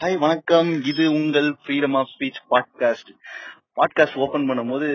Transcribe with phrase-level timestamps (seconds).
[0.00, 0.70] Hi வணக்கம்.
[0.82, 3.10] இது உங்கள் freedom of speech podcast
[3.78, 4.88] podcast open பண்ணும்போது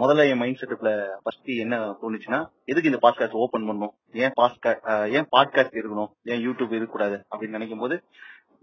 [0.00, 0.90] முதல்ல என் மைண்ட் செட்டப்ல
[1.22, 3.92] ஃபர்ஸ்ட் என்ன தோணுச்சுன்னா எதுக்கு இந்த பாட்காஸ்ட் ஓபன் பண்ணணும்?
[4.12, 6.10] ஏன் பாட்காஸ்ட் ஏன் பாட்காஸ்ட் இருக்கணும்?
[6.24, 7.18] ஏன் யூடியூப் இருக்கக்கூடாது?
[7.30, 7.98] அப்படின்னு நினைக்கும் போது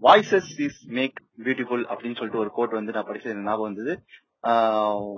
[0.02, 3.94] வாய்ஸஸ் இஸ் மேக் பியூட்டிஃபுல் அப்படின்னு சொல்லிட்டு ஒரு கோட் வந்து நான் படிச்சது ஞாபகம் வந்தது.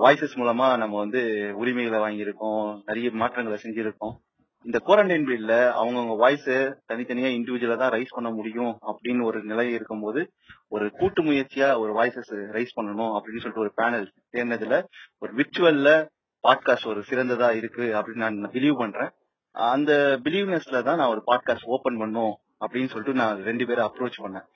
[0.04, 1.22] வாய்ஸஸ் மூலமா நம்ம வந்து
[1.56, 4.16] உரிமைகளை வாங்கியிருக்கோம் நிறைய மாற்றங்களை செஞ்சிருக்கோம்.
[4.64, 6.48] இந்த குவாரண்டைன் பீரியட்ல அவங்கவுங்க வாய்ஸ்
[6.90, 10.20] தனித்தனியா இண்டிவிஜுவலா தான் ரைஸ் பண்ண முடியும் அப்படின்னு ஒரு நிலை இருக்கும்போது
[10.68, 14.78] ஒரு கூட்டு முயற்சியா ஒரு வாய்ஸஸ் ரைஸ் பண்ணணும் அப்படின்னு சொல்லிட்டு ஒரு பேனல் தேர்ந்ததுல
[15.22, 15.90] ஒரு விர்ச்சுவல்ல
[16.44, 19.10] பாட்காஸ்ட் ஒரு சிறந்ததா இருக்கு அப்படின்னு நான் பிலீவ் பண்றேன்.
[19.54, 19.92] அந்த
[20.24, 24.46] பிலீவ்னஸ்ல தான் நான் ஒரு பாட்காஸ்ட் ஓபன் பண்ணும் அப்படின்னு சொல்லிட்டு நான் ரெண்டு பேரும் அப்ரோச் பண்ணேன்.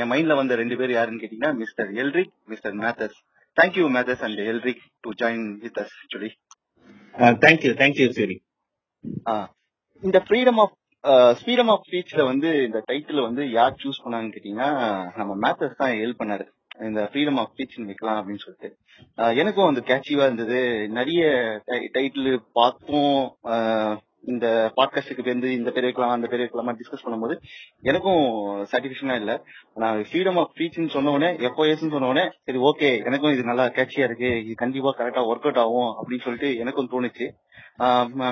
[0.00, 3.18] என் மைண்ட்ல வந்த ரெண்டு பேர் யாருன்னு கேட்டீங்கன்னா mister Elric mister Mathews
[3.56, 6.30] thank you Mathews and Elric to join with us actually
[7.44, 8.36] thank you thank you சரி
[10.02, 10.74] இந்த ஃப்ரீடம் ஆஃப்
[11.40, 14.68] ஃப்ரீடம் ஆஃப் ஸ்பீச்ல வந்து இந்த டைட்டில் வந்து யார் சூஸ் பண்ணாங்கன்னு கேட்டீங்கன்னா
[15.16, 16.44] நம்ம மேத்தர்ஸ் தான் ஹெல்ப் பண்ணாரு.
[16.84, 18.68] இந்த ஃப்ரீடம் ஆஃப் ஸ்பீச் வைக்கலாம் அப்படின்னு சொல்லிட்டு.
[19.40, 20.88] எனக்கும் வந்து கேட்சிவா இருந்தது.
[20.98, 21.22] நிறைய
[21.96, 23.20] டைட்டில் பார்த்தும்.
[24.26, 27.34] இந்த பாட்காஸ்டுக்கு வந்து இந்த பேர் வைக்கலாம் அந்த பேர் வைக்கலாமா டிஸ்கஸ் பண்ணும்போது
[27.82, 28.22] எனக்கும்
[28.70, 29.32] சாட்டிஸ்பேக்ஷனா இல்ல.
[29.74, 34.04] நான் ஃப்ரீடம் ஆஃப் ஸ்பீச்னு சொன்ன உடனே எஃப்ஓஎஸ் சொன்ன உடனே சரி ஓகே எனக்கும் இது நல்லா கேட்சியா
[34.04, 37.26] இருக்கு இது கண்டிப்பா கரெக்டா ஒர்க் அவுட் ஆகும் அப்படின்னு சொல்லிட்டு எனக்கும் தோணுச்சு.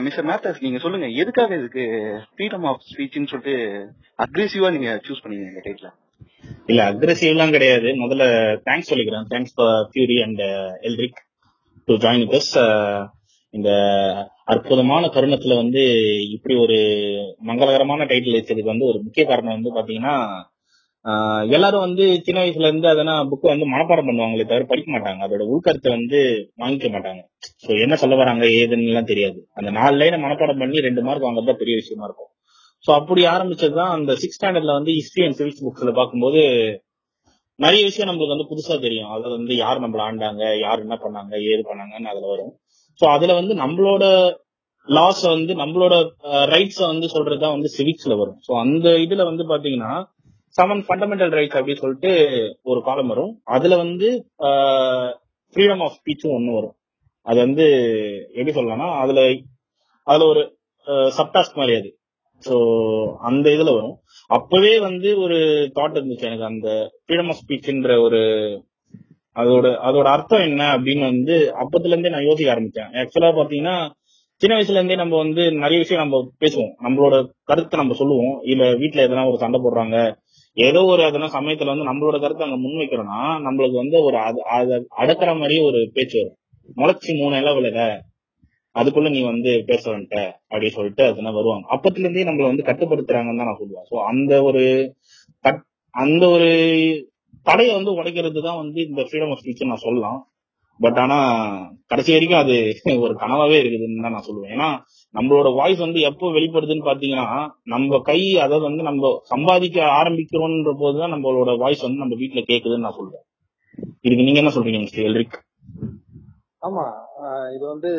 [0.02, 1.84] மிஸ்டர் மேத்தர்ஸ் நீங்க சொல்லுங்க எதுக்காக இதுக்கு
[2.30, 3.56] ஃப்ரீடம் ஆஃப் ஸ்பீச்னு சொல்லிட்டு
[4.18, 5.90] அக்ரெசிவா நீங்க சூஸ் பண்ணீங்க இந்த டைட்ல
[6.66, 7.88] இல்ல அக்ரெசிவ் எல்லாம் கிடையாது.
[8.02, 8.24] முதல்ல
[8.66, 9.26] தேங்க்ஸ் சொல்லிக்கிறேன்.
[9.30, 10.42] Thanks for Fury and
[10.88, 11.20] Elric
[11.88, 12.52] to join this
[13.54, 13.70] இந்த
[14.52, 15.82] அற்புதமான தருணத்துல வந்து
[16.36, 16.78] இப்படி ஒரு
[17.48, 20.16] மங்களகரமான டைட்டில் வச்சதுக்கு வந்து ஒரு முக்கிய காரணம் வந்து பாத்தீங்கன்னா
[21.54, 25.20] எல்லாரும் வந்து சின்ன வயசுல இருந்து அதெல்லாம் புக்கு வந்து மனப்பாடம் பண்ணுவாங்களே தவிர படிக்க மாட்டாங்க.
[25.26, 26.18] அதோட உள்கருத்தை வந்து
[26.62, 27.22] வாங்கிக்க மாட்டாங்க.
[27.64, 29.40] சோ என்ன சொல்ல வராங்க ஏதுன்னு எல்லாம் தெரியாது.
[29.58, 32.30] அந்த நாலு லைனை மனப்பாடம் பண்ணி ரெண்டு மார்க் வாங்குறது பெரிய விஷயமா இருக்கும்.
[32.84, 36.40] சோ அப்படி ஆரம்பிச்சதுதான் அந்த சிக்ஸ் ஸ்டாண்டர்ட்ல வந்து ஹிஸ்டரி அண்ட் சிவிக்ஸ் புக்ஸ்ல பார்க்கும்போது
[37.58, 39.10] நிறைய விஷயம் நம்மளுக்கு வந்து புதுசா தெரியும்.
[39.14, 42.52] அதுல வந்து யார் நம்மள ஆண்டாங்க யார் என்ன பண்ணாங்க ஏது பண்ணாங்கன்னு அதுல வரும்.
[43.00, 44.04] சோ அதுல வந்து நம்மளோட
[44.88, 45.94] லாஸ் வந்து நம்மளோட
[46.52, 48.38] ரைட்ஸ் வந்து சொல்றதுதான் வந்து சிவிக்ஸ்ல வரும்.
[48.46, 49.92] ஸோ அந்த இதுல வந்து பாத்தீங்கன்னா
[50.58, 52.12] செவன் ஃபண்டமெண்டல் ரைட்ஸ் அப்படின்னு சொல்லிட்டு
[52.62, 53.32] ஒரு காலம் வரும்.
[53.56, 54.08] அதுல வந்து
[55.56, 56.74] ஃப்ரீடம் ஆஃப் ஸ்பீச்சும் ஒன்று வரும்.
[57.26, 57.66] அது வந்து
[58.34, 59.20] எப்படி சொல்லலாம்னா அதுல
[60.06, 60.42] அதுல ஒரு
[61.18, 61.90] சப்டாஸ்க் மாதிரி அது.
[62.42, 62.54] ஸோ
[63.20, 63.96] அந்த இதுல வரும்.
[64.30, 65.38] அப்பவே வந்து ஒரு
[65.76, 66.68] தாட் இருந்துச்சு எனக்கு அந்த
[67.02, 68.20] ஃப்ரீடம் ஆஃப் ஸ்பீச்ன்ற ஒரு
[69.36, 72.90] அதோட அதோட அர்த்தம் என்ன அப்படின்னு வந்து அப்பத்துல இருந்தே நான் யோசிக்க ஆரம்பிச்சேன்.
[73.00, 73.76] ஆக்சுவலா பாத்தீங்கன்னா
[74.40, 76.72] சின்ன வயசுல இருந்தே நம்ம வந்து நிறைய விஷயம் நம்ம பேசுவோம்.
[76.84, 78.36] நம்மளோட கருத்தை நம்ம சொல்லுவோம்.
[78.42, 79.96] இல்ல வீட்டுல எதனா ஒரு சண்டை போடுறாங்க
[80.56, 84.16] ஏதோ ஒரு அதெல்லாம் சமயத்துல வந்து நம்மளோட கருத்தை அங்க முன்வைக்கிறோம்னா நம்மளுக்கு வந்து ஒரு
[84.98, 86.38] அடக்கிற மாதிரி ஒரு பேச்சு வரும்.
[86.76, 87.86] முளைச்சி மூணு இலை
[88.76, 90.18] அதுக்குள்ள நீ வந்து பேச வந்துட்ட
[90.50, 91.64] அப்படின்னு சொல்லிட்டு அதெல்லாம் வருவாங்க.
[91.74, 93.88] அப்பத்துல இருந்தே நம்மள வந்து கட்டுப்படுத்துறாங்கன்னு தான் நான் சொல்லுவேன்.
[93.90, 94.62] சோ அந்த ஒரு
[95.94, 96.50] அந்த ஒரு
[97.46, 100.18] தடையை வந்து உடைக்கிறது தான் வந்து இந்த ஃப்ரீடம் ஆஃப் ஸ்பீச் நான் சொல்லலாம்.
[100.80, 101.16] பட் ஆனா
[101.90, 102.54] கடைசி வரைக்கும் அது
[103.04, 104.52] ஒரு கனவாவே இருக்குதுன்னு தான் நான் சொல்லுவேன்.
[104.54, 104.68] ஏன்னா
[105.14, 107.26] நம்மளோட வாய்ஸ் வந்து எப்போ வெளிப்படுதுன்னு பாத்தீங்கன்னா
[107.72, 113.00] நம்ம கை அதை வந்து நம்ம சம்பாதிக்க ஆரம்பிக்கிறோம்ன்ற போதுதான் நம்மளோட வாய்ஸ் வந்து நம்ம வீட்டுல கேக்குதுன்னு நான்
[113.00, 113.24] சொல்றேன்
[114.04, 115.36] இதுக்கு நீங்க என்ன சொல்றீங்க மிஸ்டர் எல்ரிக்?
[116.62, 116.84] ஆமா
[117.54, 117.90] இது வந்து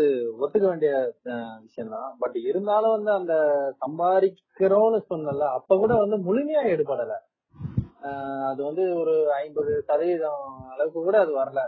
[0.42, 0.92] ஒத்துக்க வேண்டிய
[1.64, 3.34] விஷயம் தான் பட் இருந்தாலும் வந்து அந்த
[3.84, 7.14] சம்பாதிக்கிறோம்னு சொன்னல அப்ப கூட வந்து முழுமையா ஈடுபடல.
[8.50, 11.62] அது வந்து ஒரு ஐம்பது சதவீதம் அளவுக்கு கூட அது வரல.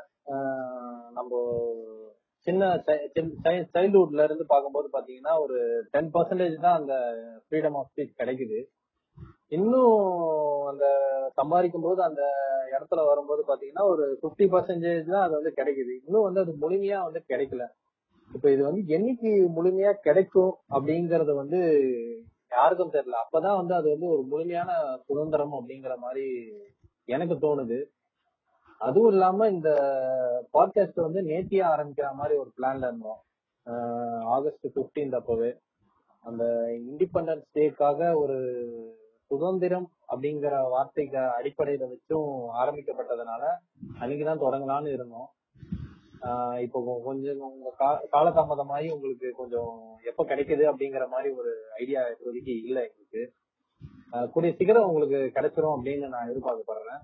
[1.14, 1.32] நம்ம
[2.48, 2.64] சின்ன
[3.74, 5.58] சைல்ட்ஹுட்ல இருந்து பார்க்கும்போது பாத்தீங்கன்னா ஒரு
[5.94, 6.96] டென் பர்சன்டேஜ் தான் அந்த
[7.46, 8.60] ஃப்ரீடம் ஆஃப் ஸ்பீச் கிடைக்குது.
[9.50, 9.96] இன்னும்
[10.68, 10.86] அந்த
[11.38, 12.22] சம்பாதிக்கும் போது அந்த
[12.72, 15.94] இடத்துல வரும்போது பாத்தீங்கன்னா ஒரு பிப்டி பர்சன்டேஜ் தான் அது வந்து கிடைக்குது.
[16.06, 17.66] இன்னும் வந்து அது முழுமையா வந்து கிடைக்கல.
[18.32, 21.60] இப்ப இது வந்து என்னைக்கு முழுமையா கிடைக்கும் அப்படிங்கறது வந்து
[22.56, 23.16] யாருக்கும் தெரியல.
[23.24, 26.52] அப்பதான் வந்து அது வந்து ஒரு முழுமையான சுதந்திரம் அப்படிங்கிற மாதிரி
[27.06, 27.84] எனக்கு தோணுது.
[28.80, 29.70] அதுவும் இல்லாம இந்த
[30.54, 33.22] பாட்காஸ்ட் வந்து நேத்தியா ஆரம்பிக்கிற மாதிரி ஒரு பிளான்ல இருந்தோம்.
[34.26, 35.58] ஆகஸ்ட் பிப்டீன் அப்பவே.
[36.20, 38.38] அந்த இண்டிபெண்டன்ஸ் டேக்காக ஒரு
[39.26, 43.44] சுதந்திரம் அப்படிங்கிற வார்த்தைக்கு அடிப்படையில வச்சும் ஆரம்பிக்கப்பட்டதுனால
[44.00, 45.30] அன்னைக்குதான் தொடங்கலாம்னு இருந்தோம்.
[46.62, 47.72] இப்போ கொஞ்சம் உங்க
[48.12, 49.74] காலதாமதமாயி உங்களுக்கு கொஞ்சம்
[50.04, 53.22] எப்ப கிடைக்குது அப்படிங்கிற மாதிரி ஒரு ஐடியா இப்போதைக்கு இல்ல எங்களுக்கு.
[54.34, 57.02] கூடிய சீக்கிரம் உங்களுக்கு கிடைச்சிரும் அப்படின்னு நான் எதிர்பார்க்கப்படுறேன்.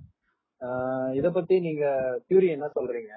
[1.14, 1.86] இத பத்தி நீங்க
[2.28, 3.14] தியூரி என்ன சொல்றீங்க?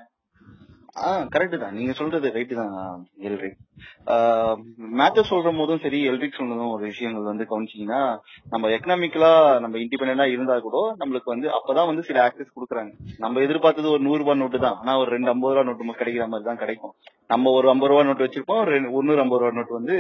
[0.97, 1.75] ஆஹ் கரெக்ட் தான்.
[1.77, 2.75] நீங்க சொல்றது ரைட்டு தான்
[3.29, 3.57] எல்ரிக்
[4.99, 8.01] மேத்தர் சொல்ற போதும் சரி எல்ரிக் சொன்னதும் ஒரு விஷயங்கள் வந்து கவனிச்சீங்கன்னா
[8.53, 9.31] நம்ம எக்கனாமிக்கலா
[9.65, 12.93] நம்ம இண்டிபெண்டா இருந்தா கூட நம்மளுக்கு வந்து அப்பதான் வந்து சில ஆக்சஸ் கொடுக்குறாங்க.
[13.25, 14.77] நம்ம எதிர்பார்த்தது ஒரு நூறு ரூபாய் நோட்டு தான்.
[14.83, 16.95] ஆனா ஒரு ரெண்டு ஐம்பது ரூபா நோட்டு கிடைக்கிற மாதிரி தான் கிடைக்கும்.
[17.33, 19.97] நம்ம ஒரு ஐம்பது ரூபா நோட்டு வச்சிருப்போம் ஒரு நூறு ஐம்பது ரூபா நோட்டு வந்து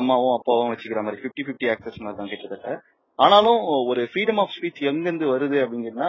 [0.00, 2.70] அம்மாவும் அப்பாவும் வச்சுக்கிற மாதிரி பிப்டி பிப்டி ஆக்சஸ் மாதிரி தான் கிட்டத்தட்ட.
[3.18, 3.60] ஆனாலும்
[3.90, 6.08] ஒரு ஃப்ரீடம் ஆஃப் ஸ்பீச் எங்கிருந்து வருது அப்படிங்கன்னா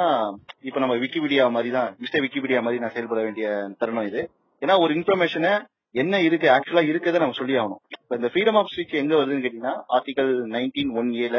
[0.61, 4.21] இப்ப நம்ம விக்கிபீடியா மாதிரி தான் மிஸ்டர் விக்கிபீடியா மாதிரி நான் செயல்பட வேண்டிய தருணம் இது.
[4.61, 5.53] ஏன்னா ஒரு இன்ஃபர்மேஷனை
[6.01, 7.81] என்ன இருக்கு ஆக்சுவலா இருக்கதை நம்ம சொல்லி ஆகணும்.
[8.03, 11.37] இப்ப இந்த ஃப்ரீடம் ஆஃப் ஸ்பீச் எங்க வருதுன்னு கேட்டீங்கன்னா ஆர்டிகல் நைன்டீன் ஒன் ஏல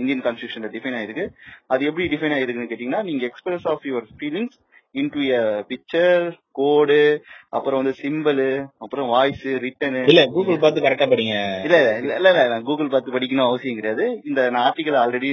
[0.00, 1.24] இந்தியன் கான்ஸ்டியூஷன்ல டிஃபைன் ஆயிருக்கு.
[1.66, 4.58] அது எப்படி டிஃபைன் ஆயிருக்குன்னு கேட்டீங்கன்னா நீங்க express of your feelings
[4.94, 5.24] into
[5.68, 6.24] picture
[6.58, 6.98] கோடு
[7.48, 8.40] அப்புறம் வந்து சிம்பிள்
[8.78, 11.36] அப்புறம் வாய்ஸ் ரிட்டனு இல்ல கூகுள் பார்த்து கரெக்டா படிங்க.
[11.66, 14.06] இல்ல இல்ல இல்ல இல்ல கூகுள் பார்த்து படிக்கணும் அவசியம் கிடையாது.
[14.24, 15.30] இந்த நான் ஆர்டிகல் ஆல்ரெடி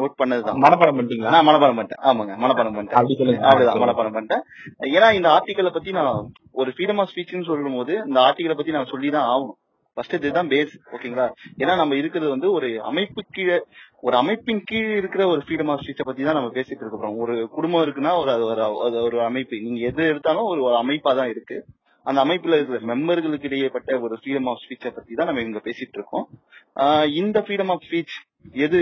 [0.00, 0.60] நோட் பண்ணதுதான்.
[0.66, 1.34] மனப்பாடம் பண்ணிட்டீங்களா?
[1.36, 2.02] நான் மனப்பாடம் பண்ணிட்டேன்.
[2.08, 2.98] ஆமாங்க மனப்பாடம் பண்ணிட்டேன்.
[3.00, 3.46] அப்படி சொல்லுங்க.
[3.46, 4.44] அவ்வளவுதான் மனப்பாடம் பண்ணிட்டேன்.
[4.96, 8.92] ஏன்னா இந்த ஆர்டிக்கலை பத்தி நான் ஒரு ஃப்ரீடம் ஆஃப் ஸ்பீச்னு சொல்லும் போது இந்த ஆர்டிக்கலை பத்தி நான்
[8.94, 9.58] சொல்லி தான் ஆகணும்.
[10.00, 11.24] ஃபர்ஸ்ட் இதுதான் பேஸ் ஓகேங்களா
[11.58, 13.56] ஏன்னா நம்ம இருக்கிறது வந்து ஒரு அமைப்பு கீழே
[14.00, 17.84] ஒரு அமைப்பின் கீழ் இருக்கிற ஒரு ஃப்ரீடம் ஆஃப் ஸ்பீச்சை பத்தி தான் நம்ம பேசிட்டு இருக்கிறோம் ஒரு குடும்பம்
[17.86, 19.56] இருக்குன்னா ஒரு அது ஒரு அது ஒரு அமைப்பு.
[19.60, 21.58] நீங்க எது எடுத்தாலும் ஒரு ஒரு அமைப்பா தான் இருக்கு.
[22.06, 26.26] அந்த அமைப்புல இருக்கிற மெம்பர்களுக்கு இடையேப்பட்ட ஒரு ஃப்ரீடம் ஆஃப் ஸ்பீச்சை பத்தி தான் நம்ம இங்க பேசிட்டு இருக்கோம்.
[27.20, 28.16] இந்த ஃப்ரீடம் ஆஃப் ஸ்பீச்
[28.64, 28.78] எது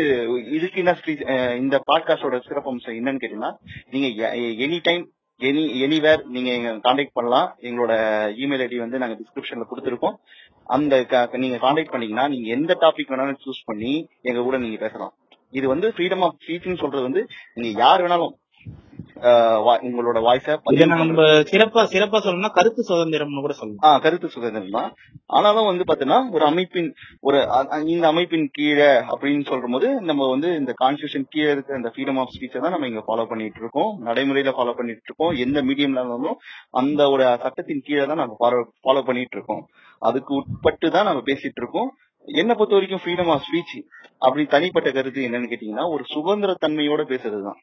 [0.57, 1.25] இதுக்கு என்ன ஸ்பீச்
[1.57, 3.53] இந்த பாட்காஸ்டோட சிறப்பம்சம் என்னன்னு கேட்டீங்கன்னா
[3.91, 4.35] நீங்க
[4.67, 5.05] எனி டைம்
[5.47, 7.49] எனி எனிவேர் நீங்க எங்க காண்டாக்ட் பண்ணலாம்.
[7.61, 7.93] எங்களோட
[8.43, 10.17] இமெயில் ஐடி வந்து நாங்க டிஸ்கிரிப்ஷன்ல கொடுத்துருக்கோம்.
[10.77, 10.95] அந்த
[11.45, 13.93] நீங்க காண்டாக்ட் பண்ணீங்கன்னா நீங்க எந்த டாபிக் வேணாலும் சூஸ் பண்ணி
[14.23, 15.13] எங்க கூட நீங்க பேசலாம்.
[15.51, 17.23] இது வந்து ஃப்ரீடம் ஆஃப் ஸ்பீச்னு சொல்றது வந்து
[17.55, 18.35] நீங்க யார் வேணாலும்
[19.85, 20.55] உங்களோட வாய்ஸ
[20.93, 24.01] நம்ம சிறப்பா சிறப்பா சொல்லணும்னா கருத்து சுதந்திரம்னு கூட சொல்லலாம்.
[24.05, 24.91] கருத்து சுதந்திரம் தான்
[25.31, 26.91] ஆனாலும் வந்து பாத்தீங்கன்னா ஒரு அமைப்பின்
[27.23, 27.39] ஒரு
[27.89, 32.33] இந்த அமைப்பின் கீழே அப்படின்னு சொல்ற போது நம்ம வந்து இந்த கான்ஸ்டியூஷன் கீழே இருக்க இந்த ஃப்ரீடம் ஆஃப்
[32.35, 36.39] ஸ்பீச்சை தான் நம்ம இங்க ஃபாலோ பண்ணிட்டு இருக்கோம் நடைமுறையில ஃபாலோ பண்ணிட்டு இருக்கோம் எந்த மீடியம்ல இருந்தாலும்
[36.81, 38.37] அந்த ஒரு சட்டத்தின் கீழே தான் நம்ம
[38.85, 39.65] ஃபாலோ பண்ணிட்டு இருக்கோம்
[40.03, 41.91] அதுக்கு உட்பட்டு தான் நம்ம பேசிட்டு இருக்கோம்
[42.29, 43.77] என்ன பொறுத்த வரைக்கும் ஃப்ரீடம் ஆஃப் ஸ்பீச்
[44.23, 47.61] அப்படி தனிப்பட்ட கருத்து என்னன்னு கேட்டீங்கன்னா ஒரு சுதந்திர தன்மையோட பேசுறது தான்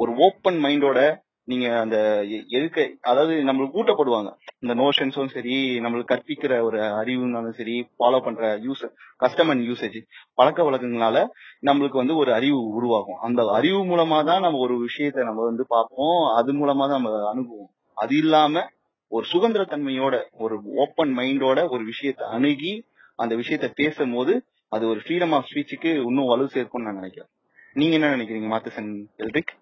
[0.00, 1.00] ஒரு ஓப்பன் மைண்டோட
[1.44, 4.30] நீங்க அந்த எ- எதுக்க அதாவது நம்மளுக்கு ஊட்டப்படுவாங்க.
[4.58, 8.84] இந்த நோஷன்ஸும் சரி நம்மளுக்கு கற்பிக்கிற ஒரு அறிவுனாலும் சரி ஃபாலோ பண்ற யூஸ்
[9.16, 9.98] கஸ்டம் அண்ட் யூசேஜ்
[10.34, 11.26] பழக்க வழக்கங்களால
[11.62, 13.20] நம்மளுக்கு வந்து ஒரு அறிவு உருவாகும்.
[13.20, 16.34] அந்த அறிவு மூலமா தான் நம்ம ஒரு விஷயத்த நம்ம வந்து பார்ப்போம்.
[16.36, 17.70] அது மூலமா தான் நம்ம அணுகுவோம்.
[17.94, 18.66] அது இல்லாம
[19.08, 22.86] ஒரு சுதந்திர தன்மையோட ஒரு ஓப்பன் மைண்டோட ஒரு விஷயத்த அணுகி
[23.16, 27.28] அந்த விஷயத்த பேசும்போது அது ஒரு ஃப்ரீடம் ஆஃப் ஸ்பீச்சுக்கு இன்னும் வலு சேர்க்கும்னு நான் நினைக்கிறேன்.
[27.72, 29.52] நீங்க என்ன நினைக்கிறீங்க மாத்தசன் எல்ரிக்?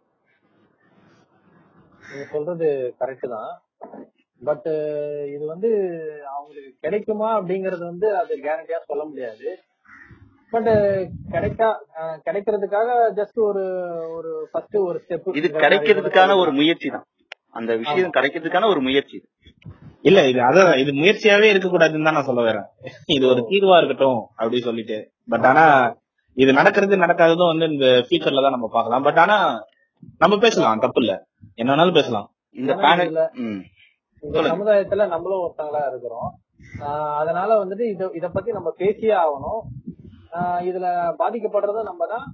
[2.08, 2.66] நீங்க சொல்றது
[3.00, 3.50] கரெக்ட் தான்.
[4.40, 4.66] பட்
[5.34, 5.70] இது வந்து
[6.32, 9.48] அவங்களுக்கு கிடைக்குமா அப்படிங்கறது வந்து அது கேரண்டியா சொல்ல முடியாது.
[10.52, 10.68] பட்
[11.32, 11.68] கிடைக்கா
[12.00, 13.64] அஹ் கிடைக்கிறதுக்காக ஜஸ்ட் ஒரு
[14.16, 17.06] ஒரு ஃபர்ஸ்ட் ஒரு ஸ்டெப் இது கிடைக்கிறதுக்கான ஒரு முயற்சி தான்.
[17.54, 19.18] அந்த விஷயம் கிடைக்கிறதுக்கான ஒரு முயற்சி
[20.04, 22.66] இல்ல இது அதான் இது முயற்சியாவே இருக்க கூடாதுன்னு தான் நான் சொல்ல வரேன்.
[23.14, 24.98] இது ஒரு தீர்வா இருக்கட்டும் அப்படி சொல்லிட்டு.
[25.28, 25.64] பட் ஆனா
[26.36, 29.04] இது நடக்கிறது நடக்காததும் வந்து இந்த ஃபியூச்சர்ல தான் நம்ம பார்க்கலாம்.
[29.08, 29.36] பட் ஆனா
[30.18, 31.14] நம்ம பேசலாம் தப்பு இல்ல.
[31.54, 32.28] என்ன வேணாலும் பேசலாம்.
[32.56, 33.60] இந்த ஏன்னா பேனல் இதுல ம்.
[34.22, 34.42] இந்த.
[34.52, 36.30] சமுதாயத்துல நம்மளும் ஒருத்தங்களா இருக்கிறோம்.
[37.16, 39.60] அதனால வந்துட்டு இத இத பத்தி நம்ம பேசியே ஆகணும்.
[40.60, 40.86] இதுல
[41.18, 42.26] பாதிக்கப்படுறதும் நம்ம தான்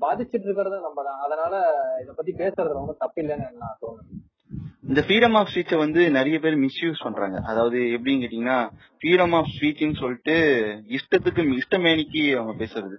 [0.00, 1.20] பாதிச்சிட்டு இருக்கிறதும் நம்ம தான்.
[1.20, 1.52] அதனால
[2.02, 4.08] இத பத்தி பேசுறது ரொம்ப தப்பு இல்லைன்னு நான் தோணுது.
[4.82, 7.38] இந்த ஃப்ரீடம் ஆஃப் ஸ்பீச்சை வந்து நிறைய பேர் மிஸ்யூஸ் பண்றாங்க.
[7.46, 8.58] அதாவது எப்படின்னு கேட்டீங்கன்னா
[8.98, 10.36] ஃப்ரீடம் ஆஃப் ஸ்பீச்னு சொல்லிட்டு
[10.96, 12.96] இஷ்டத்துக்கு இஷ்டமேனிக்கு அவங்க பேசுறது.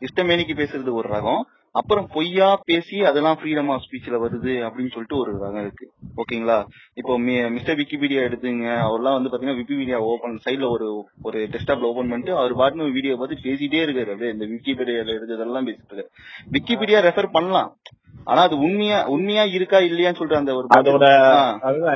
[0.00, 1.42] இஷ்டமேனிக்கு பேசுறது ஒரு ரகம்.
[1.74, 5.86] அப்புறம் பொய்யா பேசி அதெல்லாம் ஃப்ரீடம் ஆஃப் ஸ்பீச்ல வருது அப்படின்னு சொல்லிட்டு ஒரு ரகம் இருக்கு.
[6.16, 6.56] ஓகேங்களா
[6.96, 7.12] இப்போ
[7.54, 8.66] மிஸ்டர் விக்கிபீடியா எடுத்துங்க.
[8.86, 10.86] அவர்லாம் வந்து பாத்தீங்கன்னா விக்கிபீடியா ஓபன் சைட்ல ஒரு
[11.22, 14.10] ஒரு டெஸ்க்டாப்ல ஓபன் பண்ணிட்டு அவர் பாட்டுன்னு வீடியோ பார்த்து பேசிட்டே இருக்காரு.
[14.10, 16.10] அப்படியே இந்த விக்கிபீடியால இருக்கிறதெல்லாம் பேசிட்டு இருக்காரு.
[16.56, 17.70] விக்கிபீடியா ரெஃபர் பண்ணலாம்.
[18.26, 21.06] ஆனா அது உண்மையா உண்மையா இருக்கா இல்லையான்னு சொல்லிட்டு அந்த ஒரு அதோட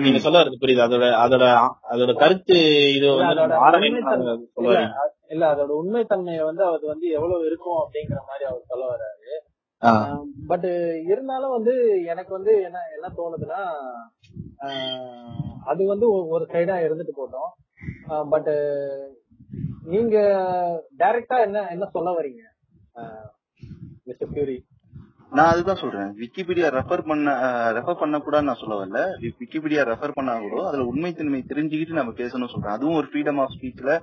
[0.04, 0.84] நீங்க சொல்ல வரது புரியுது.
[0.86, 1.44] அதோட அதோட
[1.92, 2.56] அதோட கருத்து
[2.96, 3.58] இது இல்ல, வந்து
[4.14, 4.78] அதோட
[5.50, 9.20] அதோட உண்மைத்தன்மையை வந்து அது வந்து எவ்வளவு இருக்கும் அப்படிங்கிற மாதிரி அவர் சொல்ல வர்றாரு.
[9.34, 9.42] ஆ.
[10.46, 10.66] பட்
[11.06, 11.74] இருந்தாலும் வந்து
[12.04, 13.60] எனக்கு வந்து என்ன என்ன தோணுதுன்னா
[15.64, 17.50] அது வந்து ஒரு- ஒரு சைடா இருந்துட்டு போட்டோம்.
[18.28, 18.50] பட்
[19.84, 20.16] நீங்க
[20.98, 22.42] டைரக்டா என்ன என்ன சொல்ல வரீங்க
[24.04, 24.56] மிஸ்டர் பியூரி
[25.30, 26.14] நான் அதுதான் சொல்றேன்.
[26.20, 27.30] விக்கிபீடியா ரெஃபர் பண்ண
[27.72, 29.06] ரெஃபர் பண்ண கூட நான் சொல்ல வரல.
[29.20, 32.74] விக்கிபீடியா ரெஃபர் பண்ணா கூட அதுல உண்மைத்தன்மை தெரிஞ்சுக்கிட்டு நம்ம பேசணும் சொல்றேன்.
[32.76, 34.00] அதுவும் ஒரு ஃப்ரீடம் ஆஃப் ஸ்பீச்ல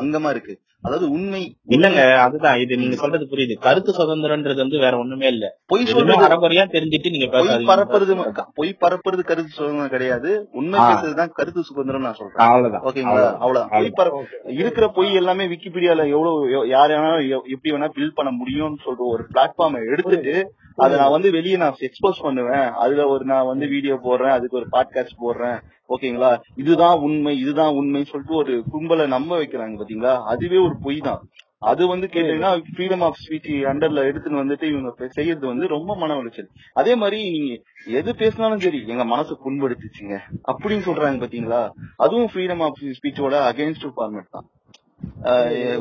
[0.00, 0.60] அங்கமா இருக்கு.
[0.82, 2.58] அதாவது உண்மை இல்லங்க அதுதான்.
[2.58, 3.58] இது நீங்க சொல்றது புரியுது.
[3.60, 5.58] கருத்து சுதந்திரம்ன்றது வந்து வேற ஒண்ணுமே இல்ல.
[5.66, 10.48] பொய் சொல்றது அறகுறையா தெரிஞ்சுட்டு நீங்க பொய் பரப்புறது பொய் பரப்புறது கருத்து சுதந்திரம் கிடையாது.
[10.52, 10.80] உண்மை.
[10.80, 12.48] பேசுறதுதான் கருத்து சுதந்திரம் நான் சொல்றேன்.
[12.48, 12.82] அவ்வளவுதான்.
[12.82, 13.36] ஓகேங்களா.
[13.36, 18.44] அவ்வளவு பொய் பரப்பு இருக்கிற பொய் எல்லாமே விக்கிபீடியால எவ்வளவு எவ்- யார் வேணாலும் எப்படி வேணா பில்ட் பண்ண
[18.44, 20.47] முடியும்னு சொல்ற ஒரு பிளாட்ஃபார்மை எடுத்துட்டு
[20.78, 22.68] அதை நான் வந்து வெளியே நான் எக்ஸ்போஸ் பண்ணுவேன்.
[22.84, 25.58] அதுல ஒரு நான் வந்து வீடியோ போடுறேன் அதுக்கு ஒரு பாட்காஸ்ட் போடுறேன்.
[25.88, 26.30] ஓகேங்களா?
[26.56, 30.14] இதுதான் உண்மை இதுதான் உண்மை சொல்லிட்டு ஒரு கும்பலை நம்ப வைக்கிறாங்க பாத்தீங்களா?
[30.22, 31.22] அதுவே ஒரு பொய் தான்.
[31.60, 36.50] அது வந்து கேட்டீங்கன்னா ஃப்ரீடம் ஆஃப் ஸ்பீச் அண்டர்ல எடுத்துன்னு வந்துட்டு இவங்க செய்யறது வந்து ரொம்ப மன உளைச்சல்.
[36.72, 37.54] அதே மாதிரி நீங்க
[37.86, 40.18] எது பேசினாலும் சரி எங்க மனசு புண்படுத்துச்சுங்க.
[40.52, 41.62] அப்படின்னு சொல்றாங்க பாத்தீங்களா?
[41.96, 44.48] அதுவும் ஃப்ரீடம் ஆஃப் ஸ்பீச்சோட அகைன்ஸ்ட் ஃபார்மேட் தான்.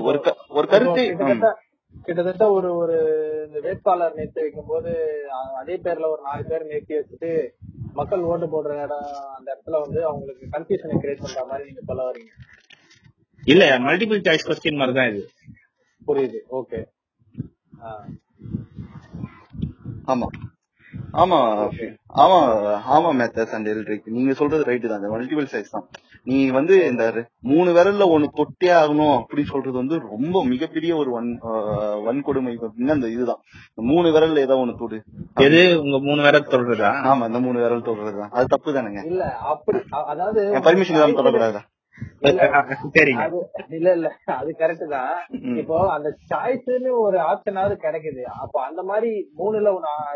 [0.02, 1.06] ஒரு ஒரு கருத்தை
[2.06, 2.96] கிட்டத்தட்ட ஒரு ஒரு
[3.46, 4.92] இந்த வேட்பாளர் நிறுத்தி வைக்கும் போது
[5.60, 7.32] அதே பேர்ல ஒரு நாலு பேர் நிறுத்தி வச்சுட்டு
[7.94, 12.34] மக்கள் ஓட்டு போடுற இடம் அந்த இடத்துல வந்து அவங்களுக்கு கன்ஃபியூஷனை கிரியேட் பண்ற மாதிரி நீங்க சொல்ல வரீங்க
[13.44, 15.24] இல்ல மல்டிபிள் சாய்ஸ் கொஸ்டின் மாதிரி தான் இது.
[16.02, 16.80] புரியுது ஓகே
[20.08, 20.28] ஆமா.
[21.14, 21.38] ஆமா
[22.16, 22.38] ஆமா
[22.92, 25.04] ஆமா மேத்தஸ் அண்ட் எல்ட்ரிக் நீங்க சொல்றது ரைட்டு தான்.
[25.14, 25.86] மல்டிபிள் சைஸ் தான்.
[26.24, 27.04] நீ வந்து இந்த
[27.44, 32.92] மூணு விரல்ல ஒண்ணு தொட்டே ஆகணும் அப்படின்னு சொல்றது வந்து ரொம்ப மிகப்பெரிய ஒரு வன் ஆஹ் வன்கொடுமை அப்படின்னா
[32.92, 33.42] அந்த இதுதான்.
[33.90, 35.00] மூணு விரல்ல ஏதோ ஒண்ணு தொடு.
[35.38, 35.62] எது?
[35.80, 38.32] உங்க மூணு பேரை சொல்றதா ஆமா இந்த மூணு விரல் தொடுறதுதான்.
[38.32, 39.04] அது தப்பு தானுங்க.
[39.06, 39.24] இல்ல
[39.54, 41.64] அப்படி அதாவது பர்மிஷன் இல்லாம தொடக்கூடாதா?
[43.78, 44.08] இல்ல இல்ல.
[44.26, 45.14] அது கரெக்ட் தான்.
[45.62, 48.24] இப்போ அந்த சாய்ஸ்னு ஒரு ஆப்ஷனாவது கிடைக்குது.
[48.44, 49.74] அப்போ அந்த மாதிரி மூணுல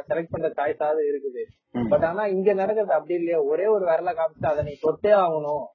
[0.09, 1.43] செலக்ட் பண்ற சாய்ஸாவது இருக்குது.
[1.89, 3.41] பட் ஆனா இங்க நடக்கிறது அப்படி இல்லையா.
[3.41, 5.65] ஒரே ஒரு விரல காமிச்சு அதை நீ தொட்டே ஆகணும்.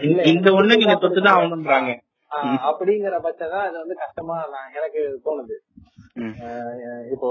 [0.00, 1.38] இல்ல, இந்த ஒண்ணு நீங்க தொட்டுதான்.
[1.38, 1.90] ஆகணும்ன்றாங்க.
[2.68, 4.34] அப்படிங்கிற பட்சம் தான் அது வந்து கஷ்டமா
[4.76, 5.54] எனக்கு தோணுது.
[7.12, 7.28] இப்போ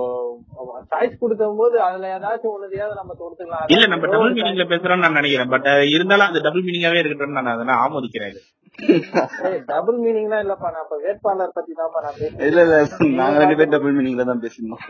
[0.91, 3.65] சாய்ஸ் கொடுக்கும் போது அதுல ஏதாச்சும் ஒண்ணுதையாவது நம்ம தொடுத்துக்கலாம்.
[3.73, 5.51] இல்ல நம்ம டபுள் மீனிங்ல பேசுறோம்னு நான் நினைக்கிறேன்.
[5.53, 8.37] பட் இருந்தாலும் அது டபுள் மீனிங்காவே இருக்கட்டும் நான் அதெல்லாம் ஆமோதிக்கிறேன்.
[9.71, 10.69] டபுள் மீனிங்லாம் இல்லப்பா.
[10.75, 12.47] நான் இப்ப வேட்பாளர் பத்தி தான்ப்பா நான் பேசுறேன்.
[12.49, 12.77] இல்ல இல்ல
[13.21, 14.83] நாங்க ரெண்டு பேரும் டபுள் மீனிங்ல தான் பேசிருந்தோம்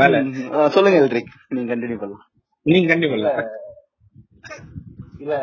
[0.00, 0.14] மேல.
[0.22, 0.48] ம்.
[0.54, 0.98] ஆ, சொல்லுங்க
[1.50, 2.24] நீங்க கண்டினியூ பண்ணலாம்.
[2.66, 3.30] நீங்க கண்டிப்பா இல்ல
[5.24, 5.34] இல்ல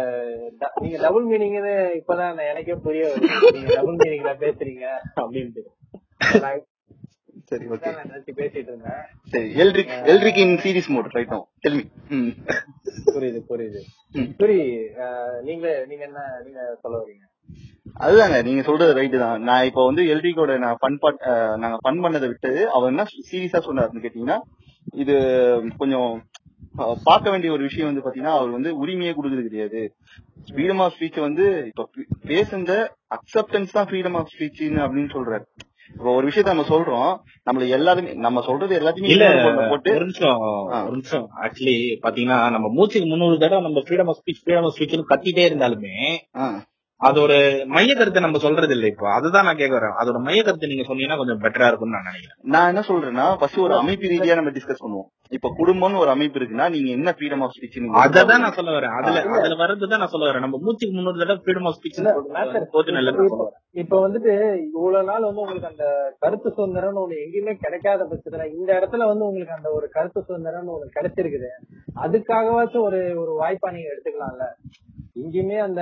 [0.82, 3.06] நீங்க டபுள் மீனிங்னு இப்பதான் நான் எனக்கே புரிய
[3.56, 4.86] நீங்க டபுள் மீனிங்ல பேசுறீங்க
[5.22, 5.64] அப்படின்ட்டு.
[7.50, 7.90] சரி ஓகே.
[8.40, 9.00] பேசிட்டு இருந்தேன்.
[9.32, 11.84] சரி Eldric Eldric in series mode right no tell me.
[13.16, 13.82] புரியுது புரியுது.
[14.42, 14.60] சரி
[15.48, 17.26] நீங்க நீங்க என்ன நீங்க சொல்ல வரீங்க?
[18.06, 19.40] அதுதாங்க நீங்க சொல்றது ரைட்டு தான்.
[19.48, 21.20] நான் இப்போ வந்து எல்ட்ரிக்கோட நான் ஃபன் பாட்
[21.64, 24.40] நாங்க ஃபன் பண்ணதை விட்டு அவர் என்ன சீரியஸா சொன்னாருன்னு கேட்டீங்கன்னா
[25.04, 25.16] இது
[25.82, 26.12] கொஞ்சம்
[26.76, 29.82] பார்க்க வேண்டிய ஒரு விஷயம் வந்து பாத்தீங்கன்னா அவர் வந்து உரிமையே கொடுக்குறது கிடையாது.
[30.52, 31.84] ஃப்ரீடம் ஆஃப் ஸ்பீச் வந்து இப்போ
[32.28, 32.72] பேசுந்த
[33.18, 35.46] அக்செப்டன்ஸ் தான் ஃப்ரீடம் ஆஃப் ஸ்பீச்னு அப்படின்னு சொல்றாரு.
[35.96, 37.10] இப்போ ஒரு விஷயத்த நம்ம சொல்றோம்
[37.48, 39.28] நம்மள எல்லாருமே நம்ம சொல்றது எல்லாத்தையுமே இல்ல
[39.72, 40.40] போட்டு ஒரு நிமிஷம்
[40.86, 41.26] ஒரு நிமிஷம்.
[41.46, 45.96] ஆக்சுவலி பாத்தீங்கன்னா நம்ம மூச்சுக்கு முன்னூறு தடவை நம்ம freedom of speech freedom of speech கத்திட்டே இருந்தாலுமே
[47.02, 49.06] அது ஒரு மைய கருத்தை நம்ம சொல்றது இல்ல இப்போ.
[49.14, 49.96] அதுதான் நான் கேட்க வரேன்.
[50.02, 52.38] அதோட மைய கருத்தை நீங்க சொன்னீங்கன்னா கொஞ்சம் பெட்டரா இருக்கும்னு நான் நினைக்கிறேன்.
[52.54, 55.08] நான் என்ன சொல்றேன்னா ஃபர்ஸ்ட் ஒரு அமைப்பு ரீதியா நம்ம டிஸ்கஸ் பண்ணுவோம்.
[55.32, 58.96] இப்ப குடும்பம்னு ஒரு அமைப்பு இருக்குன்னா நீங்க என்ன ஃப்ரீடம் ஆஃப் ஸ்பீச் அததான் நான் சொல்ல வரேன்.
[59.00, 60.40] அதுல அதுல வர்றதுதான் நான் சொல்ல வரேன்.
[60.40, 62.00] நம்ம மூச்சுக்கு முன்னூறு தடவை ஃப்ரீடம் ஆஃப் ஸ்பீச்
[63.76, 64.32] இப்ப வந்துட்டு
[64.70, 65.86] இவ்வளவு நாள் வந்து உங்களுக்கு அந்த
[66.20, 70.96] கருத்து சுதந்திரம்னு ஒண்ணு எங்கேயுமே கிடைக்காத பட்சத்துல இந்த இடத்துல வந்து உங்களுக்கு அந்த ஒரு கருத்து சுதந்திரம்னு ஒண்ணு
[70.98, 71.52] கிடைச்சிருக்குது.
[72.02, 74.48] அதுக்காகவாச்சும் ஒரு ஒரு வாய்ப்பா நீங்க எடுத்துக்கலாம்ல?
[75.16, 75.82] எங்கேயுமே அந்த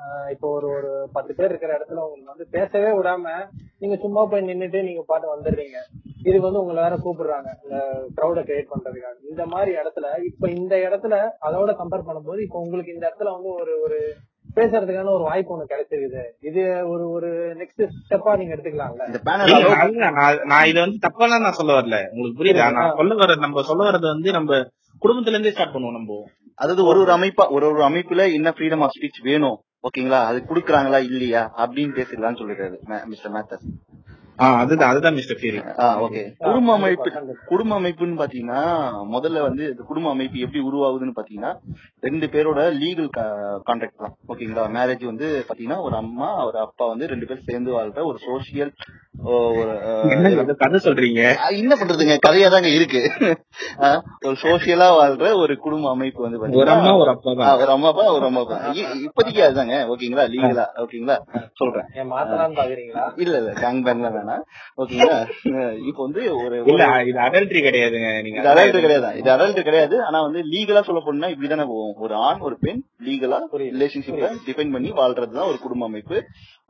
[0.00, 3.30] ஆஹ், இப்போ ஒரு ஒரு பத்து பேர் இருக்கிற இடத்துல உங்களுக்கு வந்து பேசவே விடாம
[3.80, 5.78] நீங்க சும்மா போய் நின்னுட்டு நீங்க பாட்டு வந்துடுறீங்க.
[6.26, 7.76] இது வந்து உங்களை வேற கூப்பிடுறாங்க இந்த
[8.16, 9.16] கிரௌட கிரியேட் பண்றதுக்காக.
[9.30, 11.14] இந்த மாதிரி இடத்துல இப்ப இந்த இடத்துல
[11.48, 13.98] அதோட கம்பேர் பண்ணும்போது இப்ப உங்களுக்கு இந்த இடத்துல வந்து ஒரு ஒரு
[14.56, 16.20] பேசுறதுக்கான ஒரு வாய்ப்பு ஒண்ணு கிடைச்சிருக்குது.
[16.42, 19.06] இது ஒரு ஒரு நெக்ஸ்ட் ஸ்டெப்பா நீங்க எடுத்துக்கலாம்ல?
[20.10, 21.98] நான் நான் இதை வந்து தப்பாலாம் நான் சொல்ல வரல.
[22.12, 22.68] உங்களுக்கு புரியுதா?
[22.78, 24.60] நான் சொல்ல வர நம்ம சொல்ல வர்றது வந்து நம்ம
[25.02, 26.20] குடும்பத்துல இருந்தே ஸ்டார்ட் பண்ணுவோம் நம்ம.
[26.58, 29.56] அதாவது ஒரு ஒரு அமைப்பா ஒரு ஒரு அமைப்புல என்ன ஃப்ரீடம் ஆஃப் ஸ்பீச் வேணும்?
[29.84, 30.98] ஓகேங்களா அது குடுக்குறாங்களா?
[31.02, 31.42] இல்லையா?
[31.56, 33.66] அப்படின்னு பேசிடலாம்னு சொல்லிடுறாரு மிஸ்டர் மேத்தஸ்
[34.60, 35.38] அதுதான் அதுதான் மிஸ்டர்
[36.04, 37.10] ஓகே குடும்ப அமைப்பு
[37.50, 38.62] குடும்ப அமைப்புன்னு பாத்தீங்கன்னா
[39.14, 41.52] முதல்ல வந்து குடும்ப அமைப்பு எப்படி உருவாகுதுன்னு பாத்தீங்கன்னா
[42.06, 43.10] ரெண்டு பேரோட லீகல்
[43.68, 44.14] கான்ட்ராக்ட் தான்.
[44.32, 48.72] ஓகேங்களா மேரேஜ் வந்து பாத்தீங்கன்னா ஒரு அம்மா ஒரு அப்பா வந்து ரெண்டு பேரும் சேர்ந்து வாழ்ற ஒரு சோசியல்
[50.62, 51.20] கதை சொல்றீங்க?
[51.60, 52.14] என்ன பண்றதுங்க?
[52.26, 53.00] கதையா தாங்க இருக்கு.
[54.26, 57.60] ஒரு சோசியலா வாழ்ற ஒரு குடும்ப அமைப்பு வந்து ஒரு அம்மா ஒரு அப்பா தான்.
[57.62, 58.58] ஒரு அம்மா அப்பா ஒரு அம்மா அப்பா.
[59.06, 59.78] இப்போதைக்கு அதுதாங்க.
[59.94, 61.16] ஓகேங்களா லீகலா ஓகேங்களா
[61.60, 61.88] சொல்றேன்.
[63.24, 64.44] இல்ல இல்ல கேங் பேங்லாம் வேணாம்
[64.82, 65.18] ஓகேங்களா?
[65.88, 66.56] இப்போ வந்து ஒரு
[67.06, 69.18] இது அடல்ட்ரி கிடையாதுங்க நீங்க இது அடல்ட் கிடையாது.
[69.18, 70.04] இது அடல்ட் கிடையாது.
[70.04, 71.94] ஆனா வந்து லீகலா சொல்ல போனா இப்படிதானே போகும்.
[71.96, 73.74] ஒரு ஆண் ஒரு பெண் லீகலா புரியுது.
[73.76, 76.18] ரிலேஷன்ஷிப்ப டிபெண்ட் பண்ணி வாழ்றதுதான் ஒரு குடும்ப அமைப்பு.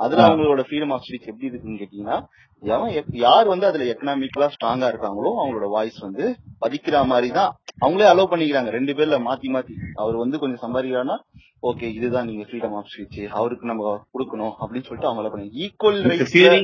[0.00, 0.22] அதுல.
[0.28, 2.18] அவங்களோட ஃப்ரீடம் ஆஃப் ஸ்பீச் எப்படி இருக்குன்னு கேட்டீங்கன்னா
[2.62, 6.24] எவன் யார் வந்து அதுல எக்கனாமிக்கலா ஸ்ட்ராங்கா இருக்காங்களோ அவங்களோட வாய்ஸ் வந்து
[6.60, 7.50] பதிக்கிற மாதிரி தான்
[7.84, 8.70] அவங்களே அலோவ் பண்ணிக்கிறாங்க.
[8.70, 9.74] ரெண்டு பேர்ல மாத்தி மாத்தி.
[9.94, 11.16] அவர் வந்து கொஞ்சம் சம்பாதிக்கிறான்னா
[11.62, 13.84] ஓகே இதுதான் நீங்க ஃப்ரீடம் ஆஃப் ஸ்பீச் அவருக்கு நம்ம
[14.14, 15.98] கொடுக்கணும் அப்படின்னு சொல்லிட்டு அவங்க பண்ணி ஈக்குவல்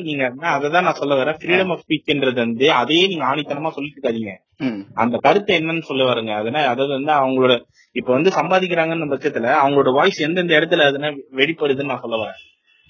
[0.09, 1.39] நீங்க அததான் நான் சொல்ல வரேன்.
[1.41, 4.33] ஃப்ரீடம் ஆஃப் ஸ்பீச்ன்றது வந்து அதையே நீங்க ஆணித்தனமா சொல்லிட்டு இருக்காதீங்க
[4.95, 6.33] அந்த கருத்து என்னன்னு சொல்ல வருங்க.
[6.41, 7.55] அதனால அதாவது வந்து அவங்களோட
[7.97, 12.41] இப்ப வந்து சம்பாதிக்கிறாங்கன்னு பட்சத்துல அவங்களோட வாய்ஸ் எந்தெந்த இடத்துல அதுனா வெடிப்படுதுன்னு நான் சொல்ல வரேன்.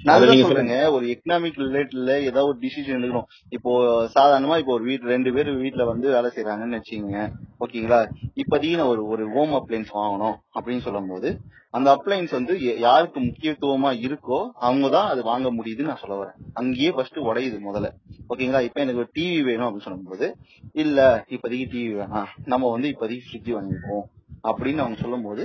[0.04, 3.26] நீங்க சொல்றேங்க ஒரு எக்கனாமிக் ரிலேட்டட்ல ஏதாவது ஒரு டிசிஷன் எடுக்கணும்.
[3.48, 3.72] இப்போ
[4.14, 7.20] சாதாரணமா இப்போ ஒரு வீட்டு ரெண்டு பேர் வீட்ல வந்து வேலை செய்யறாங்கன்னு வச்சுக்கோங்க.
[7.64, 8.00] ஓகேங்களா?
[8.34, 11.30] இப்போதைக்கு நான் ஒரு ஒரு ஹோம் அப்ளைன்ஸ் வாங்கணும் அப்படின்னு சொல்லும் போது
[11.70, 16.36] அந்த அப்ளைன்ஸ் வந்து யாருக்கு முக்கியத்துவமா இருக்கோ அவங்க தான் அது வாங்க முடியுதுன்னு நான் சொல்ல வரேன்.
[16.52, 17.90] அங்கேயே ஃபர்ஸ்ட் உடையுது முதல்ல.
[18.28, 18.60] ஓகேங்களா?
[18.60, 20.26] இப்போ எனக்கு ஒரு டிவி வேணும் அப்படின்னு சொல்லும்போது
[20.72, 22.28] இல்ல இப்போதைக்கு டிவி வேணாம்.
[22.44, 24.04] நம்ம வந்து இப்போதைக்கு ஃப்ரிட்ஜ் வாங்கிப்போம்
[24.50, 25.42] அப்படின்னு அவங்க சொல்லும்போது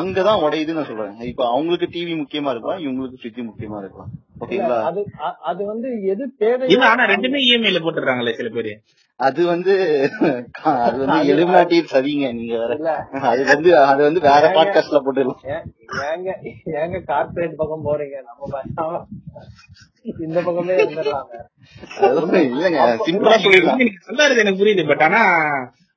[0.00, 1.16] அங்கதான் உடையுதுன்னு நான் சொல்றேன்.
[1.30, 4.10] இப்ப அவங்களுக்கு டிவி முக்கியமா இருக்கலாம் இவங்களுக்கு ஃப்ரிட்ஜ் முக்கியமா இருக்கலாம்.
[4.42, 5.00] ஓகேங்களா அது
[5.50, 8.72] அது வந்து எது தேவையோ இல்ல ஆனா ரெண்டுமே இஎம்ஐல போட்டுறாங்களே சில பேரு.
[9.20, 9.74] அது வந்து
[10.70, 12.72] அது வந்து எலிமினாட்டி சரிங்க நீங்க வேற.
[13.30, 15.42] அது வந்து அது வந்து வேற பாட்காஸ்ட்ல போட்டுடலாம்.
[16.06, 16.30] ஏங்க
[16.82, 18.16] ஏங்க கார்பரேட் பக்கம் போறீங்க?
[18.28, 19.04] நம்ம
[20.26, 21.36] இந்த பக்கமே இருந்துடலாங்க.
[22.06, 24.40] அது இல்லங்க சிம்பிளா சொல்லிடலாம்.
[24.42, 25.22] எனக்கு புரியுது பட் ஆனா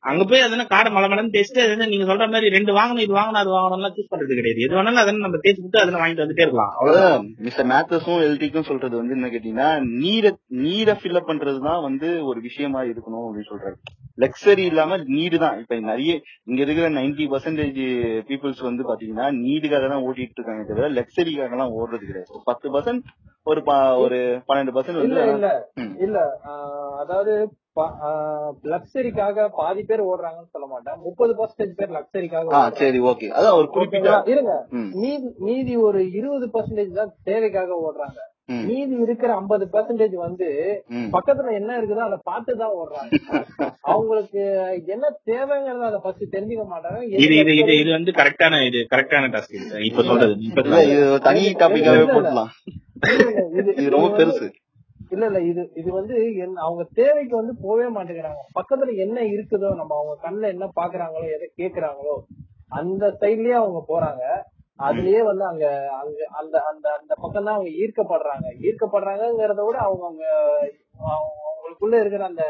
[0.09, 3.41] அங்க போய் அதனால காடை மலை மலன்னு தேய்ச்சிட்டு அதனால நீங்க சொல்ற மாதிரி ரெண்டு வாங்கணும் இது வாங்கணும்
[3.43, 4.61] அது வாங்கணும்லாம் சூஸ் பண்றது கிடையாது.
[4.65, 6.73] எது வேணாலும் அதனை நம்ம தேய்ச்சி விட்டு அதனால வாங்கிட்டு வந்துட்டே இருக்கலாம்.
[6.79, 7.25] அவ்வளவுதான்.
[7.37, 9.69] மிஸ்டர் மேத்தஸும் எல்டிக்கும் சொல்றது வந்து என்ன கேட்டீங்கன்னா
[9.99, 13.77] நீரை நீரை ஃபில்அப் பண்றதுதான் வந்து ஒரு விஷயமா இருக்கணும் அப்படின்னு சொல்றாரு.
[14.17, 15.57] லக்ஸரி இல்லாம நீடு தான்.
[15.61, 16.11] இப்ப நிறைய
[16.49, 17.79] இங்க இருக்கிற நைன்டி பர்சன்டேஜ்
[18.29, 22.43] பீப்புள்ஸ் வந்து பாத்தீங்கன்னா நீடுக்காக தான் ஓட்டிட்டு இருக்காங்க தவிர லக்ஸரிக்காக எல்லாம் ஓடுறது கிடையாது.
[22.49, 23.05] பத்து பர்சன்ட்
[23.51, 23.61] ஒரு
[24.03, 25.49] ஒரு பன்னெண்டு பர்சன்ட் இல்ல வந்து இல்ல.
[26.05, 26.19] இல்ல
[27.01, 27.33] அதாவது
[28.73, 30.97] லக்ஸரிக்காக பாதி பேர் ஓடுறாங்கன்னு சொல்ல மாட்டேன்.
[31.07, 32.61] முப்பது பர்சன்டேஜ் பேர் லக்ஸரிக்காக.
[32.81, 33.27] சரி ஓகே.
[33.37, 34.13] அதான் ஒரு குறிப்பிட்ட?
[34.33, 34.53] இருங்க.
[35.01, 38.19] மீதி மீதி ஒரு இருபது பர்சன்டேஜ் தான் தேவைக்காக ஓடுறாங்க.
[38.67, 40.47] மீதி இருக்கிற ஐம்பது பர்சன்டேஜ் வந்து.
[41.15, 43.11] பக்கத்துல என்ன இருக்குதோ அதை பார்த்து தான் ஓடுறாங்க.
[43.93, 44.41] அவங்களுக்கு
[44.95, 46.99] என்ன தேவைங்கிறத அதை ஃபர்ஸ்ட் தெரிஞ்சுக்க மாட்டாங்க.
[47.25, 49.81] இது இது இது இது வந்து கரெக்டான இது கரெக்டான டாஸ்க் இது.
[49.89, 50.35] இப்ப சொல்றது
[50.91, 52.51] இது தனி டாபிக்காவே போட்டலாம்.
[53.59, 54.47] இது ரொம்ப பெருசு.
[55.13, 56.15] இல்ல இல்ல இது இது வந்து
[56.65, 58.41] அவங்க தேவைக்கு வந்து போகவே மாட்டேங்கிறாங்க.
[58.59, 62.15] பக்கத்துல என்ன இருக்குதோ நம்ம அவங்க கண்ணுல என்ன பாக்குறாங்களோ எதை கேக்குறாங்களோ
[62.79, 64.23] அந்த சைட்லயே அவங்க போறாங்க.
[64.79, 65.65] அதுலயே வந்து அங்க
[65.99, 70.25] அங்க அந்த அந்த அந்த பக்கம் தான் அவங்க ஈர்க்கப்படுறாங்க ஈர்க்கப்படுறாங்கிறத விட அவங்க அவங்க
[71.09, 72.45] அவங்க- அவங்களுக்குள்ள இருக்கிற அந்த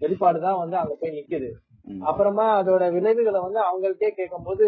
[0.00, 1.48] வெளிப்பாடு தான் வந்து அங்க போய் நிக்குது.
[2.02, 4.64] அப்புறமா அதோட விளைவுகளை வந்து அவங்கள்ட்டே கேட்கும்போது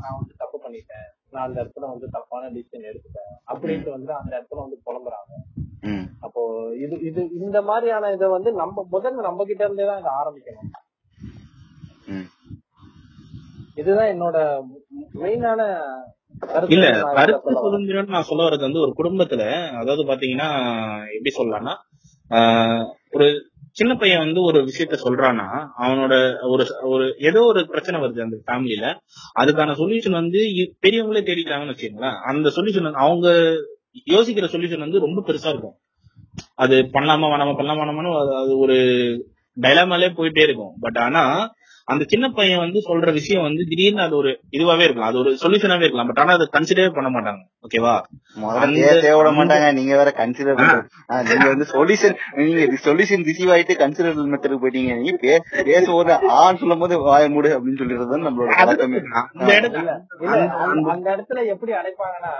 [0.00, 4.64] நான் வந்து தப்பு பண்ணிட்டேன் நான் அந்த இடத்துல வந்து தப்பான டிசிஷன் எடுத்துட்டேன் அப்படின்ட்டு வந்து அந்த இடத்துல
[4.64, 5.32] வந்து புலம்புறாங்க.
[6.20, 6.42] அப்போ
[6.78, 10.70] இது இது இந்த மாதிரியான இதை வந்து நம்ம முதல்ல நம்ம கிட்ட இருந்தே தான் இதை ஆரம்பிக்கணும்.
[13.76, 14.38] இதுதான் என்னோட
[15.20, 15.60] மெயினான
[16.74, 17.52] இல்ல கருத்து.
[17.64, 19.42] சுதந்திரம் நான் சொல்ல வர்றது வந்து ஒரு குடும்பத்துல
[19.80, 20.48] அதாவது பாத்தீங்கன்னா
[21.16, 21.74] எப்படி சொல்லலாம்னா
[23.12, 23.26] ஒரு
[23.78, 25.46] சின்ன பையன் வந்து ஒரு விஷயத்த சொல்றான்னா
[25.84, 26.14] அவனோட
[26.52, 28.86] ஒரு ஒரு ஏதோ ஒரு பிரச்சனை வருது அந்த ஃபேமிலில
[29.40, 30.40] அதுக்கான சொல்யூஷன் வந்து
[30.84, 32.18] பெரியவங்களே தேடிக்கிறாங்கன்னு வச்சுக்கோங்களேன்.
[32.30, 33.28] அந்த சொல்யூஷன் அவங்க
[34.06, 35.76] யோசிக்கிற சொல்யூஷன் வந்து ரொம்ப பெருசா இருக்கும்.
[36.54, 38.12] அது பண்ணலாமா வேணாமா பண்ணலாமா வேணாமான்னு
[38.42, 38.76] அது ஒரு
[39.56, 40.74] டைலாமாலே போயிட்டே இருக்கும்.
[40.80, 41.22] பட் ஆனா
[41.90, 45.08] அந்த சின்ன பையன் வந்து சொல்ற விஷயம் வந்து திடீர்னு அது ஒரு இதுவாவே இருக்கலாம்.
[45.08, 46.06] அது ஒரு சொல்யூஷனாவே இருக்கலாம்.
[46.06, 47.40] பட் ஆனா அதை கன்சிடரே பண்ண மாட்டாங்க.
[47.64, 47.94] ஓகேவா
[49.16, 49.72] விட மாட்டாங்க.
[49.72, 50.60] நீங்க வேற கன்சிடர்
[51.28, 54.92] நீங்க வந்து சொல்யூஷன் நீங்க சொல்யூஷன் ரிசீவ் ஆயிட்டு கன்சிடர் மெத்தடுக்கு போயிட்டீங்க.
[54.96, 59.00] நீங்க பே- பேசும்போது ஆன்னு சொல்லும் போது வாய மூடு அப்படின்னு சொல்லிடுறது நம்மளோட பழக்கமே
[59.32, 62.34] அந்த இடத்துல இல்ல இல்ல அந்த- அந்த இடத்துல எப்படி அடைப்பாங்கன்னா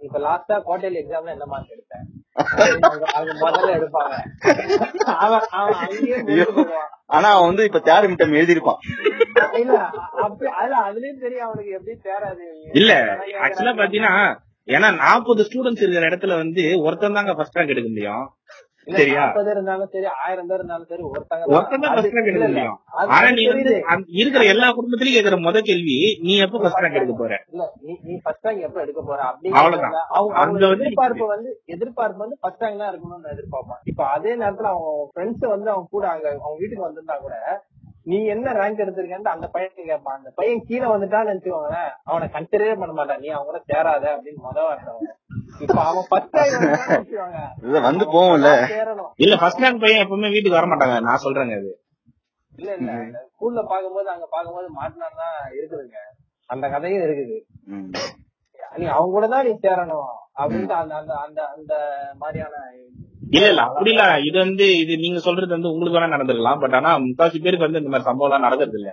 [0.00, 2.06] இப்ப லாஸ்டா குவார்டர்லி எக்ஸாம்ல என்ன மார்க் எடுத்தேன்?
[3.14, 4.14] அவங்க முதல்ல எடுப்பாங்க.
[5.18, 6.16] அவன் அவன் அங்கேயே
[7.10, 8.80] ஆனா அவன் வந்து இப்ப தேர்ட் மிட்டம் எழுதிருப்பான்
[12.72, 12.92] இல்ல
[13.44, 14.14] ஆக்சுவலா பாத்தீங்கன்னா
[14.68, 18.24] ஏன்னா நாற்பது ஸ்டூடெண்ட்ஸ் இருக்கிற இடத்துல வந்து ஒருத்தன் தாங்க ஃபர்ஸ்ட் ரேங்க் எடுக்க முடியும்.
[18.94, 19.22] சரியா?
[19.48, 21.52] இருந்தாலும் சரி ஆயிரம் பேர் இருந்தாலும் சரி ஒருத்தங்க அது-
[21.90, 22.48] ஃபர்ஸ்ட் ரேங்க் எடுக்க.
[22.48, 22.78] முடியும்
[23.10, 23.74] ஆனா நீ வந்து
[24.16, 27.66] இருக்கிற எல்லா குடும்பத்திலயும் கேக்குற முத கேள்வி நீ எப்ப ஃபர்ஸ்ட் ரேங்க் எடுக்க போற இல்ல
[28.04, 29.20] நீ ஃபர்ஸ்ட் ரேங்க் எப்ப எடுக்க போற.
[29.30, 34.90] அப்படிங்கறத அவங்க எதிர்பார்ப்பு வந்து எதிர்பார்ப்பு வந்து ஃபர்ஸ்ட் ரேங்க் தான் இருக்கணும்னு எதிர்பார்ப்பான் இப்ப அதே நேரத்துல அவங்க
[35.10, 37.36] ஃப்ரெண்ட்ஸ் வந்து அவங்க கூட அங்க அவங்க வீட்டுக்கு வந்திருந்தா கூட
[38.06, 42.92] நீ என்ன ரேங்க் எடுத்திருக்கேன்னு அந்த பையன் கேட்பான் அந்த பையன் கீழே வந்துட்டான்னு நினைச்சுக்கோங்களேன் அவனை கன்சிடரே பண்ண
[42.92, 43.22] மாட்டான்.
[43.22, 44.92] நீ அவங்க கூட சேராத அப்படின்னு முத வார்த்தை
[45.60, 46.36] இப்ப அவன் ஃபர்ஸ்ட்
[47.86, 48.04] வந்து
[48.72, 49.10] சேரணும்.
[49.18, 51.72] இல்ல ஃபர்ஸ்ட் ரேங்க் பையன் எப்பவுமே வீட்டுக்கு வர மாட்டாங்க நான் சொல்றேங்க அது.
[52.52, 52.90] இல்ல இல்ல.
[53.30, 55.98] ஸ்கூல்ல பாக்கும்போது அங்க பாக்கும்போது மாட்டினா இருக்குதுங்க.
[56.50, 57.36] அந்த கதையும் இருக்குது.
[57.72, 57.88] ம்.
[58.72, 60.10] நீ அவங்க கூட தான் நீ சேரணும்.
[60.36, 61.72] அப்படின்ட்டு அந்த அந்த அந்த அந்த
[62.20, 62.54] மாதிரியான
[63.34, 64.04] இல்ல இல்ல அப்படி இல்ல.
[64.28, 66.60] இது வந்து இது நீங்க சொல்றது வந்து உங்களுக்கு வேணா நடந்திருக்கலாம்.
[66.62, 68.90] பட் ஆனா முக்காசி பேருக்கு வந்து இந்த மாதிரி சம்பவம் எல்லாம் நடக்கிறது இல்ல.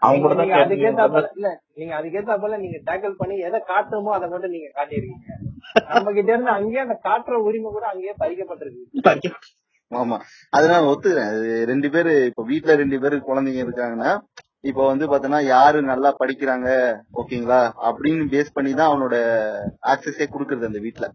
[0.00, 1.26] அவங்க கூட நீங்க தான் அதுக்கேத்தாப்புல.
[1.36, 5.36] இல்ல நீங்க அதுக்கேத்தாப்புல நீங்க டேக்கிள் பண்ணி எதை காட்டணுமோ அதை மட்டும் நீங்க காட்டியிருக்கீங்க
[5.90, 9.30] நம்ம கிட்ட இருந்து அங்கேயே அந்த காட்டுற உரிமை கூட அங்கேயே பறிக்கப்பட்டிருக்கு.
[9.92, 10.16] ஆமா.
[10.52, 11.30] அது நான் ஒத்துக்கிறேன்.
[11.32, 14.10] அது ரெண்டு பேரு இப்ப வீட்ல ரெண்டு பேரு குழந்தைங்க இருக்காங்கன்னா
[14.64, 16.68] இப்ப வந்து பாத்தீங்கன்னா யாரு நல்லா படிக்கிறாங்க
[17.20, 17.60] ஓகேங்களா?
[17.88, 19.16] அப்படின்னு பேஸ் பண்ணி தான் அவனோட
[19.92, 21.06] ஆக்சஸே குடுக்கறது அந்த வீட்ல.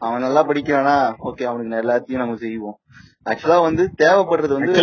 [0.00, 0.94] அவன் நல்லா படிக்கிறானா?
[1.24, 2.79] ஓகே அவனுக்கு எல்லாத்தையும் நம்ம செய்வோம்.
[3.26, 4.74] ஆக்சுவலா வந்து தேவைப்படுறது வந்து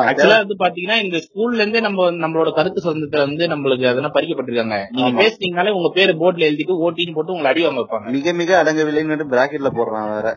[0.00, 4.76] ஆக்சுவலா வந்து பாத்தீங்கன்னா இந்த ஸ்கூல்ல இருந்தே நம்ம நம்மளோட கருத்து சுதந்திரத்தை வந்து நம்மளுக்கு அதெல்லாம் பறிக்கப்பட்டிருக்காங்க?
[4.96, 5.14] நீங்க.
[5.20, 9.70] பேசுனீங்கனாலே உங்க பேரு போர்ட்ல எழுதிட்டு ஓட்டின்னு போட்டு உங்களை அடி வாங்க வைப்பாங்க மிக மிக அடங்கவில்லைன்னு பிராக்கெட்ல
[9.70, 10.28] போடுறான் வேற.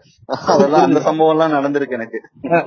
[0.47, 2.21] அதெல்லாம் அந்த சம்பவம் எல்லாம் நடந்திருக்கு எனக்கு.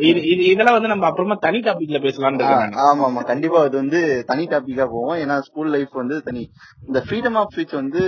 [0.09, 2.77] இது இது இதெல்லாம் வந்து நம்ம அப்புறமா தனி டாபிக்ல நானு.
[2.85, 5.17] ஆமா ஆமா கண்டிப்பா அது வந்து தனி டாபிக்கா போவோம்.
[5.23, 6.45] ஏன்னா ஸ்கூல் லைஃப் வந்து தனி.
[6.89, 8.05] இந்த ஃப்ரீடம் ஆஃப் ஸ்பீச் வந்து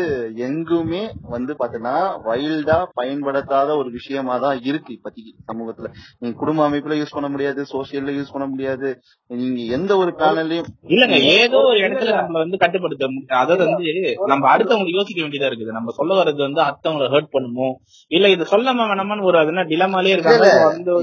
[0.48, 1.96] எங்குமே வந்து பாத்தீங்கன்னா
[2.28, 5.90] வைல்டா பயன்படுத்தாத ஒரு விஷயமா தான் இருக்கு இப்போதைக்கு சமூகத்துல.
[6.28, 8.88] நீங்க குடும்ப அமைப்புல யூஸ் பண்ண முடியாது சோசியல்ல யூஸ் பண்ண முடியாது.
[9.30, 13.86] நீங்க எந்த ஒரு பேனல்லையும் இல்லங்க ஏதோ ஒரு இடத்துல நம்மள வந்து கட்டுப்படுத்த முடியும் அதாவது வந்து
[14.32, 15.76] நம்ம அடுத்தவங்களுக்கு யோசிக்க வேண்டியதா இருக்குது.
[15.78, 17.68] நம்ம சொல்ல வர்றது வந்து அடுத்தவங்களை ஹர்ட் பண்ணுமோ?
[18.16, 20.48] இல்ல இது சொல்லாம வேணாமான்னு ஒரு அதுனா டிலமாலே இருக்காங்க.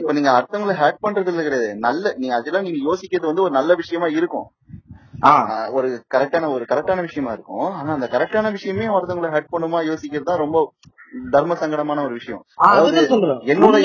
[0.02, 1.70] இப்ப நீங்க அடுத்தவங்களை ஹேட் பண்றது இல்ல கிடையாது.
[1.88, 4.48] நல்ல நீங்க அதெல்லாம் நீங்க யோசிக்கிறது வந்து ஒரு நல்ல விஷயமா இருக்கும்.
[5.78, 7.68] ஒரு கரெக்டான ஒரு கரெக்டான விஷயமா இருக்கும்.
[7.80, 10.58] ஆனா அந்த கரெக்டான விஷயமே ஒருத்தவங்களை ஹர்ட் பண்ணுமா யோசிக்கிறது தான் ரொம்ப
[11.34, 12.42] தர்ம சங்கடமான ஒரு விஷயம்.
[13.52, 13.76] என்னோட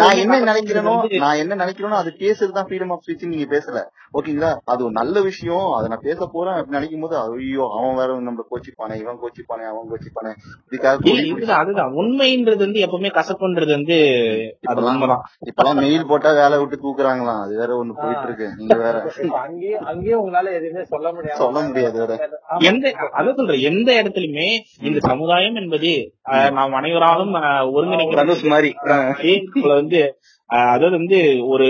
[0.00, 0.94] நான் என்ன நினைக்கிறேனோ
[1.24, 3.80] நான் என்ன நினைக்கிறேனோ அது பேசுறது தான் ஃப்ரீடம் ஆஃப் ஸ்பீச் நீங்க பேசல.
[4.14, 4.50] ஓகேங்களா?
[4.64, 5.66] அது ஒரு நல்ல விஷயம்.
[5.74, 9.90] அதை நான் பேச போறேன் அப்படின்னு நினைக்கும் போது ஐயோ அவன் வேற நம்ம கோச்சிப்பானே இவன் கோச்சிப்பானே அவன்
[9.92, 10.32] கோச்சிப்பானே.
[10.66, 11.92] இதுக்காக அதுதான்.
[12.00, 13.98] உண்மைன்றது வந்து எப்பவுமே கசப்புன்றது வந்து
[14.64, 14.82] அது
[15.50, 17.42] இப்பெல்லாம் மெயில் போட்டா வேலை விட்டு தூக்குறாங்களாம்.
[17.44, 21.40] அது வேற ஒண்ணு போயிட்டு இருக்கு நீங்க வேற இப்ப அங்கேயும் அங்கேயும் உங்களால எதுவுமே சொல்ல முடியாது.
[21.42, 21.98] சொல்ல முடியாது.
[22.70, 22.84] எந்த
[23.18, 23.62] அதான் சொல்றேன்.
[23.70, 24.48] எந்த இடத்துலயுமே
[24.88, 25.92] இந்த சமுதாயம் என்பது
[26.52, 27.34] நாம் அனைவராலும்
[27.76, 28.26] ஒருங்கிணைக்கிற
[29.62, 31.68] வந்து அதாவது வந்து ஒரு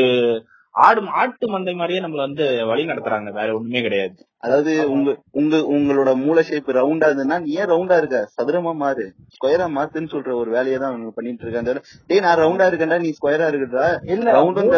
[0.70, 3.32] ஆடு ஆட்டு மந்தை மாதிரியே நம்மள வந்து வழி நடத்துறாங்க.
[3.32, 4.14] வேற ஒண்ணுமே கிடையாது.
[4.42, 8.18] அதாவது உங்க உங்க உங்களோட மூளை ஷேப் ரவுண்டா இருந்ததுன்னா நீ ஏன் ரவுண்டா இருக்க?
[8.36, 9.04] சதுரமா மாறு.
[9.34, 11.72] ஸ்கொயரா மாத்துன்னு சொல்ற ஒரு வேலையை தான் அவங்க பண்ணிட்டு இருக்காங்க.
[12.08, 14.70] டேய் நான் ரவுண்டா இருக்கேன்டா நீ ஸ்கொயரா இருக்குடா இல்ல ரவுண்டும்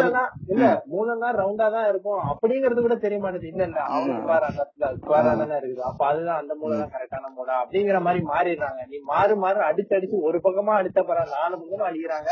[0.55, 2.21] இல்ல மூணுனா ரவுண்டா தான் இருக்கும்.
[2.33, 4.65] அப்படிங்கறது கூட தெரிய மாட்டேது இல்ல இல்ல அவனுக்கு பாரு அந்த
[4.99, 5.85] ஸ்கொயரா தானே இருக்குது.
[5.91, 8.81] அப்ப அதுதான் அந்த மூளை தான் கரெக்டான மூளை அப்படிங்கிற மாதிரி மாறிடுறாங்க.
[8.91, 12.31] நீ மாறு மாறு அடிச்சு அடிச்சு ஒரு பக்கமா அடிச்ச பிற நாலு பக்கமா அடிக்கிறாங்க.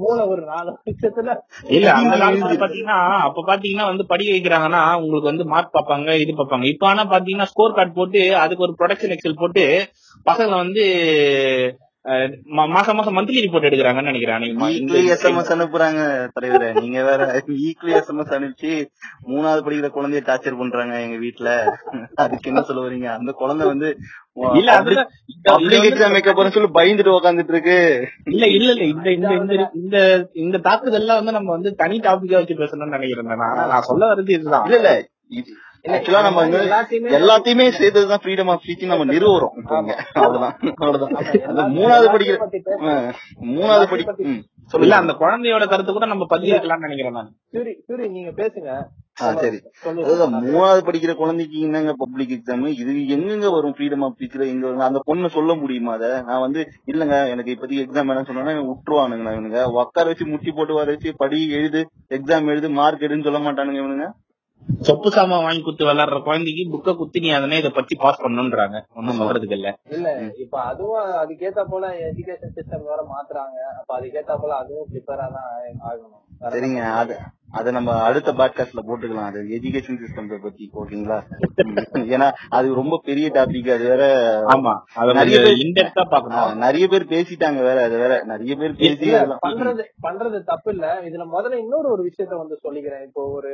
[0.00, 1.30] மூளை ஒரு நாலு வருஷத்துல
[1.74, 6.66] இல்ல அந்த காலத்துல பாத்தீங்கன்னா அப்ப பாத்தீங்கன்னா வந்து படிக்க வைக்கிறாங்கன்னா உங்களுக்கு வந்து மார்க் பாப்பாங்க இது பாப்பாங்க
[6.68, 9.64] இப்ப ஆனா பாத்தீங்கன்னா ஸ்கோர் கார்டு போட்டு அதுக்கு ஒரு ப்ரொடக்ஷன் எக்ஸல் போட்டு
[10.26, 10.84] பசங்களை வந்து
[12.68, 14.44] மாசம் மாசம் மந்த்லி ரிப்போர்ட் எடுக்கிறாங்கன்னு நினைக்கிறேன்
[15.14, 16.00] எஸ்எம்எஸ் அனுப்புறாங்க
[16.36, 16.68] தலைவரே.
[16.78, 17.22] நீங்க வேற
[17.60, 18.70] ஈக்குவலி எஸ்எம்எஸ் அனுப்பிச்சு
[19.28, 21.50] மூணாவது படிக்கிற குழந்தைய டார்ச்சர் பண்றாங்க எங்க வீட்டுல
[22.24, 23.90] அதுக்கு என்ன சொல்ல வரீங்க அந்த குழந்தை வந்து
[24.54, 24.70] இல்ல
[26.30, 27.78] போறேன்னு சொல்லி பயந்துட்டு உக்காந்துட்டு இருக்கு.
[28.32, 29.96] இல்ல இல்ல இல்ல இந்த இந்த இந்த இந்த
[30.42, 33.88] இந்த தாக்குதல்லாம் வந்து நம்ம வந்து தனி டாபிக்கா வச்சு பேசணும்னு நினைக்கிறேன் நான்.
[33.90, 34.66] சொல்ல வர்றது இதுதான்.
[34.68, 34.92] இல்ல இல்ல
[35.88, 36.42] ஆக்சுவலா நம்ம
[37.18, 39.54] எல்லாத்தையுமே சேர்த்ததுதான் ஃப்ரீடம் ஆஃப் ஸ்பீச் நம்ம நிறுவுறோம்.
[40.16, 40.54] அவ்வளவுதான்
[41.76, 42.38] மூணாவது படிக்கிற
[43.52, 44.04] மூணாவது படி
[44.78, 47.30] இல்ல அந்த குழந்தையோட கருத்து கூட நம்ம பதிவு வைக்கலாம்னு நினைக்கிறேன் நான்.
[47.54, 48.70] சூரி சூரி நீங்க பேசுங்க.
[49.38, 49.58] சரி.
[50.48, 55.00] மூணாவது படிக்கிற குழந்தைக்கு என்னங்க பப்ளிக் எக்ஸாம் இது எங்கெங்க வரும் ஃப்ரீடம் ஆஃப் ஸ்பீச்ல எங்க வரும் அந்த
[55.08, 56.08] பொண்ணு சொல்ல முடியுமா அத?
[56.28, 56.60] நான் வந்து
[56.92, 59.62] இல்லங்க எனக்கு இப்போதைக்கு எக்ஸாம் வேணாம் சொன்னா விட்டுருவானுங்க இவனுங்க.
[59.78, 61.82] உட்கார வச்சு முட்டி போட்டு வர வச்சு படி எழுது
[62.18, 64.08] எக்ஸாம் எழுது மார்க் எடுன்னு சொல்ல மாட்டானுங்க இவனுங்க.
[64.86, 69.18] சொப்பு சாமான் வாங்கி குத்து விளையாடுற குழந்தைக்கு புக்க குத்தி நீ அதனே இதை பத்தி பாஸ் பண்ணுன்றாங்க ஒன்னும்
[69.20, 70.08] சொல்றதுக்கு இல்ல இல்ல
[70.44, 73.58] இப்ப அதுவும் அதுக்கேத்த போல எஜுகேஷன் சிஸ்டம் வேற மாத்துறாங்க.
[73.80, 75.50] அப்ப அதுக்கேத்த போல அதுவும் ப்ரிப்பேரா தான்
[75.82, 76.24] ஆகணும்.
[76.40, 76.80] சரிங்க.
[76.94, 77.14] அது
[77.50, 79.28] அத நம்ம அடுத்த பாட்காஸ்ட்ல போட்டுக்கலாம்.
[79.30, 81.18] அது எஜுகேஷன் சிஸ்டம் பத்தி ஓகேங்களா.
[82.14, 84.04] ஏன்னா அது ரொம்ப பெரிய டாபிக் அது வேற
[84.54, 84.72] ஆமா.
[84.94, 87.78] அத நிறைய இன்டெப்தா பாக்கணும் நிறைய பேர் பேசிட்டாங்க வேற.
[87.82, 89.08] அது வேற நிறைய பேர் பேசி
[89.46, 93.04] பண்றது பண்றது தப்பு இல்ல இதுல முதல்ல இன்னொரு ஒரு விஷயத்த வந்து சொல்லிக்கிறேன்.
[93.08, 93.52] இப்போ ஒரு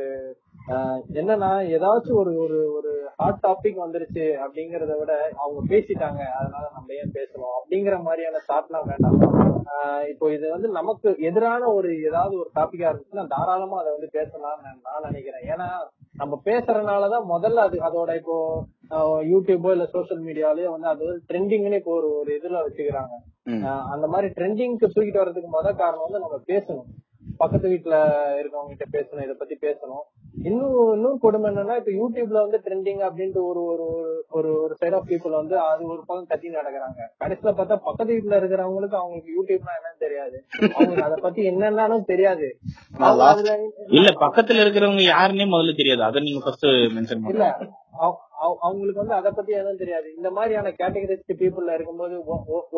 [1.13, 6.21] என்னன்னா ஏதாச்சும் ஒரு ஒரு ஒரு ஹாட் டாபிக் வந்துருச்சு அப்படிங்கறத விட அவங்க பேசிட்டாங்க.
[6.41, 7.55] அதனால நம்ம ஏன் பேசணும்?
[7.59, 9.19] அப்படிங்கிற மாதிரியான தாட்லாம் வேண்டாம்.
[10.09, 14.81] இப்போ இது வந்து நமக்கு எதிரான ஒரு ஏதாவது ஒரு டாபிக்கா இருந்துச்சுன்னா தாராளமா அதை வந்து பேசலாம்னு நான்
[14.87, 15.45] நான் நினைக்கிறேன்.
[15.53, 15.67] ஏன்னா
[16.21, 18.37] நம்ம பேசுறதுனாலதான் முதல்ல அது அதோட இப்போ
[19.33, 23.15] யூடியூபோ இல்ல சோசியல் மீடியாலயோ வந்து அது ட்ரெண்டிங்னு இப்போ ஒரு ஒரு இதுல வச்சுக்கிறாங்க.
[23.95, 26.91] அந்த மாதிரி ட்ரெண்டிங்க்கு தூக்கிட்டு வர்றதுக்கு முத காரணம் வந்து நம்ம பேசணும்.
[27.37, 27.95] பக்கத்து வீட்டுல
[28.41, 30.05] இருக்கவங்க கிட்ட பேசணும் இத பத்தி பேசணும்.
[30.43, 33.85] இன்னும் இன்னும் கொடுமை என்னன்னா இப்ப யூடியூப்ல வந்து ட்ரெண்டிங் அப்படின்ட்டு ஒரு ஒரு
[34.29, 37.01] ஒரு- ஒரு சைட் ஆஃப் பீப்புள் வந்து அது ஒரு பக்கம் கத்தி நடக்கிறாங்க.
[37.25, 40.45] கடைசியில பார்த்தா பக்கத்து வீட்டுல இருக்கிறவங்களுக்கு அவங்களுக்கு யூடியூப்னா என்னன்னு தெரியாது.
[40.75, 42.59] அவங்களுக்கு அதை பத்தி என்னன்னாலும் தெரியாது.
[43.89, 46.03] இல்ல பக்கத்துல இருக்கிறவங்க யாருன்னே முதல்ல தெரியாது.
[46.03, 47.59] அத நீங்க ஃபர்ஸ்ட் மென்ஷன் இல்ல.
[48.67, 50.07] அவங்களுக்கு வந்து அத பத்தி எதுவும் தெரியாது.
[50.19, 52.15] இந்த மாதிரியான கேட்டகரிஸ்ட் பீப்புள்ல இருக்கும்போது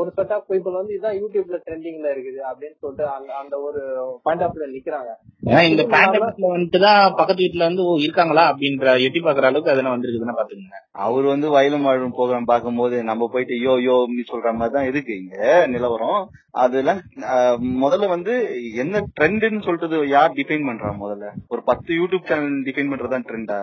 [0.01, 3.81] ஒரு செட் ஆஃப் பீப்புள் வந்து இதான் யூடியூப்ல ட்ரெண்டிங்ல இருக்குது அப்படின்னு சொல்லிட்டு அந்த அந்த ஒரு
[4.27, 5.11] பாயிண்ட் ஆஃப்ல நிக்கிறாங்க.
[5.49, 10.39] ஏன்னா இந்த பேண்டமிக்ல வந்துட்டு தான் பக்கத்து வீட்டுல வந்து இருக்காங்களா அப்படின்ற எட்டி பாக்குற அளவுக்கு அதெல்லாம் வந்திருக்குதுன்னா
[10.39, 13.97] பாத்துக்கோங்க அவர் வந்து வயலும் வாழும் ப்ரோக்ராம் பார்க்கும்போது நம்ம போயிட்டு யோ யோ
[14.33, 15.37] சொல்ற மாதிரி தான் இருக்கு இங்க
[15.75, 16.21] நிலவரம்.
[16.63, 17.01] அதெல்லாம்
[17.83, 18.35] முதல்ல வந்து
[18.83, 21.27] என்ன ட்ரெண்ட்னு சொல்றது யார் டிஃபைன் பண்றா முதல்ல?
[21.53, 23.59] ஒரு பத்து யூடியூப் சேனல் டிஃபைன் பண்றதுதான் ட்ரெண்டா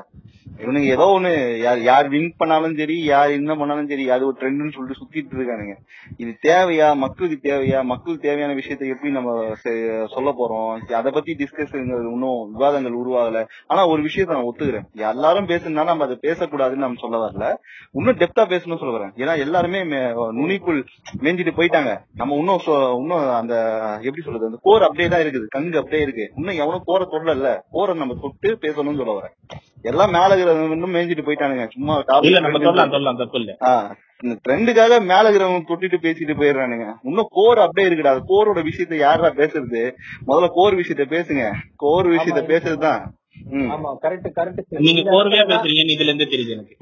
[0.62, 1.32] இவனுங்க ஏதோ ஒண்ணு
[1.64, 5.76] யார் யார் வின் பண்ணாலும் சரி யார் என்ன பண்ணாலும் சரி அது ஒரு ட்ரெண்ட்னு சொல்லிட்டு சுத்திட்டு இருக்கானுங்க.
[6.18, 6.96] இது தேவையா?
[6.96, 7.84] மக்களுக்கு தேவையா?
[7.84, 10.92] மக்களுக்கு தேவையான விஷயத்தை எப்படி நம்ம செ- சொல்ல போறோம்?
[10.92, 13.48] அதை பத்தி டிஸ்கஸ் இன்னும் விவாதங்கள் உருவாகல.
[13.68, 14.92] ஆனா ஒரு விஷயத்த நான் ஒத்துக்கிறேன்.
[14.92, 17.56] எல்லாரும் பேசுனா நம்ம அதை பேசக்கூடாதுன்னு நம்ம சொல்ல வரல.
[17.92, 19.10] இன்னும் டெப்தா பேசணும்னு சொல்ல வரேன்.
[19.10, 20.86] ஏன்னா எல்லாருமே நுனிக்குள்
[21.20, 21.98] மேஞ்சிட்டு போயிட்டாங்க.
[22.16, 23.56] நம்ம இன்னும் சொ- இன்னும் அந்த
[24.02, 24.46] எப்படி சொல்றது?
[24.46, 25.48] அந்த கோர் அப்படியே தான் இருக்குது.
[25.56, 26.32] கங்கு அப்படியே இருக்கு.
[26.36, 29.32] இன்னும் எவனும் கோரை தொடல கோரை நம்ம தொட்டு பேசணும்னு சொல்ல வரேன்.
[29.82, 31.70] எல்லாம் மேல இருக்கிறவங்க இன்னும் மேஞ்சிட்டு போயிட்டானுங்க.
[31.84, 33.72] சும்மா இல்ல நம்ம சொல்லலாம் சொல்லலாம் தப்பு இல்ல ஆ,
[34.24, 36.86] இந்த ட்ரெண்டுக்காக மேல இருக்கிறவங்க தொட்டிட்டு பேசிட்டு போயிடுறானுங்க.
[37.04, 39.82] இன்னும் கோர் அப்படியே இருக்குடா அது கோரோட விஷயத்த யாரா பேசுறது?
[40.28, 41.44] முதல்ல கோர் விஷயத்த பேசுங்க.
[41.76, 42.44] கோர் விஷயத்த.
[42.48, 43.04] பேசுறதுதான்.
[43.74, 46.76] ஆமா கரெக்ட் கரெக்ட் நீங்க கோர்வையா பேசுறீங்கன்னு இதுல இருந்தே தெரியுது எனக்கு.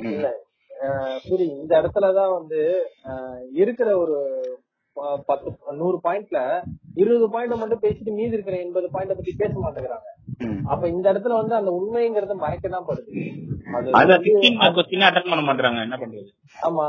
[1.24, 2.60] சரி இந்த இடத்துலதான் வந்து
[3.54, 4.16] இருக்கிற ஒரு
[4.98, 6.40] ப- பத்து நூறு பாயிண்ட்ல
[6.96, 10.10] இருபது பாயிண்ட் மட்டும் பேசிட்டு மீதி இருக்கிற எண்பது பாயிண்ட பத்தி பேச மாட்டேங்கிறாங்க.
[10.66, 12.36] அப்ப இந்த இடத்துல வந்து அந்த உண்மைங்கிறது
[12.90, 13.12] படுது.
[14.26, 16.30] சிக்ஸ்டீன் மார்க் கொஸ்டின் அட்டன் பண்ண மாட்டாங்க என்ன பண்றது?
[16.60, 16.86] ஆமா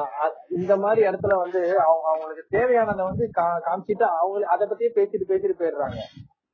[0.51, 3.25] இந்த மாதிரி இடத்துல வந்து அவங்க அவங்களுக்கு தேவையானதை வந்து
[3.65, 5.99] காமிச்சிட்டு அவங்க அதை பத்தியே பேசிட்டு பேசிட்டு போயிடுறாங்க.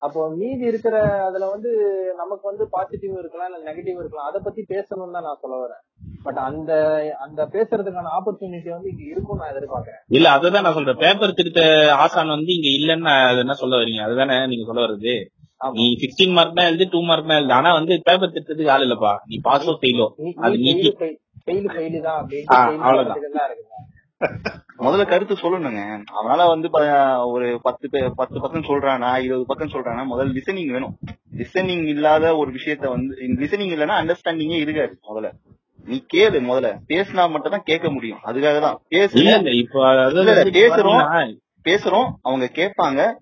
[0.02, 1.70] அப்போ மீதி இருக்கிற அதுல வந்து
[2.16, 4.28] நமக்கு வந்து பாசிட்டிவ் இருக்கலாம் இல்ல நெகட்டிவ் இருக்கலாம்.
[4.30, 5.82] அதை பத்தி பேசணும்னு தான் நான் சொல்ல வரேன்.
[6.24, 6.72] பட் அந்த
[7.18, 10.02] அந்த பேசுறதுக்கான ஆப்பர்ச்சுனிட்டி வந்து இங்க இருக்கும்னு நான் எதிர்பார்க்கறேன்.
[10.08, 10.96] இல்ல அதுதான் நான் சொல்றேன்.
[10.96, 11.62] பேப்பர் திருத்த
[11.96, 14.02] ஆசான் வந்து இங்க இல்லன்னு அது என்ன சொல்ல வரீங்க?
[14.02, 15.14] அதுதானே நீங்க சொல்ல வர்றது?
[15.16, 17.52] ஆமா நீ சிக்ஸ்டீன் மார்க் தான் எழுது டூ மார்க் தான் எழுது.
[17.56, 19.12] ஆனா வந்து பேப்பர் திருத்தத்துக்கு ஆள் இல்லப்பா.
[19.30, 20.06] நீ பாஸோ ஃபெயிலோ
[20.44, 20.64] அது நீ
[24.84, 25.80] முதல்ல கருத்து சொல்லணுங்க
[26.18, 26.68] அவனால வந்து
[27.32, 27.86] ஒரு பத்து
[28.18, 30.94] பத்து பக்கம் சொல்றானா இருபது பக்கம் சொல்றானா முதல்ல லிசனிங் வேணும்.
[31.38, 35.30] லிசனிங் இல்லாத ஒரு விஷயத்த வந்து லிசனிங் இல்லைன்னா அண்டர்ஸ்டாண்டிங்கே இருக்காது முதல்ல.
[35.86, 36.70] நீ கேளு முதல்ல.
[36.90, 38.20] பேசினா மட்டும் தான் கேட்க முடியும்.
[38.28, 38.76] அதுக்காக தான்.
[38.94, 39.24] பேசுறோம்.
[41.66, 42.08] பேசுறோம்.
[42.22, 43.16] அவங்க கேட்பாங்க.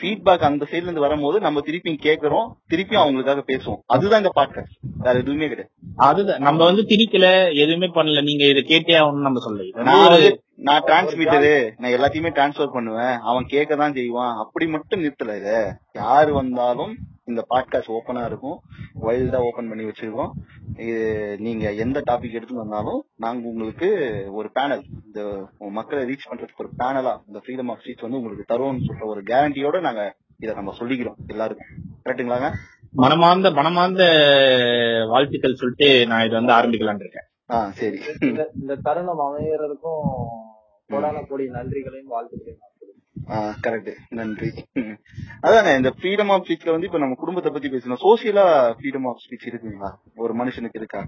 [0.00, 3.76] ஃபீட்பேக் அந்த சைடுல இருந்து வரும்போது நம்ம திருப்பி கேக்குறோம் திருப்பியும் அவங்களுக்காக பேசுவோம்.
[3.86, 5.74] அதுதான் இந்த பாட்காஸ்ட் வேற எதுவுமே கிடையாது.
[5.96, 6.40] அதுதான்.
[6.40, 8.22] நம்ம வந்து திணிக்கல எதுவுமே பண்ணல.
[8.22, 13.18] நீங்க இதை கேட்டே ஆகணும்னு நம்ம சொல்ல நான் டிரான்ஸ்மிட்டரு நான் எல்லாத்தையுமே டிரான்ஸ்ஃபர் பண்ணுவேன்.
[13.18, 14.36] அவன் கேட்க தான் செய்வான்.
[14.36, 15.78] அப்படி மட்டும் நிறுத்தல இத.
[15.92, 18.60] யாரு வந்தாலும் இந்த பாட்காஸ்ட் ஓப்பனா இருக்கும்.
[19.02, 20.30] வைல்டா ஓபன் பண்ணி வச்சிருக்கோம்.
[21.38, 23.88] நீங்க எந்த டாபிக் எடுத்து வந்தாலும் நாங்க உங்களுக்கு
[24.32, 25.20] ஒரு பேனல் இந்த
[25.58, 29.80] மக்களை ரீச் பண்றதுக்கு ஒரு பேனலா இந்த ஃப்ரீடம் ஆஃப் ஸ்பீச் வந்து உங்களுக்கு தருவோம்னு சொல்ற ஒரு கேரண்டியோட
[29.80, 31.66] நாங்க இத நம்ம சொல்லிக்கிறோம் எல்லாருக்கும்.
[32.04, 32.48] கரெக்ட்டுங்களாங்க
[32.92, 34.04] மனமார்ந்த மனமார்ந்த
[35.08, 37.28] வாழ்த்துக்கள் சொல்லிட்டு நான் இதை வந்து ஆரம்பிக்கலாம்னு இருக்கேன்.
[37.50, 37.98] ஆ சரி.
[38.20, 40.04] இந்த இந்த தருணம் அமையறதுக்கும்
[40.88, 42.71] கோடான கோடி நன்றிகளையும் வாழ்த்துக்களையும்.
[43.28, 44.50] கரெக்ட் நன்றி.
[45.42, 48.46] அதான் இந்த ஃப்ரீடம் ஆஃப் ஸ்பீச்ல வந்து இப்ப நம்ம குடும்பத்தை பத்தி பேசணும் சோசியலா
[48.78, 49.90] ஃப்ரீடம் ஆஃப் ஸ்பீச் இருக்குங்களா?
[50.14, 51.06] ஒரு மனுஷனுக்கு இருக்கா?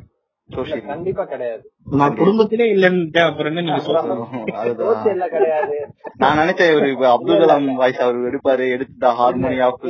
[0.88, 1.62] கண்டிப்பா கிடையாது.
[1.94, 4.24] நான் குடும்பத்திலே இல்லைன்னு அப்புறம் என்ன நீங்க சொல்றீங்க.
[4.61, 4.88] அதுதான்.
[4.90, 5.76] சோசியல்ல கிடையாது.
[6.16, 9.80] நான் நினைச்சேன் இவரு இப்ப அப்துல் கலாம் வாய்ஸ் அவர் எடுப்பாரு எடுத்துட்டா ஹார்மோனி ஆஃப்.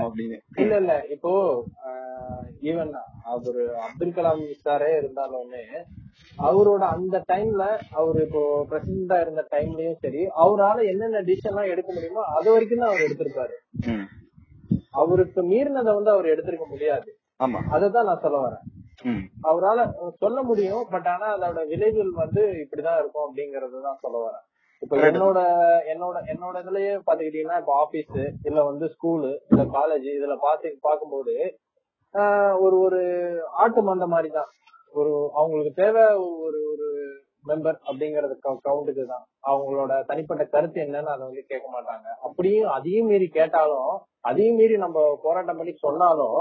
[0.00, 0.38] அப்படின்னு.
[0.58, 0.94] இல்ல இல்ல.
[1.16, 1.32] இப்போ
[2.62, 2.92] ஈவன்
[3.26, 5.64] அவரு அப்துல் கலாம் சாரே இருந்தாலுமே
[6.38, 12.24] அவரோட அந்த டைம்ல அவர் இப்போ பிரசிடண்டா இருந்த டைம்லயும் சரி அவரால என்னென்ன டிசிஷன் எல்லாம் எடுக்க முடியுமோ
[12.36, 13.56] அது வரைக்கும் தான் அவர் எடுத்திருக்காரு.
[13.88, 14.06] ம்.
[14.94, 17.10] அவருக்கு மீறினதை வந்து அவர் எடுத்திருக்க முடியாது.
[17.40, 17.60] ஆமா.
[17.70, 18.64] அததான் நான் சொல்ல வரேன்.
[19.44, 19.80] அவரால
[20.20, 24.44] சொல்ல முடியும் பட் ஆனா அதோட விளைவுகள் வந்து இப்படிதான் இருக்கும் அப்படிங்கறது தான் சொல்ல வரேன்.
[24.82, 24.94] இப்ப.
[25.08, 25.38] என்னோட
[25.92, 28.16] என்னோட என்னோட இதுலயே பாத்துக்கிட்டீங்கன்னா இப்ப ஆபீஸ்
[28.48, 31.34] இல்ல வந்து ஸ்கூலு இல்ல காலேஜ் இதுல பாத்து பாக்கும்போது
[32.62, 33.00] ஒரு ஒரு
[33.62, 34.50] ஆட்டு மந்த மாதிரி தான்
[34.94, 36.02] ஒரு அவங்களுக்கு தேவை
[36.40, 36.86] ஒரு ஒரு
[37.46, 38.34] மெம்பர் அப்படிங்கறது
[38.66, 39.22] கவுண்டுக்கு தான்.
[39.48, 42.06] அவங்களோட தனிப்பட்ட கருத்து என்னன்னு அதை வந்து கேட்க மாட்டாங்க.
[42.26, 43.92] அப்படியும் அதையும் மீறி கேட்டாலும்
[44.24, 46.36] அதையும் மீறி நம்ம போராட்டம் பண்ணி சொன்னாலும்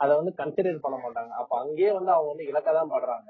[0.00, 1.32] அதை வந்து கன்சிடர் பண்ண மாட்டாங்க.
[1.40, 3.28] அப்ப அங்கேயே வந்து அவங்க வந்து இலக்கதான் படுறாங்க.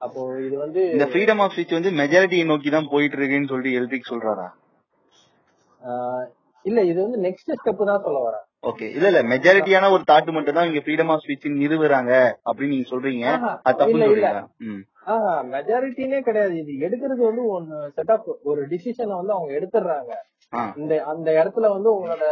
[0.00, 4.12] அப்போ இது வந்து இந்த ஃப்ரீடம் ஆஃப் ஸ்பீச் வந்து மெஜாரிட்டியை நோக்கி தான் போயிட்டு இருக்குன்னு சொல்லிட்டு எழுதிக்கு
[4.12, 4.48] சொல்றாரா?
[6.64, 9.20] இல்ல இது வந்து நெக்ஸ்ட் ஸ்டெப் தான் சொல்ல வரேன் ஓகே இல்ல இல்ல.
[9.30, 12.12] மெஜாரிட்டியான ஒரு தாட் மட்டும் தான் இங்க ஃப்ரீடம் ஆஃப் ஸ்பீச் நிறுவுறாங்க
[12.46, 13.24] அப்படின்னு நீங்க சொல்றீங்க.
[13.62, 13.80] அது
[14.66, 14.82] ம்.
[15.06, 15.42] ஆஹ்.
[15.50, 16.54] மெஜாரிட்டினே கிடையாது.
[16.56, 20.12] இது எடுக்கிறது வந்து ஒன்னு செட் ஆஃப் ஒரு டிசிஷனை வந்து அவங்க எடுத்துடுறாங்க.
[20.76, 22.24] இந்த அந்த இடத்துல வந்து உங்களோட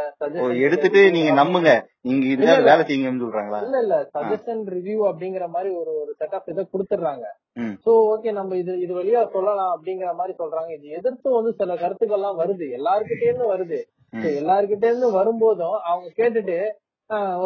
[0.63, 1.71] எடுத்துட்டு நீங்க நம்புங்க.
[2.01, 2.51] நீங்க இல்ல.
[2.69, 3.61] வேலை செய்யுங்கன்னு சொல்றாங்களா?
[3.65, 3.97] இல்ல இல்ல.
[4.15, 7.25] சஜஷன் ரிவ்யூ அப்படிங்கிற மாதிரி ஒரு ஒரு செட் ஆஃப் இதை கொடுத்துடுறாங்க.
[7.57, 7.75] ம்.
[7.85, 10.71] சோ ஓகே நம்ம இது இது வழியா சொல்லலாம் அப்படிங்கிற மாதிரி சொல்றாங்க.
[10.79, 12.69] இது எதிர்த்து வந்து சில கருத்துக்கள்லாம் வருது.
[12.79, 13.81] எல்லாருக்கிட்டே இருந்து வருது
[14.37, 16.57] எல்லார்கிட்ட இருந்து வரும்போதும் அவங்க கேட்டுட்டு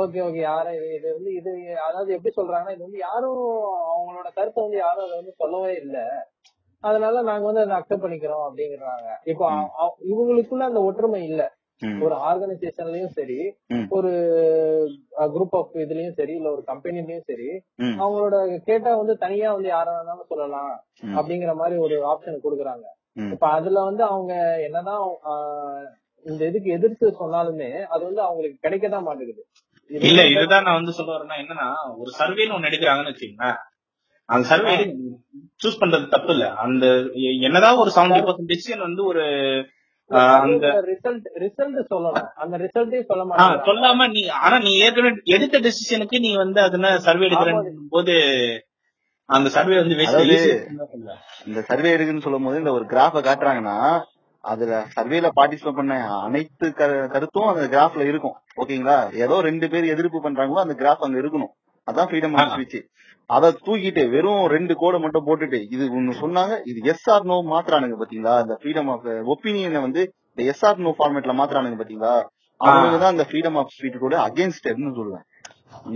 [0.01, 1.51] ஓகே ஓகே யாரும் இது இது வந்து இது
[1.87, 3.39] அதாவது எப்படி சொல்றாங்கன்னா இது வந்து யாரும்
[3.93, 6.05] அவங்களோட கருத்தை வந்து யாரும் அதை வந்து சொல்லவே இல்லை.
[6.85, 9.47] அதனால நாங்க வந்து அதை அக்செப்ட் பண்ணிக்கிறோம் அப்படிங்கிறாங்க இப்போ
[10.09, 11.45] இவங்களுக்குள்ள அந்த ஒற்றுமை இல்ல.
[12.01, 13.39] ஒரு ஆர்கனைசேஷன்லயும் சரி.
[13.91, 14.11] ஒரு
[15.33, 17.49] குரூப் ஆஃப் இதுலயும் சரி இல்ல ஒரு கம்பெனிலயும் சரி.
[17.99, 18.37] அவங்களோட
[18.69, 20.73] கேட்டா வந்து தனியா வந்து யாரா வேணாலும் சொல்லலாம்.
[21.15, 22.87] அப்படிங்கிற மாதிரி ஒரு ஆப்ஷன் கொடுக்குறாங்க.
[23.27, 24.33] இப்ப அதுல வந்து அவங்க
[24.67, 25.05] என்னதான்
[26.27, 29.45] இந்த இதுக்கு எதிர்த்து சொன்னாலுமே அது வந்து அவங்களுக்கு கிடைக்கதான் மாட்டேங்குது
[29.91, 31.67] இல்ல இதுதான் நான் வந்து சொல்ல வரேன்னா என்னன்னா
[31.99, 33.59] ஒரு சர்வேன்னு ஒண்ணு எடுக்கிறாங்கன்னு வச்சுக்கோங்களேன்
[34.29, 34.75] அந்த சர்வே
[35.61, 36.85] சூஸ் பண்றது தப்பு இல்ல அந்த
[37.43, 39.25] என்னதான் ஒரு செவன்டி பர்சன்ட் டெசிஷன் வந்து ஒரு
[40.39, 43.63] அந்த ரிசல்ட் ரிசல்ட் சொல்லணும் அந்த ரிசல்ட்டே சொல்ல மாட்டாங்க.
[43.69, 47.59] சொல்லாம நீ ஆனா நீ ஏற்கனவே எடுத்த டெசிஷனுக்கு நீ வந்து அதுல சர்வே எடுக்கிறேன்
[47.89, 48.15] போது
[49.29, 49.95] அந்த சர்வே வந்து.
[51.47, 53.77] இந்த சர்வே இருக்குன்னு சொல்லும் போது இந்த ஒரு கிராஃப காட்டுறாங்கன்னா
[54.45, 58.37] அதுல சர்வேல பார்ட்டிசிபேட் பண்ண அனைத்து கரு- கருத்தும் அந்த கிராஃப்ல இருக்கும்.
[58.57, 61.53] ஓகேங்களா ஏதோ ரெண்டு பேர் எதிர்ப்பு பண்றாங்களோ அந்த கிராஃப் அங்க இருக்கணும்.
[61.89, 62.53] அதான் ஃப்ரீடம் ஆஃப்.
[62.55, 62.79] ஸ்பீச்
[63.31, 67.97] அத தூக்கிட்டு வெறும் ரெண்டு கோடை மட்டும் போட்டுட்டு இது ஒண்ணு சொன்னாங்க இது எஸ் ஆர் நோ மாத்துறானுங்க
[68.01, 68.35] பாத்தீங்களா?
[68.45, 72.15] இந்த ஃப்ரீடம் ஆஃப் ஒப்பீனியனை வந்து இந்த எஸ் ஆர் நோ ஃபார்மேட்ல மாத்துறானுங்க பாத்தீங்களா?
[72.61, 75.25] அவனுக்கு தான் இந்த ஃப்ரீடம் ஆஃப் ஸ்பீச் கூட அகேன்ஸ்ட்னு சொல்லுவேன்.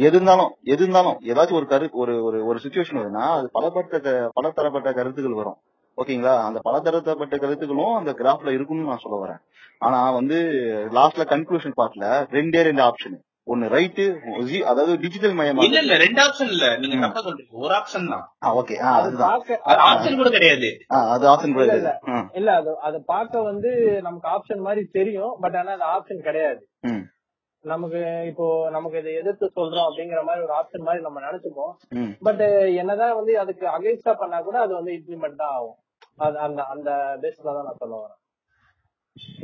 [0.07, 4.89] எது இருந்தாலும் எது இருந்தாலும் ஏதாச்சும் ஒரு கரு ஒரு ஒரு ஒரு சுச்சுவேஷன் வருதுன்னா அது பலப்பட்ட பலதரப்பட்ட
[4.99, 5.59] கருத்துக்கள் வரும்.
[5.99, 6.35] ஓகேங்களா?
[6.49, 9.41] அந்த பலதரப்பட்ட கருத்துக்களும் அந்த கிராஃப்ல இருக்கும்னு நான் சொல்ல வரேன்.
[9.79, 10.39] ஆனா வந்து
[10.99, 14.05] லாஸ்ட்ல கன்க்ளூஷன் பார்ட்ல ரெண்டே ரெண்டு ஆப்ஷன் ஒன்னு ரைட்டு
[14.71, 16.67] அதாவது டிஜிட்டல் மயமா இல்ல இல்ல ரெண்டு ஆப்ஷன் இல்ல.
[16.83, 17.53] நீங்க தப்பா சொல்றீங்க.
[17.63, 18.25] ஒரு ஆப்ஷன் தான்.
[18.55, 19.33] ஓகே அது அதுதான்.
[19.71, 20.69] அது ஆப்ஷன் கூட கிடையாது.
[20.89, 21.93] ஆ, அது ஆப்ஷன் கூட இல்ல,
[22.35, 22.51] இல்ல.
[22.59, 23.71] அது அது பார்க்க வந்து
[24.03, 25.33] நமக்கு ஆப்ஷன் மாதிரி தெரியும்.
[25.41, 26.63] பட் ஆனா அது ஆப்ஷன் கிடையாது.
[26.85, 27.03] ம்,
[27.65, 31.75] நமக்கு இப்போ நமக்கு இதை எதிர்த்து சொல்றோம் அப்படிங்கிற மாதிரி ஒரு ஆப்ஷன் மாதிரி நம்ம நினைச்சுப்போம்.
[32.23, 32.45] பட்
[32.83, 35.77] என்னதான் வந்து அதுக்கு அகைன்ஸ்டா பண்ணா கூட அது வந்து இம்ப்ளிமெண்ட் தான் ஆகும்.
[36.19, 36.91] அது அந்த அந்த
[37.23, 38.20] பேஸ்ல தான் நான் சொல்ல வரேன்.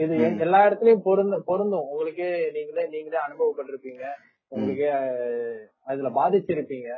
[0.02, 0.16] இது.
[0.44, 1.86] எல்லா இடத்துலயும் பொருந்தும் பொருந்தும்.
[1.92, 4.04] உங்களுக்கே நீங்களே நீங்களே அனுபவப்பட்டிருப்பீங்க.
[4.52, 4.90] உங்களுக்கே
[5.90, 6.90] அதுல பாதிச்சிருப்பீங்க.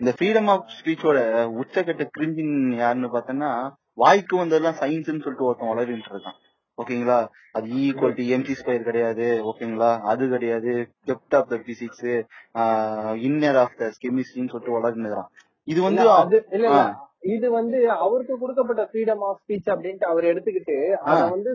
[0.00, 1.18] இந்த ஃப்ரீடம் ஆஃப் ஸ்பீச்சோட
[1.60, 3.50] உச்சக்கட்ட கிரிஞ்சின் யாருன்னு பார்த்தோன்னா
[3.98, 6.40] வாய்க்கு வந்ததெல்லாம் சயின்ஸ்னு சொல்லிட்டு ஒருத்தன் வளரிட்டு இருக்கான்
[6.78, 7.18] ஓகேங்களா?
[7.52, 9.26] அது ஈக்குவல் டு எம்சி ஸ்கொயர் கிடையாது.
[9.50, 9.90] ஓகேங்களா?
[10.10, 10.72] அது கிடையாது.
[11.06, 12.08] Depth of the physics
[13.26, 15.28] inner of the கெமிஸ்ட்ரின்னு சொல்லிட்டு வளர்ந்துறான்
[15.66, 16.02] இது வந்து
[16.50, 16.68] இல்ல.
[17.26, 21.20] இது வந்து அவருக்கு கொடுக்கப்பட்ட ஃப்ரீடம் ஆஃப் ஸ்பீச் அப்படின்ட்டு அவர் எடுத்துக்கிட்டு அத.
[21.30, 21.50] வந்து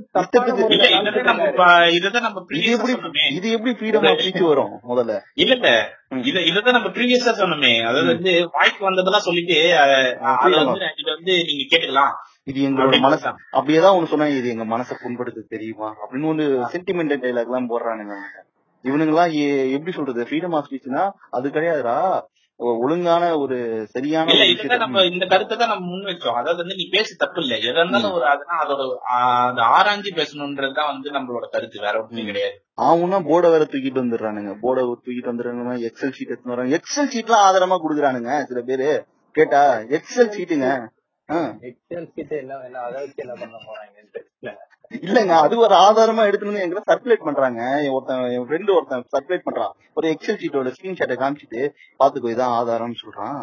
[2.58, 3.24] இது எப்படி சொன்னோமே.
[3.32, 5.20] இது எப்படி ஃப்ரீடம் ஆஃப் ஸ்பீச் வரும் முதல்ல?
[5.34, 5.70] இல்ல இல்ல.
[6.24, 7.82] இத இதுதான் நம்ம ப்ரீவியஸா சொன்னோமே.
[7.82, 8.06] அதாவது.
[8.06, 9.58] வந்து வாய்க்கு வந்ததெல்லாம் சொல்லிட்டு
[10.98, 12.14] இது வந்து நீங்க கேட்டுக்கலாம்.
[12.44, 13.30] இது எங்களோட மனசு.
[13.52, 15.96] அப்படியேதான் ஒண்ணு சொன்னா இது எங்க மனசை புண்படுத்து தெரியுமா?
[16.02, 16.44] அப்படின்னு ஒரு
[16.74, 18.16] சென்டிமெண்டல் டைலாக் எல்லாம் போடுறானுங்க.
[18.86, 19.32] இவனுங்க எல்லாம்
[19.72, 20.24] எப்படி சொல்றது?
[20.24, 21.98] ஃப்ரீடம் ஆஃப் ஸ்பீச்னா அது கிடையாதுடா.
[22.62, 27.42] ஒழுங்கான ஒரு சரியான நம்ம இந்த கருத்தை தான் நம்ம முன் வச்சோம் அதாவது வந்து நீ பேசு தப்பு
[27.42, 27.56] இல்ல.
[27.56, 31.80] எதா இருந்தாலும் ஒரு அதுனா அதோட அது ஆராய்ஞ்சு பேசணும்ன்றதுதான் வந்து நம்மளோட கருத்து.
[31.80, 32.26] வேற ஒன்றும்.
[32.26, 32.62] கிடையாது.
[32.76, 34.54] அவனா போர்டை வேற தூக்கிட்டு வந்துடுறானுங்க.
[34.62, 35.90] போர்டை தூக்கிட்டு வந்துடுறானுங்க.
[35.90, 36.80] எக்ஸல் ஷீட் எடுத்து வராங்க.
[36.80, 39.06] எக்ஸல் ஷீட்லாம் ஆதாரமா குடுக்குறானுங்க சில பேரு.
[39.32, 40.70] கேட்டா எக்ஸல் ஷீட்டுங்க
[42.16, 42.80] கிட்ட என்ன என்ன
[43.24, 44.54] என்ன பண்ண
[45.04, 47.60] இல்லங்க அது ஒரு ஆதாரமா எடுத்துட்டு வந்து எங்களை சர்க்குலேட் பண்றாங்க.
[47.96, 49.74] ஒருத்தன் என் ஃப்ரெண்டு ஒருத்தன் சர்க்குலேட் பண்றான்.
[49.98, 51.62] ஒரு எக்ஸல் ஷீட்டோட ஸ்கிரீன்ஷாட்டை காமிச்சிட்டு
[52.00, 53.40] பாத்துக்கோ இதான் ஆதாரம்னு சொல்றான்.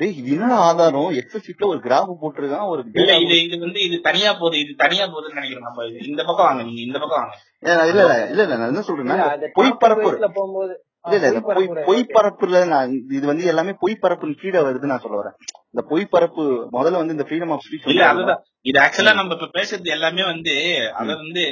[0.00, 1.10] டேய் இது என்ன ஆதாரம்?
[1.20, 5.04] எக்ஸல் ஷீட்ல ஒரு கிராஃப் போட்டிருக்கான் ஒரு இல்ல இது இது வந்து இது தனியா போகுது இது தனியா
[5.12, 5.86] போகுதுன்னு நினைக்கிறேன் நம்ம.
[6.10, 7.34] இந்த பக்கம் வாங்க நீங்க இந்த பக்கம் வாங்க.
[7.62, 9.18] இல்ல இல்ல இல்ல நான் என்ன சொல்றேன்னா
[9.58, 10.08] பொய் பரப்பு
[10.38, 10.74] போகும்போது
[11.08, 11.40] இல்ல இல்ல
[11.88, 12.02] பொய்.
[12.16, 15.38] பரப்புல நான் இது வந்து எல்லாமே பொய் பரப்புன்னு கீழே வருது நான் சொல்ல வரேன்.
[15.74, 16.42] இந்த பொய் பரப்பு
[16.74, 18.42] முதல்ல வந்து இந்த ஃப்ரீடம் ஆஃப் ஸ்பீச் இல்ல அதுதான்.
[18.66, 20.52] இது ஆக்சுவலா நம்ம இப்ப பேசுறது எல்லாமே வந்து
[20.98, 21.42] அத வந்து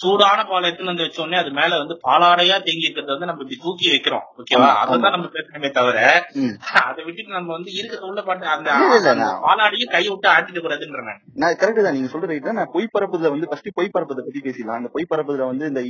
[0.00, 3.58] சூடான பால் எடுத்துன்னு வந்து வச்ச உடனே அது மேல வந்து பாலாடையா தேங்கி இருக்கிறத வந்து நம்ம இப்படி
[3.64, 4.24] தூக்கி வைக்கிறோம்.
[4.38, 4.68] ஓகேவா.
[4.82, 5.98] அதுதான் நம்ம பேசணுமே தவிர.
[6.84, 8.70] அதை விட்டுட்டு நம்ம வந்து இருக்கிறத உள்ள பாட்டு அந்த
[9.44, 11.20] பாலாடையும் கையை விட்டு ஆட்டிட்டு கூடாதுன்ற நான்.
[11.60, 11.96] கரெக்ட் தான்.
[11.98, 15.50] நீங்க சொல்ற ரைட் நான் பொய் பரப்புதுல வந்து ஃபர்ஸ்ட் பொய் பரப்புதை பத்தி பேசலாம் அந்த பொய் பரப்புதுல
[15.50, 15.82] வந்து இந்த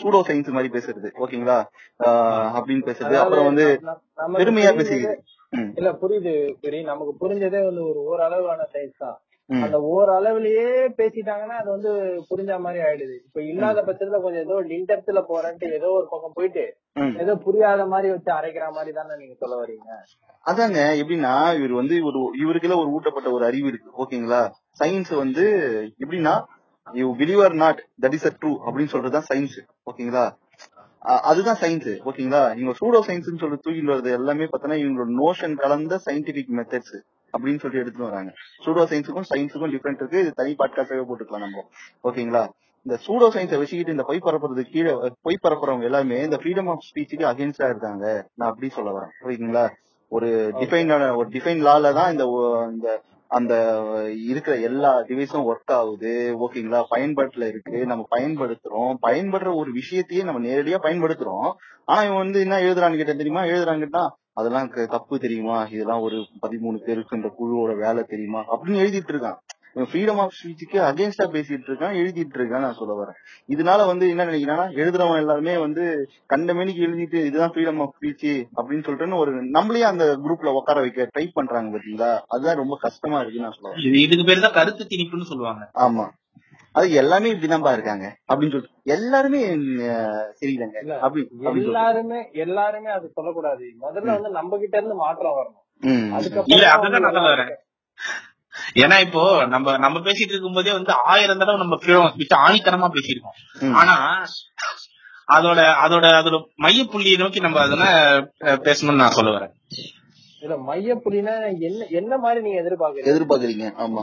[0.00, 1.10] சூடோ சயின்ஸ் மாதிரி பேசுறது.
[1.22, 1.58] ஓகேங்களா?
[2.56, 3.16] அப்படின்னு பேசுறது.
[3.22, 3.66] அப்புறம் வந்து
[4.36, 4.80] பெருமையா ம்,
[5.76, 9.18] இல்ல புரியுது சரி நமக்கு புரிஞ்சதே வந்து ஒரு ஓரளவான சயின்ஸ் தான்.
[9.50, 10.66] அந்த ஓரளவுலயே
[10.98, 11.90] பேசிட்டாங்கன்னா அது வந்து
[12.28, 13.16] புரிஞ்ச மாதிரி ஆயிடுது.
[13.26, 16.64] இப்ப இல்லாத பட்சத்துல கொஞ்சம் ஏதோ லிண்டத்துல போறேன்ட்டு ஏதோ ஒரு பக்கம் போயிட்டு.
[17.16, 19.88] ஏதோ புரியாத மாதிரி வச்சு அரைக்கிற மாதிரி தானே நீங்க சொல்ல வரீங்க?
[20.46, 24.42] அதாங்க எப்படின்னா இவர் வந்து ஒரு இவருக்குள்ள ஒரு ஊட்டப்பட்ட ஒரு அறிவு இருக்கு ஓகேங்களா?
[24.80, 25.44] சயின்ஸ் வந்து
[26.00, 26.34] எப்படின்னா
[26.86, 30.24] you believe or not that is a true அப்படின்னு சொல்றதுதான் சயின்ஸ் ஓகேங்களா?
[31.02, 36.52] அதுதான் சயின்ஸ் ஓகேங்களா இவங்க சூடோ சயின்ஸ் சொல்லி தூக்கிட்டு வர்றது எல்லாமே பார்த்தோன்னா இவங்களோட நோஷன் கலந்த சயின்டிபிக்
[36.58, 36.96] மெத்தட்ஸ்
[37.34, 38.30] அப்படின்னு சொல்லி எடுத்துட்டு வராங்க.
[38.64, 40.20] சூடோ சயின்ஸுக்கும் சயின்ஸுக்கும் டிஃபரெண்ட் இருக்கு.
[40.20, 41.64] இது தனி பாட்காஸ்டாவே போட்டுக்கலாம் நம்ம.
[42.08, 42.42] ஓகேங்களா
[42.86, 44.92] இந்த சூடோ சயின்ஸை வச்சுக்கிட்டு இந்த பொய் பரப்புறது கீழே
[45.26, 48.04] பொய் பரப்புறவங்க எல்லாமே இந்த ஃப்ரீடம் ஆஃப் ஸ்பீச்சுக்கு அகேன்ஸ்டா இருக்காங்க.
[48.34, 49.12] நான் அப்படி சொல்ல வரேன்.
[49.22, 49.64] புரியுதுங்களா?
[50.08, 50.28] ஒரு
[50.60, 52.24] டிஃபைனான ஒரு டிஃபைன் லால தான் இந்த
[53.32, 53.54] அந்த
[54.26, 56.36] இருக்கிற எல்லா டிவைஸும் ஒர்க் ஆகுது.
[56.40, 57.86] ஓகேங்களா பயன்பாட்டுல இருக்கு.
[57.86, 58.94] நம்ம பயன்படுத்துறோம்.
[59.02, 61.52] பயன்படுற ஒரு விஷயத்தையே நம்ம நேரடியா பயன்படுத்துறோம்.
[61.84, 63.42] ஆனா இவன் வந்து என்ன எழுதுறான்னு கேட்டா தெரியுமா?
[63.44, 65.64] எழுதுறாங்கன்னா அதெல்லாம் தப்பு தெரியுமா?
[65.64, 68.40] இதெல்லாம் ஒரு பதிமூணு பேருக்கு இந்த குழுவோட வேலை தெரியுமா?
[68.40, 69.38] அப்படின்னு எழுதிட்டு இருக்கான்.
[69.76, 73.18] ஃப்ரீடம் ஆஃப் ஸ்பீச்சுக்கு அகேன்ஸ்டா பேசிட்டு இருக்கான் எழுதிட்டு இருக்கான் நான் சொல்ல வரேன்.
[73.48, 75.84] இதனால வந்து என்ன நினைக்கிறான்னா எழுதுறவன் எல்லாருமே வந்து
[76.30, 81.26] கண்டமேனிக்கு எழுதிட்டு இதுதான் ஃப்ரீடம் ஆஃப் ஸ்பீச் அப்படின்னு சொல்லிட்டு ஒரு நம்மளே அந்த குரூப்ல உட்கார வைக்க ட்ரை
[81.32, 82.10] பண்றாங்க பாத்தீங்களா?
[82.28, 85.64] அதுதான் ரொம்ப கஷ்டமா இருக்குன்னு நான் சொல்லுவேன் இது இதுக்கு பேர் தான் கருத்து திணிப்புன்னு சொல்லுவாங்க.
[85.82, 86.06] ஆமா.
[86.74, 88.78] அது எல்லாமே இப்படிதான்பா இருக்காங்க அப்படின்னு சொல்லிட்டு.
[88.90, 89.40] எல்லாருமே
[90.38, 91.24] சொல்லிட்டு.
[91.62, 93.64] எல்லாருமே எல்லாருமே அது சொல்லக்கூடாது.
[93.82, 95.58] முதல்ல வந்து நம்ம கிட்ட இருந்து மாற்றம் வரணும்.
[95.82, 96.06] ம்.
[96.46, 97.58] இல்ல அதுக்கப்புறம்
[98.80, 103.36] ஏன்னா இப்போ நம்ம நம்ம பேசிட்டு இருக்கும் போதே வந்து ஆயிரம் தடவை நம்ம ஃப்ரீடம் ஸ்பீச் ஆணித்தனமா பேசியிருக்கோம்.
[103.76, 103.96] ஆனா
[105.28, 107.88] அதோட அதோட அதோட மையப்புள்ளியை நோக்கி நம்ம அதனை
[108.44, 109.52] அஹ், பேசணும்னு நான் சொல்ல வரேன்
[110.42, 111.34] இல்ல மையப்புலினா
[111.66, 113.10] என்ன என்ன மாதிரி நீங்க எதிர்பார்க்கறீங்க?
[113.10, 114.02] எதிர்பார்க்கறீங்க ஆமா.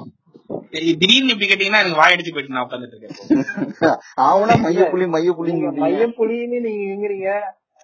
[0.93, 3.97] திடீர்னு இப்படி கேட்டீங்கன்னா எனக்கு வாயடிச்சு போயிட்டு நான் உட்காந்துட்டு இருக்கேன்.
[4.25, 7.29] அவனா மைய புள்ளி மைய புள்ளி நீங்க மையப்புலின்னு நீங்க எங்கிறீங்க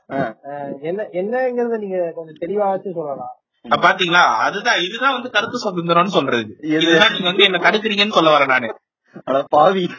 [0.10, 0.22] ஆ.
[0.48, 3.34] அஹ் என்ன என்னங்கறத நீங்க கொஞ்சம் தெளிவா வச்சு சொல்லலாம்.
[3.66, 4.38] பாத்தீங்களா?
[4.38, 6.58] அதுதான் இதுதான் வந்து கருத்து சுதந்திரம்னு சொல்றது?
[6.62, 8.70] இதுதான் நீங்க வந்து என்ன தடுக்கிறீங்கன்னு சொல்ல வரேன் நானு.
[9.50, 9.90] பாவி.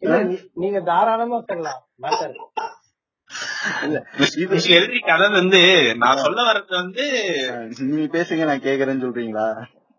[0.00, 1.42] நீ- நீங்க தாராளமா
[4.70, 5.60] எல்ரிக் அதாவது வந்து
[5.96, 7.04] நான் சொல்ல வர்றது வந்து
[7.78, 9.46] நீங்க பேசுங்க நான் கேக்குறேன்னு சொல்றீங்களா?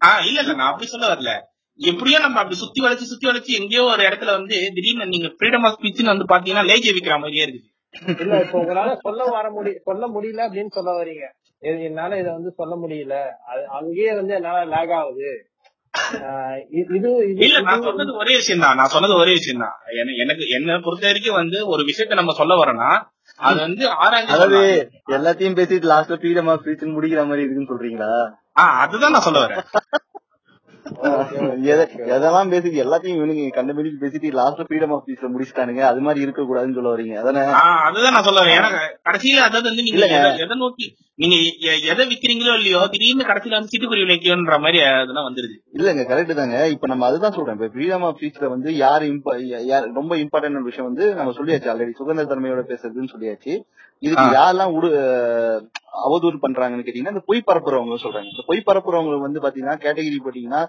[0.05, 1.31] ஆஹ் இல்ல இல்ல நான் அப்படி சொல்ல வரல.
[1.79, 5.79] எப்படியோ நம்ம அப்படி சுத்தி வளைச்சு சுத்தி வளைச்சு எங்கேயோ ஒரு இடத்துல வந்து திடீர்னு நீங்க ஃப்ரீடம் ஆஃப்
[5.79, 7.69] ஸ்பீச்னு வந்து பாத்தீங்கன்னா லேஜ் விக்கிற மாதிரியே இருக்கு.
[8.19, 11.25] இல்ல இப்ப உங்களால சொல்ல வர முடி சொல்ல முடியல அப்படின்னு சொல்ல வரீங்க.
[11.83, 13.15] என்னால இத வந்து சொல்ல முடியல.
[13.49, 15.29] அது அங்கேயே வந்து என்னால லேக் ஆகுது.
[16.73, 17.09] இது இது
[17.45, 19.75] இல்ல நான் சொன்னது ஒரே விஷயம் தான் நான் சொன்னது ஒரே விஷயம் தான்
[20.23, 22.89] எனக்கு என்ன பொறுத்த வரைக்கும் வந்து ஒரு விஷயத்த நம்ம சொல்ல வரோம்னா
[23.39, 24.59] அது வந்து ஆராய்ச்சி அதாவது.
[25.15, 28.11] எல்லாத்தையும் பேசிட்டு லாஸ்ட்ல ஃப்ரீடம் ஆஃப் ஸ்பீச் முடிக்கிற மாதிரி இருக்குன்னு சொல்றீங்களா?
[28.55, 29.63] ஆஹ் அதுதான் நான் சொல்ல வரேன்.
[30.85, 35.79] எதெல்லாம் பேசிட்டு எல்லாத்தையும் இவனுங்க கண்டுபிடிச்சு பேசிட்டு லாஸ்ட்ல ஃப்ரீடம் ஆஃப் ஸ்பீச்ல முடிச்சிட்டானுங்க.
[35.79, 37.25] அது மாதிரி இருக்க கூடாதுன்னு சொல்ல வரீங்க.
[37.25, 37.51] அதானே?
[37.61, 38.97] அதுதான் நான் சொல்ல வரேன்.
[39.09, 40.05] கடைசியில அதாவது வந்து நீங்க.
[40.05, 41.35] எதை- நோக்கி நீங்க
[41.75, 45.59] எதை விக்கிறீங்களோ இல்லையோ திடீர்னு கடைசியில வந்து சிட்டுக்குருவி வைக்கணுன்ற மாதிரி அதெல்லாம் வந்துருது.
[45.73, 46.67] இல்லங்க கரெக்ட் தாங்க.
[46.67, 47.51] இப்ப நம்ம அதுதான் சொல்றோம்.
[47.51, 49.03] இப்ப ஃப்ரீடம் ஆஃப் ஸ்பீச்ல வந்து யார்
[49.93, 53.59] ரொம்ப இம்பார்ட்டன்ட் விஷயம் வந்து நம்ம சொல்லியாச்சு ஆல்ரெடி சுதந்திர தன்மையோட பேசுறதுன்னு சொல்லியாச்சு.
[54.01, 54.25] இதுக்கு.
[54.37, 54.89] யாரெல்லாம் உடு
[56.05, 58.29] அவதூறு பண்றாங்கன்னு கேட்டீங்கன்னா இந்த பொய் பரப்புறவங்க சொல்றாங்க.
[58.33, 60.61] இந்த பொய் பரப்புறவங்க வந்து பாத்தீங்கன்னா கேட்டகரி பாத்தீங்கன்னா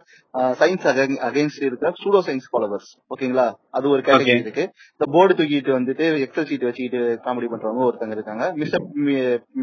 [0.60, 0.86] சயின்ஸ்
[1.28, 3.46] அகைன்ஸ்ட் இருக்க சூடோ சயின்ஸ் ஃபாலோவர்ஸ் ஓகேங்களா?
[3.70, 4.44] அது ஒரு கேட்டகரி.
[4.46, 4.64] இருக்கு.
[4.96, 8.46] இந்த போர்டு தூக்கிட்டு வந்துட்டு எக்ஸல் சீட் வச்சுக்கிட்டு காமெடி பண்றவங்க ஒருத்தங்க இருக்காங்க.
[8.62, 8.86] மிஸ்டர்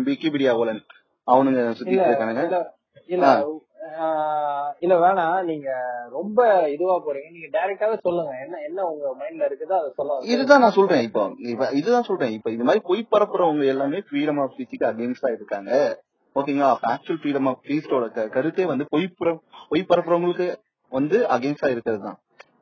[0.09, 0.83] விக்கிபீடியா ஓலன்
[1.27, 2.45] அவனுங்க சுத்திட்டு இருக்கானுங்க.
[3.83, 5.69] இல்ல வேணா ஆஹ் இல்ல வேணாம் நீங்க
[6.09, 7.29] ரொம்ப இதுவா போறீங்க.
[7.31, 8.33] நீங்க டைரக்டாவே சொல்லுங்க.
[8.39, 11.03] என்ன என்ன உங்க மைண்ட்ல இருக்குதோ அதை சொல்ல இதுதான் நான் சொல்றேன்.
[11.03, 11.23] இப்போ
[11.71, 12.31] இதுதான் சொல்றேன்.
[12.31, 15.71] இப்ப இது மாதிரி பொய் பரப்புறவங்க எல்லாமே ஃப்ரீடம் ஆஃப் ஸ்பீச்சுக்கு அகேன்ஸ்டா இருக்காங்க.
[16.35, 19.07] ஓகேங்களா ஆக்சுவல் ஃப்ரீடம் ஆஃப் ஸ்பீச்சோட கருத்தே வந்து பொய்
[19.69, 20.47] பொய் பரப்புறவங்களுக்கு
[20.91, 22.19] வந்து அகேன்ஸ்டா இருக்கிறது தான்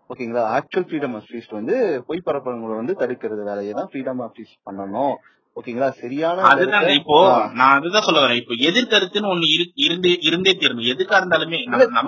[0.10, 1.76] ஓகேங்களா ஆக்சுவல் ஃப்ரீடம் ஆஃப் ஸ்பீச் வந்து
[2.08, 5.14] பொய் பரப்புறவங்களை வந்து தடுக்கிறது வேலையை தான் ஃப்ரீடம் ஆஃப் ஸ்பீச் பண்ணணும்.
[5.56, 5.90] ஓகேங்களா?
[5.90, 7.50] சரியான அதுதான் இப்போ.
[7.54, 8.36] நான் அதுதான் சொல்ல வரேன்.
[8.36, 10.88] இப்போ எதிர்கருத்துன்னு ஒண்ணு இரு- இருந்தே இருந்தே தீரணும்.
[10.88, 11.64] எதுக்கா இருந்தாலுமே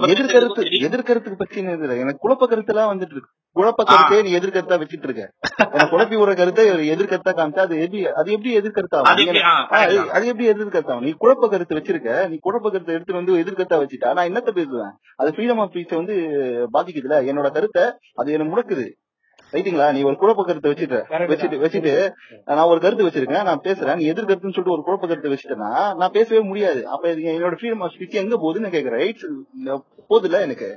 [0.08, 0.62] எதிர்கருத்து.
[0.88, 3.30] எதிர்கருத்துக்கு பத்தி இல்லை எனக்கு குழப்ப கருத்து எல்லாம் வந்துட்டு இருக்கு.
[3.56, 5.32] குழப்ப கருத்தே நீ எதிர்கருத்தா வச்சிட்டு இருக்க.
[5.74, 9.42] குழப்பி விடுற கருத்தை எதிர்கருத்தா காமிச்சா அது எப்படி அது எப்படி எதிர்கருத்தாகும் அது எப்படி-
[10.38, 12.30] எதிர்கருத்தாகும் நீ குழப்ப கருத்து வச்சிருக்க.
[12.30, 14.14] நீ குழப்ப கருத்தை எடுத்து வந்து எதிர்கருத்தா வச்சுட்டா.
[14.14, 14.92] நான் என்னத்த பேசுவேன்?
[15.16, 16.14] அது ஃப்ரீடம் ஆஃப் ஸ்பீச் வந்து
[16.74, 17.84] பாதிக்குதுல என்னோட கருத்தை
[18.16, 18.90] அது என்ன முடக்குது.
[19.54, 20.98] ரைட்டுங்களா நீ ஒரு குழப்ப கருத்தை வச்சுட்ட.
[21.32, 21.58] வச்சுட்டு.
[21.66, 21.94] வச்சுட்டு
[22.46, 23.44] நான் ஒரு கருத்து வச்சிருக்கேன்.
[23.44, 23.96] நான் பேசுறேன்.
[23.96, 26.88] நீ எதிர்கருத்துன்னு சொல்லிட்டு ஒரு குழப்ப கருத்தை வச்சுட்டேன்னா நான் பேசவே முடியாது.
[26.88, 29.02] அப்ப என்னோட ஃப்ரீடம் ஆஃப் ஸ்பீச் எங்க போகுதுன்னு நான் கேக்குறேன்.
[29.04, 29.28] ரைட்ஸ்
[30.10, 30.70] போதுல எனக்கு.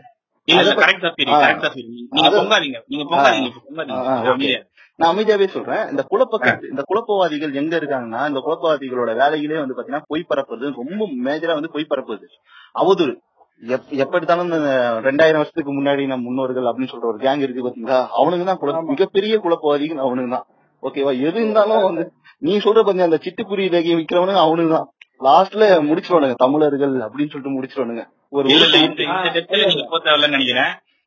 [4.95, 5.89] நான் அமைதியாவே சொல்றேன்.
[5.91, 11.09] இந்த குழப்ப கருத்து இந்த குழப்பவாதிகள் எங்க இருக்காங்கன்னா இந்த குழப்பவாதிகளோட வேலையிலே வந்து பாத்தீங்கன்னா பொய் பரப்புறது ரொம்ப
[11.24, 12.27] மேஜரா வந்து பொய் பரப்புது
[12.74, 13.14] அவதூறு.
[13.62, 14.57] எப்- எப்ப எடுத்தாலும் இந்த
[15.02, 18.09] ரெண்டாயிரம் வருஷத்துக்கு முன்னாடி நம்ம முன்னோர்கள் அப்படின்னு சொல்ற ஒரு கேங் இருக்கு பாத்தீங்களா?
[18.09, 18.59] அவனுக்கு தான்.
[18.84, 20.46] மிகப்பெரிய குழப்பவாதிகள் அவனுக்கு தான்.
[20.82, 24.88] ஓகேவா எது இருந்தாலும் வந்து நீ சொல்ற பாத்தீங்க அந்த சிட்டுக்குருவி ரேகை விக்கிறவனுங்க அவனுக்கு தான்.
[25.20, 28.04] லாஸ்ட்ல முடிச்சிருவானுங்க தமிழர்கள் அப்படின்னு சொல்லிட்டு முடிச்சிருவானுங்க.
[28.28, 28.80] ஒரு நினைக்கிறேன்.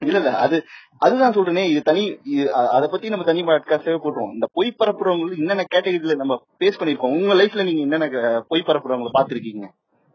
[0.01, 0.65] இல்ல இல்ல அது
[0.97, 2.19] அதுதான் சொல்றேனே இது தனி
[2.53, 4.33] அத பத்தி நம்ம தனி பாட்காஸ்டே போட்டுருவோம்.
[4.33, 9.67] இந்த பொய் பரப்புறவங்களுக்கு என்னென்ன கேட்டகரியில நம்ம பேஸ் பண்ணிருக்கோம் உங்க லைஃப்ல நீங்க என்னென்ன பொய் பரப்புறவங்களை பாத்திருக்கீங்க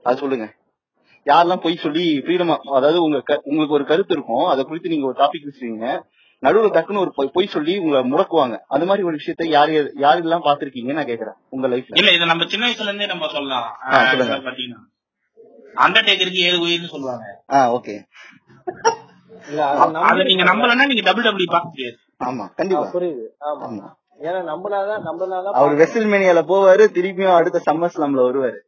[0.03, 0.64] அது சொல்லுங்க.
[1.27, 5.17] யாரெல்லாம் பொய் சொல்லி ஃப்ரீடமா அதாவது உங்க க- உங்களுக்கு ஒரு கருத்து இருக்கும் அதை குறித்து நீங்க ஒரு
[5.19, 5.89] டாபிக் வச்சிருக்கீங்க
[6.43, 8.57] நடுவுல டக்குன்னு ஒரு பொய்- பொய் சொல்லி உங்களை முடக்குவாங்க.
[8.67, 12.47] அது மாதிரி ஒரு விஷயத்த யார் யார் யாரெல்லாம் பாத்திருக்கீங்க நான் கேக்குறேன் உங்க லைஃப்ல இல்ல இத நம்ம
[12.47, 13.69] சின்ன வயசுல இருந்தே நம்ம சொல்லலாம்.
[14.45, 14.83] பாத்தீங்கன்னா
[15.77, 17.25] அண்டர்டேக்கருக்கு ஏழு உயிர்னு சொல்லுவாங்க.
[17.53, 17.95] ஆ ஓகே
[19.49, 21.97] இல்ல அது நீங்க நம்பி- நம்பலன்னா நீங்க டபுள் டபுள் முடியாது.
[22.25, 22.91] ஆமா கண்டிப்பா.
[22.93, 23.25] புரியுது.
[23.41, 23.65] ஆமா.
[23.65, 23.89] ஆமா.
[24.21, 28.59] ஏன்னா நம்மளாதான் நம்மளாதான் அவர் வெஸ்டல் மேனியால போவாரு திருப்பியும் அடுத்த சம்மர் ஸ்லாம்ல வருவாரு.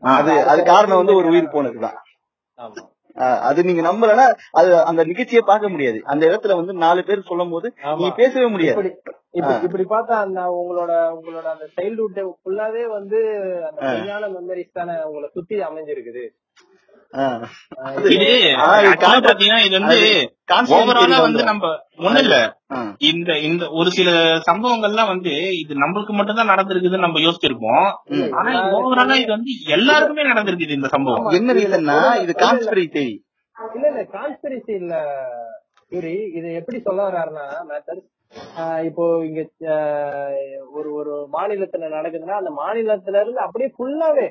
[0.00, 1.96] அது அது காரணம் வந்து ஒரு உயிர் போனதுதான்.
[3.18, 6.00] அது நீங்க நம்பலன்னா அது அந்த நிகழ்ச்சியை பார்க்க முடியாது.
[6.04, 7.74] அந்த இடத்துல வந்து நாலு பேர் சொல்லும் போது.
[7.96, 8.76] நீங்க பேசவே முடியாது.
[9.30, 13.18] இப்படி பார்த்தா அந்த உங்களோட உங்களோட அந்த சைல்ட்ஹுட் ஃபுல்லாவே வந்து
[13.70, 16.24] அந்த மெமரிஸ் தானே உங்களை சுத்தி அமைஞ்சிருக்குது.
[18.14, 18.26] இது
[19.20, 19.98] பாத்தீங்கன்னா இது வந்து
[20.76, 21.42] ஓவராலா வந்து.
[21.50, 21.68] நம்ம
[22.06, 22.36] ஒண்ணு இல்ல.
[23.10, 24.10] இந்த இந்த ஒரு சில
[24.48, 27.86] சம்பவங்கள்லாம் வந்து இது நம்மளுக்கு மட்டும் தான் நடந்திருக்குதுன்னு நம்ம யோசிச்சிருப்போம்.
[28.38, 31.30] ஆனா ஓவராலா இது வந்து எல்லாருக்குமே நடந்திருக்குது இந்த சம்பவம்.
[31.38, 33.14] என்ன ரீசன்னா இது கான்ஸ்பிரி தேரி
[33.56, 34.02] இல்ல இல்ல.
[34.12, 34.94] கான்ஸ்பிரசி இல்ல.
[35.92, 38.00] யூரி இது எப்படி சொல்ல வர்றாருன்னா மேட்டர்
[38.88, 39.40] இப்போ இங்க
[40.72, 44.26] ஒரு ஒரு மாநிலத்துல நடக்குதுன்னா அந்த மாநிலத்துல இருந்து அப்படியே ஃபுல்லாவே.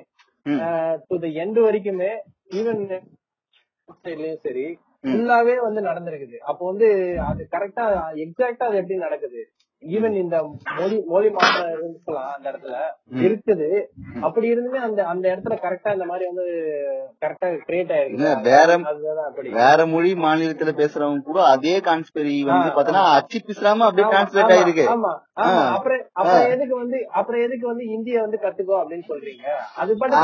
[1.07, 2.11] டு த எண்ட் வரைக்குமே
[2.49, 2.83] ஈவன்
[4.03, 4.65] சைட்லயும் சரி.
[5.03, 6.87] ஃபுல்லாவே வந்து நடந்திருக்குது அப்போ வந்து
[7.25, 7.83] அது கரெக்டா
[8.23, 9.41] எக்ஸாக்டா அது எப்படி நடக்குது
[9.83, 10.35] ஈவன் இந்த
[10.75, 12.77] மொழி மொழி மாற்றம் இருந்துக்கலாம் அந்த இடத்துல.
[13.21, 13.67] இருக்குது
[14.21, 16.45] அப்படி இருந்துமே அந்த அந்த இடத்துல கரெக்டா இந்த மாதிரி வந்து
[17.21, 18.77] கரெக்டா கிரியேட் ஆயிருக்கு வேற-
[19.25, 24.85] அப்படி வேற மொழி மாநிலத்துல பேசுறவங்க கூட அதே கான்ஸ்பெரி வந்து பாத்தீங்கன்னா அச்சு பிசுறாம அப்படியே டிரான்ஸ்லேட் ஆயிருக்கு.
[25.75, 26.49] அப்புறம் அப்புறம்.
[26.51, 30.17] எதுக்கு வந்து அப்புறம் எதுக்கு வந்து இந்திய வந்து கத்துக்கோ அப்படின்னு சொல்றீங்க அது பாட்டு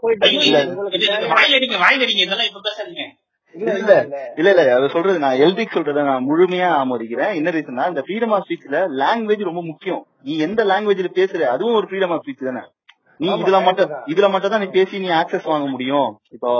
[0.00, 0.46] போயிட்டு ஐயோ, இருக்கு.
[0.46, 0.60] இல்ல.
[0.60, 3.06] இது- உங்களுக்கு இது தேவையான- வாயில் அடிங்க வாயில் அடிங்க இதெல்லாம் இப்ப பேசாதீங்க
[3.54, 3.92] இல்ல இல்ல.
[4.36, 4.50] இல்ல.
[4.52, 4.74] இல்ல.
[4.74, 7.34] அது சொல்றது நான் எல்டிக் சொல்றத நான் முழுமையா ஆமோதிக்கிறேன்.
[7.34, 10.06] என்ன ரீசன்னா இந்த ஃப்ரீடம் ஆஃப் ஸ்பீச்ல லாங்குவேஜ் ரொம்ப முக்கியம்.
[10.22, 12.62] நீ எந்த லாங்குவேஜ்ல பேசுற அதுவும் ஒரு ஃப்ரீடம் ஆஃப் ஸ்பீச் தானே.
[13.16, 13.90] நீ இதுல மட்டும்.
[14.06, 16.20] இதுல மட்டும் தான் நீ பேசி நீ ஆக்சஸ் வாங்க முடியும்.
[16.30, 16.50] இப்போ.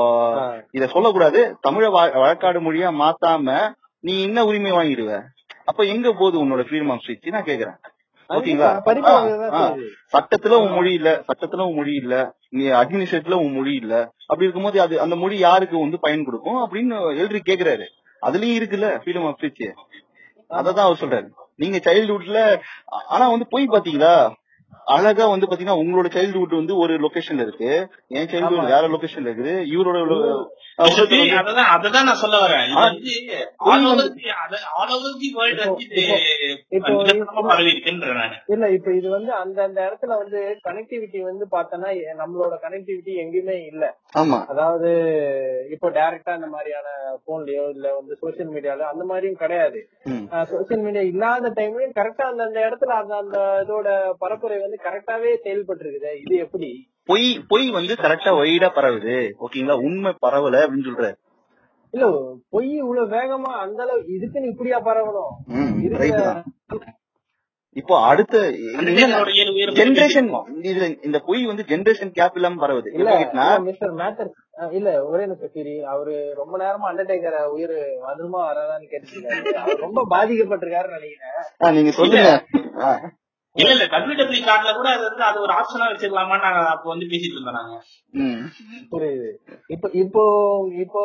[0.70, 1.56] இத சொல்லக்கூடாது.
[1.68, 1.84] தமிழ
[2.16, 3.46] வழக்காடு மொழியா மாத்தாம
[4.04, 5.12] நீ என்ன உரிமை வாங்கிடுவ.
[5.64, 7.78] அப்ப எங்க போகுது உன்னோட ஃப்ரீடம் ஆஃப் ஸ்பீச் நான் கேக்குறேன்.
[8.30, 8.70] ஓகேங்களா.
[10.14, 12.14] சட்டத்துல உன் மொழி இல்ல சட்டத்துல உன் மொழி இல்ல
[12.50, 13.94] நீ அட்மினிஸ்ட்ரேட்ல உன் மொழி இல்ல.
[14.26, 17.86] அப்படி இருக்கும்போது அது அந்த மொழி யாருக்கு வந்து பயன் கொடுக்கும் அப்படின்னு எல்ரி கேக்குறாரு.
[18.22, 19.64] அதுலயும் இருக்குல்ல ஃப்ரீடம் ஆஃப் ஸ்பீச்
[20.50, 21.28] அததான் அவர் சொல்றாரு.
[21.56, 22.38] நீங்க சைல்ட்ஹுட்ல
[23.08, 24.14] ஆனா வந்து போய் பாத்தீங்களா?
[24.90, 27.70] அழகா வந்து பாத்தீங்கன்னா உங்களோட சைல்ட்ஹுட் வந்து ஒரு லொகேஷன்ல இருக்கு.
[28.10, 28.66] என் சைல்ட்ஹுட்.
[28.66, 29.54] வேற லொகேஷன்ல இருக்குது.
[29.70, 29.98] இவரோட
[31.72, 32.64] அததான் நான் சொல்ல வரேன்.
[38.46, 43.66] இல்ல இப்ப இது வந்து அந்த அந்த இடத்துல வந்து கனெக்டிவிட்டி வந்து பார்த்தோன்னா எ- நம்மளோட கனெக்டிவிட்டி எங்கேயுமே
[43.66, 43.84] இல்ல.
[44.18, 44.38] ஆமா.
[44.46, 44.90] அதாவது
[45.70, 46.88] இப்போ டைரக்டா இந்த மாதிரியான
[47.26, 49.80] போன்லயோ இல்ல வந்து சோசியல் மீடியால அந்த மாதிரியும் கிடையாது.
[50.50, 53.88] சோசியல் மீடியா இல்லாத டைம்லயும் கரெக்டா அந்த அந்த இடத்துல அந்த அந்த இதோட
[54.20, 56.70] பரப்புரை வந்து கரெக்டாவே செயல்பட்டு இருக்குது இது எப்படி?
[57.10, 59.16] பொய் பொய் வந்து கரெக்டா ஒய்டா பரவுது.
[59.44, 59.76] ஓகேங்களா?
[59.88, 61.18] உண்மை பரவல அப்படின்னு சொல்றாரு.
[61.94, 62.06] இல்ல
[62.54, 65.32] பொய் இவ்வளவு வேகமா அந்த அளவு இதுக்குன்னு இப்படியா பரவணும்.
[67.76, 68.36] இப்போ அடுத்த
[69.78, 70.28] ஜென்ரேஷன்.
[70.68, 72.88] இதுல இந்த பொய் வந்து ஜென்ரேஷன் கேப் இல்லாம பரவுது.
[73.68, 74.30] மிஸ்டர் மேத்தர்
[74.78, 75.26] இல்ல ஒரே
[75.56, 77.76] சரி அவரு ரொம்ப நேரமா அண்டர்டேக்கர் உயிர்
[78.08, 81.76] வந்துருமா வராதான்னு கேட்டுருக்காரு அவர் ரொம்ப பாதிக்கப்பட்டிருக்காருன்னு நினைக்கிறேன்.
[81.78, 82.32] நீங்க சொல்லுங்க.
[83.56, 87.06] இல்ல இல்ல டபிள்யூ டபிள்யூ கார்டுல கூட அது வந்து அது ஒரு ஆப்ஷனா வச்சிடலாமான்னு நாங்க அப்ப வந்து
[87.06, 87.76] பேசிட்டு இருந்தோம் நாங்க.
[88.14, 88.42] ம்.
[88.92, 89.30] புரியுது.
[89.68, 90.22] இப்போ இப்போ
[90.80, 91.00] இப்போ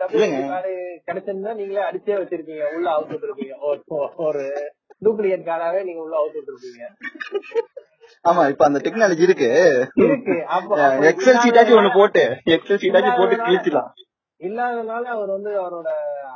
[0.00, 0.40] டபுள் இல்லைங்க.
[0.48, 0.72] கார்டு
[1.08, 3.84] கிடைச்சிருந்தா நீங்களே அடிச்சே வச்சிருப்பீங்க உள்ள அவுட் விட்டுருப்பீங்க ஒரு-
[4.26, 4.44] ஒரு
[5.04, 6.82] டூப்ளிகேட் கார்டாவே நீங்க உள்ள அவுட் விட்டுருப்பீங்க
[8.24, 9.48] ஆமா இப்ப அந்த டெக்னாலஜி இருக்கு.
[10.04, 10.34] இருக்கு.
[11.10, 12.22] எக்ஸல் சீட்டாச்சும் ஒண்ணு போட்டு.
[12.54, 13.90] எக்ஸல் சீட்டாச்சும் போட்டு கிழிச்சிடலாம்.
[14.40, 15.88] இல்லாதனால அவர் வந்து அவரோட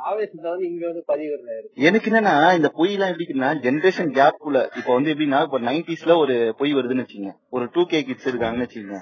[0.09, 1.67] ஆவேசத்தை வந்து இங்க வந்து பதிவிடுறாரு.
[1.87, 6.75] எனக்கு என்னன்னா இந்த பொய் எல்லாம் எப்படின்னா ஜென்ரேஷன் கேப்ல இப்ப வந்து எப்படின்னா இப்ப நைன்டிஸ்ல ஒரு பொய்
[6.75, 8.99] வருதுன்னு வச்சுங்க ஒரு டூ கே கிட்ஸ் இருக்காங்கன்னு வச்சுக்கோங்க.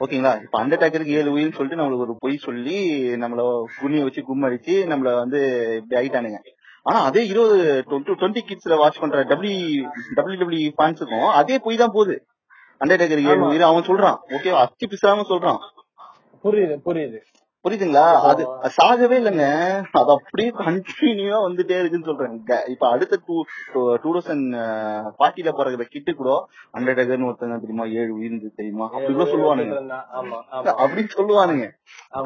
[0.00, 0.32] ஓகேங்களா?
[0.42, 2.76] இப்ப அண்டர்டேக்கருக்கு ஏழு உயிர்னு சொல்லிட்டு நம்மளுக்கு ஒரு பொய் சொல்லி
[3.22, 3.42] நம்மள
[3.80, 5.40] குனிய வச்சு கும்மடிச்சு நம்மள வந்து
[5.76, 6.40] இப்படி ஆயிட்டானுங்க.
[6.82, 12.16] ஆனா அதே இருபது டுவெண்ட்டி கிட்ஸ்ல வாட்ச் பண்ற டபிள்யூ டபிள்யூ டபிள்யூ ஃபேன்ஸுக்கும் அதே பொய் தான் போகுது.
[12.84, 13.44] அண்டர்டேக்கர் ஏழு.
[13.48, 14.18] உயிர் அவன் சொல்றான்.
[14.28, 15.60] ஓகே அச்சு பிசாம சொல்றான்.
[16.44, 17.18] புரியுது புரியுது.
[17.64, 18.04] புரியுதுங்களா?
[18.22, 18.42] அது
[18.76, 19.44] சாகவே இல்லைங்க.
[19.92, 22.42] அது அப்படியே கண்டினியூவா வந்துட்டே இருக்குன்னு சொல்றேன்.
[22.44, 23.34] க- இப்ப அடுத்த டூ
[23.72, 24.46] டூ தௌசண்ட்
[25.18, 26.30] பார்ட்டில பிறகுற கிட்டு கூட
[26.74, 27.84] அண்டர்டேக்கர்னு ஒருத்தங்க தெரியுமா?
[27.92, 28.86] ஏழு உயிர்ந்து தெரியுமா?
[28.92, 29.76] அப்படி சொல்லுவானுங்க.
[30.14, 30.72] ஆமா ஆமா.
[30.78, 31.66] அப்படின்னு சொல்லுவானுங்க.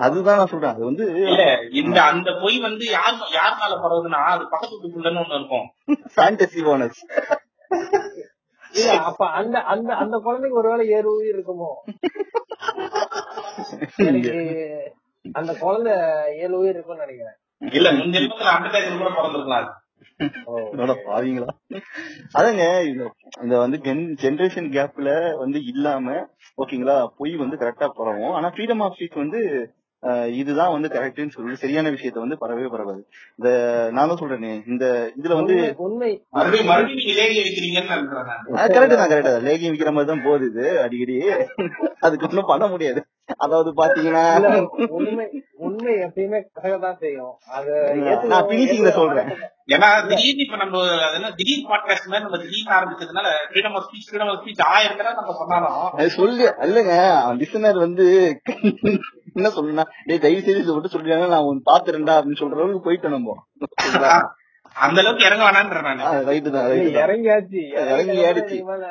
[0.00, 0.70] அதுதான் நான் சொல்றேன்.
[0.70, 5.38] அது வந்து இல்ல இந்த அந்த பொய் வந்து யார் யார் மேல பரவுதுன்னா அது பக்கத்து வீட்டுக்குள்ளன்னு ஒண்ணு
[5.38, 5.68] இருக்கும்.
[6.16, 7.02] ஃபேண்டசி போனஸ்
[8.72, 11.70] இல்ல அப்ப அந்த அந்த அந்த குழந்தைக்கு ஒருவேளை ஏறு உயிர் இருக்குமோ?
[15.32, 15.94] அந்த குழந்தை
[16.42, 17.36] ஏழு உயிர் இருக்கும்னு நினைக்கிறேன்.
[17.72, 19.68] இல்ல முன்ஜென்மத்துல அண்டர்டேக்கர் கூட பிறந்திருக்கலாம்
[21.06, 21.52] பாவீங்களா?
[22.38, 22.64] அதாங்க
[23.42, 23.78] இந்த வந்து
[24.22, 25.08] ஜெனரேஷன் கேப்ல
[25.38, 26.14] வந்து இல்லாம
[26.62, 28.32] ஓகேங்களா பொய் வந்து கரெக்டா பரவும்.
[28.32, 29.40] ஆனா ஃப்ரீடம் ஆஃப் ஸ்பீச் வந்து
[30.40, 33.00] இதுதான் வந்து கரெக்ட்னு சொல்லி சரியான விஷயத்த வந்து பரவவே பரவாது.
[33.38, 33.50] இந்த
[33.92, 34.84] நானும் சொல்றேனே இந்த
[35.18, 36.54] இதுல வந்து நான்.
[38.74, 39.44] கரெக்ட் தான் கரெக்ட் தான்.
[39.48, 41.16] லேகியம் விக்கிற மாதிரி தான் போகுது இது அடிக்கடி.
[42.06, 43.02] அதுக்கு ஒன்றும் பண்ண முடியாது.
[43.44, 44.24] அதாவது பாத்தீங்கன்னா
[44.98, 45.26] உண்மை
[45.66, 46.40] உண்மை எப்பயுமே
[46.84, 47.32] தான் செய்யும்.
[47.56, 47.72] அது
[48.32, 49.30] நான் finishing ல சொல்றேன்.
[49.74, 54.30] ஏன்னா திடீர்னு இப்ப நம்ம அதெல்லாம் திடீர் பாட்காஸ்ட் மாதிரி நம்ம திடீர்னு ஆரம்பிச்சதுனால freedom of speech freedom
[54.32, 56.94] of speech ஆயிரம் நம்ம சொன்னாலும் அது சொல்லு இல்லங்க
[57.42, 58.06] லிசனர் வந்து
[59.36, 63.16] என்ன சொல்லுனா டேய் தயவு செய்து இதை மட்டும் சொல்லிடுறாங்க நான் உன் பாத்துறேன்டா அப்படின்னு சொல்ற அளவுக்கு போயிட்டோம்
[63.16, 63.36] நம்ம.
[64.76, 66.00] அந்த அளவுக்கு இறங்க வேணான்ற நான்.
[66.26, 66.66] ரைட்டு தான்
[67.02, 67.60] இறங்கியாச்சு.
[67.84, 68.56] இறங்கியாச்சு.
[68.56, 68.88] இதுக்கு மேல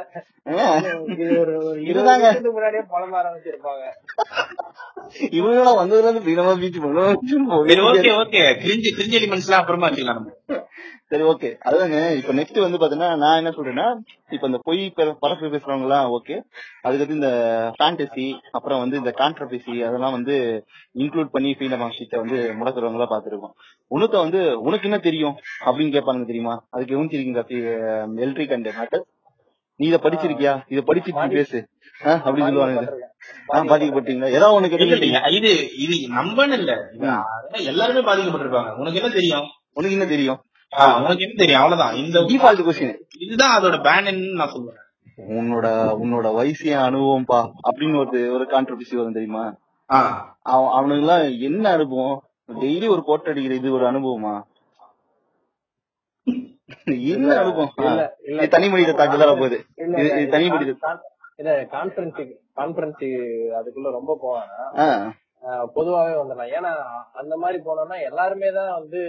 [0.53, 0.65] ஆ,
[1.13, 2.25] இது ஒரு ஒரு இருபது இதுதாங்க.
[2.25, 3.83] வருஷத்துக்கு முன்னாடியே பழம் ஆரம்பிச்சிருப்பாங்க.
[5.37, 6.79] இவங்கெல்லாம் வந்ததுல இருந்து ஃப்ரீடமா பீச்
[7.69, 10.61] சரி okay okay cringe cringe elements எல்லாம் அப்புறமா வச்சுக்கலாம் நம்ம.
[11.11, 11.97] சரி ஓகே அதுதாங்க.
[12.19, 13.85] இப்ப நெக்ஸ்ட் வந்து பாத்தீங்கன்னா நான் என்ன சொல்றேன்னா
[14.31, 14.79] இப்ப இந்த பொய்
[15.21, 16.35] பரப்பு பேசுறவங்க எல்லாம் ஓகே
[16.83, 17.29] அதுக்கடுத்து இந்த
[17.75, 20.35] ஃபேண்டசி அப்புறம் வந்து இந்த கான்ட்ரபேசி அதெல்லாம் வந்து
[20.95, 23.53] இன்க்ளூட் பண்ணி ஃப்ரீடம் ஆஃப் ஸ்பீச்சை வந்து முடக்கிறவங்க எல்லாம் பாத்துருக்கோம்
[23.91, 25.35] உனக்கு வந்து உனக்கு என்ன தெரியும்
[25.65, 26.55] அப்படின்னு கேட்பாங்க தெரியுமா?
[26.71, 27.43] அதுக்கு கவனிச்சிருக்கீங்க
[28.25, 29.05] எல்ட்ரிக் அண்ட் மேட்டர்
[29.79, 30.51] நீ இதை படிச்சிருக்கியா?
[30.67, 31.59] இதை படிச்சிட்டு பேசு.
[32.17, 32.81] அப்படின்னு சொல்லுவாங்க
[33.69, 34.77] பாதிக்கப்பட்டீங்களா ஏதாவது உனக்கு
[35.37, 35.51] இது
[35.85, 36.73] இது நம்பன்னு இல்ல.
[37.71, 38.71] எல்லாருமே பாதிக்கப்பட்டிருப்பாங்க.
[38.77, 39.47] உனக்கு என்ன தெரியும்?
[39.73, 40.41] உனக்கு என்ன தெரியும்?
[40.99, 41.61] உனக்கு என்ன தெரியும்?
[41.61, 41.95] அவ்வளவுதான்.
[41.95, 44.81] இந்த டிஃபால்ட் கொஸ்டின் இதுதான் அதோட பேன்னு நான் சொல்லுவேன்
[45.37, 45.67] உன்னோட
[46.01, 49.43] உன்னோட வயசு என் அனுபவம்ப்பா அப்படின்னு ஒரு ஒரு கான்ட்ரிபியூசி வரும் தெரியுமா?
[49.89, 50.15] ஆஹ்
[50.51, 52.17] அவன் அவனுக்குலாம் என்ன அனுபவம்?
[52.59, 54.33] டெய்லி ஒரு கோட்டை அடிக்கிற இது ஒரு அனுபவமா?
[57.13, 57.71] என்ன அனுபவம்?
[58.55, 59.59] தனி மனித தாக்குதலா போகுது.
[60.01, 60.71] இது தனி மனித
[61.39, 62.19] இல்ல கான்பரன்ஸ்
[62.59, 63.05] கான்பரன்ஸ்
[63.57, 64.59] அதுக்குள்ள ரொம்ப போவானா.
[65.75, 66.71] பொதுவாவே வந்துடலாம் ஏன்னா
[67.13, 69.01] அந்த மாதிரி போனோம்னா எல்லாருமே தான் வந்து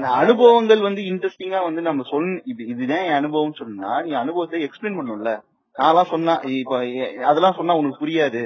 [0.00, 5.32] அனுபவங்கள் வந்து இன்ட்ரெஸ்டிங்கா வந்து நம்ம சொல் இது இதுதான் என் அனுபவம் சொன்னா நீ அனுபவத்தை எக்ஸ்பிளைன் பண்ணும்ல.
[5.78, 6.78] நான்லாம் சொன்னா இப்ப
[7.24, 8.42] அதெல்லாம் சொன்னா உனக்கு புரியாது.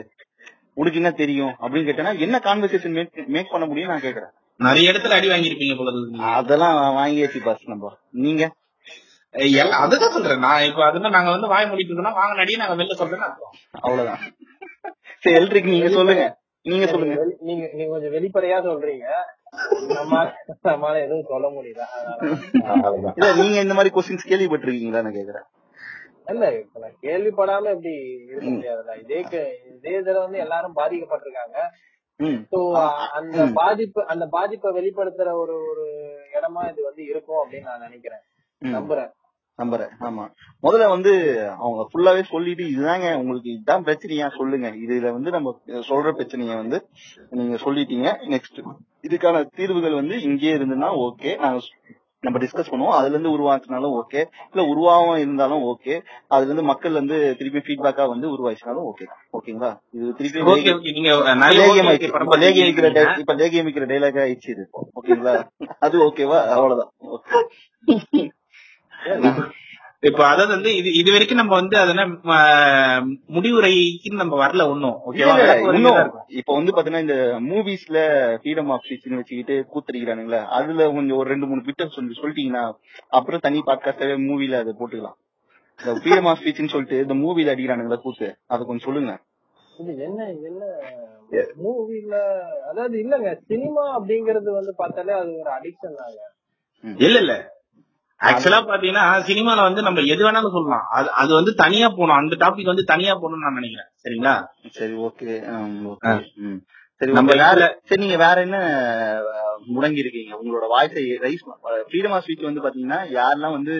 [0.75, 5.29] உனக்கு என்ன தெரியும் அப்படின்னு கேட்டேன்னா என்ன கான்வர்சேஷன் மேக் பண்ண முடியும் நான் கேக்குறேன் நிறைய இடத்துல அடி
[5.29, 5.91] வாங்கியிருப்பீங்க போல.
[6.33, 7.93] அதெல்லாம் வாங்கியாச்சு பாஸ் நம்ம.
[8.11, 8.45] நீங்க?
[9.71, 10.39] அதுதான் சொல்றேன்.
[10.39, 13.55] நான் இப்ப அதுதான் நாங்க வந்து வாய மூடிட்டு இருக்கோம்னா வாங்க நடிகை நாங்க வெளில சொல்றேன்னு அர்த்தம்.
[13.71, 14.19] அவ்வளவுதான்.
[15.19, 16.39] சரி எல்ட்ரிக் நீங்க சொல்லுங்க.
[16.63, 17.17] நீங்க சொல்லுங்க.
[17.41, 19.09] நீங்க நீங்க கொஞ்சம் வெளிப்படையா சொல்றீங்க.
[20.63, 21.81] நம்மளால எதுவும் சொல்ல முடியல.
[23.17, 25.03] இல்ல நீங்க இந்த மாதிரி கொஸ்டின்ஸ் கேள்விப்பட்டிருக்கீங்களா?
[25.03, 25.47] நான் கேக்குறேன்.
[26.31, 27.95] இல்ல இப்ப நான் கேள்விப்படாம இப்படி
[28.27, 29.01] இருக்க முடியாதுல்ல.
[29.01, 31.57] இதே க- இதே இதுல வந்து எல்லாரும் பாதிக்கப்பட்டிருக்காங்க.
[33.13, 38.19] அந்த பாதிப்பு அந்த பாதிப்பை வெளிப்படுத்துற ஒரு ஒரு இடமா இது வந்து இருக்கும் அப்படின்னு நான் நினைக்கிறேன்.
[38.63, 39.13] நம்புறேன்.
[39.59, 39.93] நம்புறேன்.
[40.01, 40.25] ஆமா.
[40.63, 41.13] முதல்ல வந்து
[41.57, 44.69] அவங்க ஃபுல்லாவே சொல்லிட்டு இதுதாங்க உங்களுக்கு இதுதான் பிரச்சனையா சொல்லுங்க.
[44.85, 46.79] இதுல வந்து நம்ம சொல்ற பிரச்சனைய வந்து
[47.31, 48.09] நீங்க சொல்லிட்டீங்க.
[48.29, 48.61] நெக்ஸ்ட்
[49.03, 51.61] இதுக்கான தீர்வுகள் வந்து இங்கே இருந்துன்னா ஓகே நாங்க
[52.23, 52.97] நம்ம டிஸ்கஸ் பண்ணுவோம்.
[52.99, 54.21] அதுல இருந்து உருவாக்குனாலும் ஓகே
[54.53, 55.95] இல்ல உருவாகாம இருந்தாலும் ஓகே
[56.29, 60.55] அதுல இருந்து மக்கள் வந்து திருப்பி ஃபீட்பேக்கா வந்து உருவாச்சுனாலும் ஓகே ஓகேங்களா இது திருப்பி இப்ப
[61.59, 62.97] லேகியம் விக்கிற பார்த்திருக்கீங்க.
[62.99, 64.65] டை- இப்ப லேகியம் விக்கிற டைலாக் ஆயிடுச்சு இது.
[64.99, 65.35] ஓகேங்களா
[65.79, 66.93] அது ஓகேவா அவ்வளவுதான்.
[70.03, 73.05] இப்ப அதாவது வந்து இது இது வரைக்கும் நம்ம வந்து அதன ம-
[73.35, 74.97] முடிவுரைக்கு நம்ம வரல இருக்கும்.
[76.33, 78.01] இப்ப வந்து பாத்தீங்கன்னா இந்த மூவிஸ்ல
[78.37, 82.65] ஃப்ரீடம் ஆஃப் ஸ்பீச்னு வச்சுக்கிட்டு கூத்தடிக்கிறானுங்களே அதுல கொஞ்சம் ஒரு ரெண்டு மூணு பிட்ட சொல்லி சொல்லிட்டீங்கன்னா
[83.13, 85.19] அப்புறம் தனி பாட்காஸ்டாவே மூவில அதை போட்டுக்கலாம்.
[85.81, 88.31] இந்த ஃப்ரீடம் ஆஃப் ஸ்பீச்னு சொல்லிட்டு இந்த மூவில அடிக்கிறானுங்களா கூத்து.
[88.47, 89.15] அதை கொஞ்சம் சொல்லுங்க
[89.85, 90.63] இது என்ன என்ன
[91.63, 92.15] மூவில
[92.71, 96.21] அதாவது இல்லங்க சினிமா அப்படிங்கறது வந்து பார்த்தாலே அது ஒரு அடிக்ஷன் தாங்க.
[97.03, 97.35] இல்ல இல்ல.
[98.21, 100.85] ஆக்சுவலா பாத்தீங்கன்னா சினிமால வந்து நம்ம எது வேணாலும் சொல்லலாம்.
[100.97, 102.19] அது அது வந்து தனியா போகணும்.
[102.21, 103.89] அந்த டாபிக் வந்து தனியா போகணும்னு நான் நினைக்கிறேன்.
[104.05, 104.35] சரிங்களா?
[104.79, 105.33] சரி ஓகே.
[107.01, 107.59] சரி நம்ம வேற
[107.89, 108.59] சரி நீங்க வேற என்ன
[109.75, 111.43] முடங்கி இருக்கீங்க உங்களோட வாய்ஸை ரைஸ்
[111.89, 113.75] ஃப்ரீடம் ஆஃப் ஸ்பீச் வந்து பாத்தீங்கன்னா யாரெல்லாம் வந்து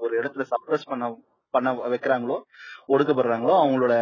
[0.00, 1.10] ஒரு இடத்துல சப்ரஸ் பண்ண
[1.54, 2.36] பண்ண வைக்கிறாங்களோ
[2.88, 3.94] ஒடுக்கப்படுறாங்களோ அவங்களோட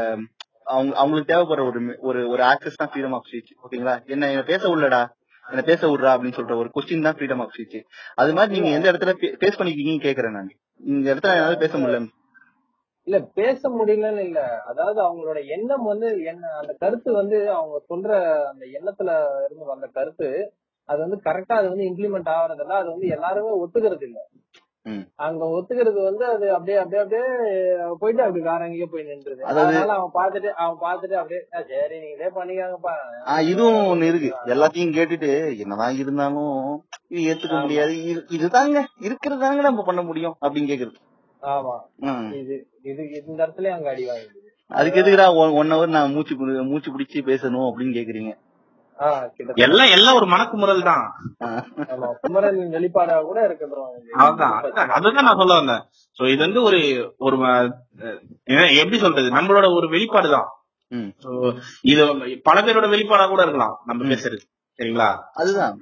[0.67, 4.63] அவங்க அவங்களுக்கு தேவைப்படுற ஒரு ஒரு ஒரு ஆக்சஸ் தான் ஃப்ரீடம் ஆஃப் ஸ்பீச் ஓகேங்களா என்ன என்ன பேச
[4.75, 5.03] உள்ளடா
[5.47, 7.79] என்ன பேச விடுறா அப்படின்னு சொல்ற ஒரு கொஸ்டின் தான் ஃப்ரீடம் ஆஃப் ஸ்பீச்
[8.19, 10.51] அது மாதிரி நீங்க எந்த இடத்துல பேஸ் பண்ணிக்கிட்டீங்கன்னு கேக்குறேன் நான்.
[10.81, 12.01] இந்த இடத்துல என்னால பேச முடியல.
[13.07, 14.41] இல்ல பேச முடியலன்னு இல்ல.
[14.67, 18.11] அதாவது அவங்களோட எண்ணம் வந்து என்ன அந்த கருத்து வந்து அவங்க சொல்ற
[18.51, 19.11] அந்த எண்ணத்துல
[19.45, 20.29] இருந்து வந்த கருத்து
[20.89, 24.21] அது வந்து கரெக்டா அது வந்து இம்ப்ளிமெண்ட் ஆகுறதில்ல அது வந்து எல்லாருமே ஒத்துக்கிறது இல்ல
[25.17, 27.27] அங்க ஒத்துக்கிறது வந்து அது அப்படியே அப்படியே அப்படியே
[27.99, 29.41] போயிட்டு அப்படி வேற எங்கேயோ போய் நின்றுது.
[29.41, 32.95] அதனால அவன் பாத்துட்டு அவன் பாத்துட்டு அப்படியே "ஆ, சரி நீங்களே பண்ணிக்காங்கப்பா.
[33.45, 34.31] இதுவும் ஒண்ணு இருக்கு.
[34.47, 36.57] எல்லாத்தையும் கேட்டுட்டு என்னதான் இருந்தாலும்
[37.09, 37.61] இது ஏத்துக்க.
[37.61, 37.93] முடியாது.
[38.05, 40.99] இது- இதுதாங்க இருக்கிறதாங்க நம்ம பண்ண முடியும் அப்படின்னு கேக்குறது.
[41.43, 41.77] ஆமா.
[42.35, 47.23] இது இது இந்த இடத்துல அங்க அடி வாங்குது அதுக்கு எதுக்குடா ஒன் ஹவர் நான் மூச்சு மூச்சு பிடிச்சு
[47.23, 48.33] பேசணும் அப்படின்னு கேக்குறீங்க?
[49.55, 51.05] எல்லாம் எல்லாம் ஒரு மனக்குமுறல் தான்.
[52.21, 53.57] குமரன் வெளிப்பாடா கூட
[54.19, 55.83] அதான் அதுதான் அதுதான் நான் சொல்ல வந்தேன்.
[56.19, 56.79] சோ இது வந்து ஒரு
[57.19, 57.37] ஒரு
[58.77, 59.29] எப்படி சொல்றது?
[59.31, 60.49] நம்மளோட ஒரு வெளிப்பாடு தான்.
[60.89, 61.13] ம்.
[61.19, 62.07] So, இது
[62.43, 64.05] பல பேரோட வெளிப்பாடா கூட இருக்கலாம் நம்ம.
[64.05, 64.39] பேசுறது.
[64.79, 65.19] சரிங்களா?
[65.33, 65.79] அதுதான்.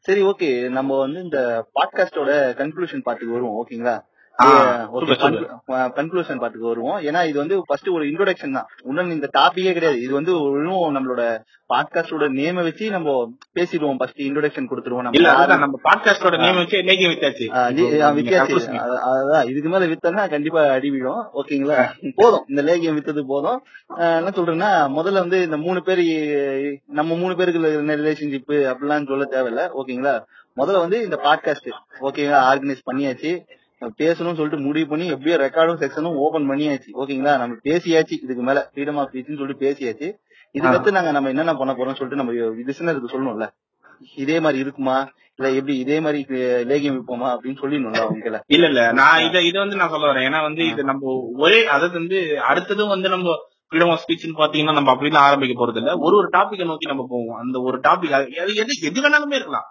[0.00, 3.94] சரி ஓகே நம்ம வந்து இந்த பாட்காஸ்டோட கன்க்ளூஷன் பாட்டுக்கு வருவோம் ஓகேங்களா.
[5.68, 7.00] கன்க்ளூஷன் பாட்டுக்கு வருவோம்.
[7.00, 8.66] ஏன்னா இது வந்து ஃபர்ஸ்ட் ஒரு இன்ட்ரோடக்ஷன் தான்.
[8.84, 10.02] இன்னும் இந்த டாபிக்கே கிடையாது.
[10.02, 13.96] இது வந்து இன்னும் நம்மளோட பாட்காஸ்டோட நேம வச்சு நம்ம பேசிடுவோம்.
[13.98, 15.10] ஃபர்ஸ்ட் இன்ட்ரோடக்ஷன் கொடுத்துருவோம் நம்ம.
[15.56, 17.56] நம்ம பாட்காஸ்டோட நேம் வச்சு லேகியம் வித்தாச்சு.
[17.56, 18.78] ஆ, தி- ஆ, வித்தியாசம் conclusion.
[18.78, 21.26] அது- அதுதான் இதுக்கு மேல வித்தோம்னா கண்டிப்பா அடி விழும்.
[21.34, 22.12] ஓகேங்களா?
[22.14, 22.44] போதும்.
[22.48, 23.64] இந்த லேகியம் வித்தது போதும்.
[23.88, 29.70] என்ன சொல்றேன்னா முதல்ல வந்து இந்த மூணு பேர் நம்ம மூணு பேருக்கு என்ன ரிலேஷன்ஷிப் அப்படிலாம் சொல்ல தேவையில்ல.
[29.82, 30.24] ஓகேங்களா?
[30.56, 31.70] முதல்ல வந்து இந்த பாட்காஸ்ட்
[32.00, 32.54] ஓகேங்களா?
[32.54, 33.40] ஆர்கனைஸ் பண்ணியாச்சு.
[33.98, 36.90] பேசணும்னு சொல்லிட்டு முடிவு பண்ணி எப்படியோ ரெக்கார்டும் செக்ஷனும் ஓபன் பண்ணியாச்சு.
[36.92, 37.38] ஓகேங்களா?
[37.38, 38.14] நம்ம பேசியாச்சு.
[38.24, 40.08] இதுக்கு மேல ஃப்ரீடம் ஆஃப் ஸ்பீச்னு சொல்லிட்டு பேசியாச்சு.
[40.54, 42.32] இதுக்கடுத்து நாங்க நம்ம என்னென்ன பண்ண போறோம்னு சொல்லிட்டு நம்ம
[42.68, 43.46] லிசனருக்கு சொல்லணும்ல.
[44.16, 45.12] இதே மாதிரி இருக்குமா?
[45.36, 46.24] இல்ல எப்படி இதே மாதிரி
[46.70, 47.28] லேகியம் விப்போமா?
[47.32, 48.92] அப்படின்னு சொல்லிடணும்ல அவங்கள இல்ல இல்ல.
[48.92, 50.26] நான் இத இது வந்து நான் சொல்ல வரேன்.
[50.28, 52.18] ஏன்னா வந்து இது நம்ம ஒரே அதாவது வந்து
[52.48, 53.30] அடுத்ததும் வந்து நம்ம
[53.70, 55.96] ஃப்ரீடம் ஆஃப் ஸ்பீச்னு பாத்தீங்கன்னா நம்ம அப்படிலாம் ஆரம்பிக்க போறது இல்ல.
[55.96, 57.38] ஒரு ஒரு டாபிக்கை நோக்கி நம்ம போவோம்.
[57.38, 59.66] அந்த ஒரு டாபிக் எது எது வேணாலுமே இருக்கலாம்.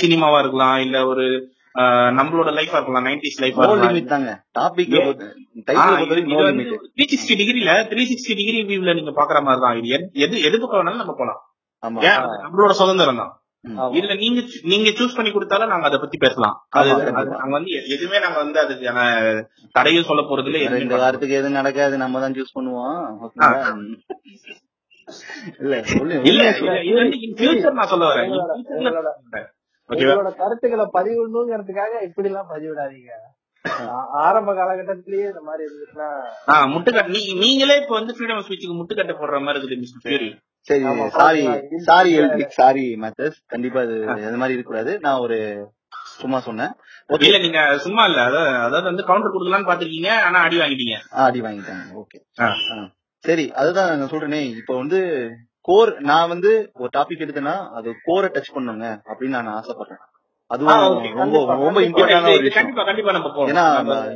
[0.00, 0.76] சினிமாவா இருக்கலாம்.
[0.78, 1.24] இல்ல ஒரு
[2.18, 4.10] நம்மளோட லைஃபா இருக்கலாம் நைன்டிஸ் லைஃபா லிமிட்
[6.98, 9.94] 360 டிகிரில 360 டிகிரி வியூல நீங்க பாக்குற மாதிரி தான் இது
[10.24, 11.40] எது- எது பக்கம் வேணாலும் நம்ம போலாம்
[12.44, 13.32] நம்மளோட சுதந்திரம் தான்.
[13.94, 16.90] இதுல நீங்க நீங்க சூஸ் பண்ணி கொடுத்தாலும் நாங்க அதை பத்தி பேசலாம் அது.
[17.34, 19.04] நாங்க வந்து எதுவுமே நாங்க வந்து அதுக்கான
[19.74, 22.98] தடையும் சொல்ல போறது இல்ல இந்த வாரத்துக்கு எதுவும் நடக்காது நம்ம தான் சூஸ் பண்ணுவோம்
[25.62, 26.74] இல்ல இல்ல இல்ல.
[26.82, 28.30] இது வந்து இன் ஃபியூச்சர் நான் சொல்ல வரேன்
[29.90, 33.12] உங்களோட- கருத்துக்களை பதிவிடணுங்கிறதுக்காக இப்படி எல்லாம் பதிவிடாதீங்க
[34.22, 36.08] ஆரம்ப காலகட்டத்திலேயே இந்த மாதிரி இருந்துச்சுன்னா
[36.72, 40.28] முட்டுக்கட்டை நீ நீங்களே இப்ப வந்து ஃப்ரீடம் ஆஃப் ஸ்பீச்சுக்கு முட்டுக்கட்டை போடுற மாதிரி இருக்குது மிஸ்டர் ஃபியூரி
[40.66, 40.82] சரி
[41.14, 41.40] sorry?
[41.86, 44.92] Sorry Elric sorry Mathews கண்டிப்பா இது அது மாதிரி இருக்கக்கூடாது.
[45.00, 45.38] நான் ஒரு
[46.14, 46.72] சும்மா சொன்னேன்.
[47.10, 48.20] ஓகே இல்ல நீங்க சும்மா இல்ல.
[48.22, 50.96] அதாவது அதாவது வந்து கவுண்டர் கொடுக்கலாம்னு பாத்துருக்கீங்க ஆனா அடி வாங்கிட்டீங்க.
[51.24, 52.18] அடி வாங்கிட்டாங்க ஓகே.
[53.24, 54.40] சரி அதுதான் நான் சொல்றேனே.
[54.54, 55.00] இப்போ வந்து
[55.68, 60.02] கோர் நான் வந்து ஒரு டாபிக் எடுத்தேன்னா அது கோரை டச் பண்ணுங்க அப்படின்னு நான் ஆசைப்படுறேன்.
[60.50, 60.72] அதுவும்.
[61.14, 61.80] ரொம்ப ரொம்ப
[62.30, 62.66] ஒரு விஷயம்.
[63.48, 63.64] ஏன்னா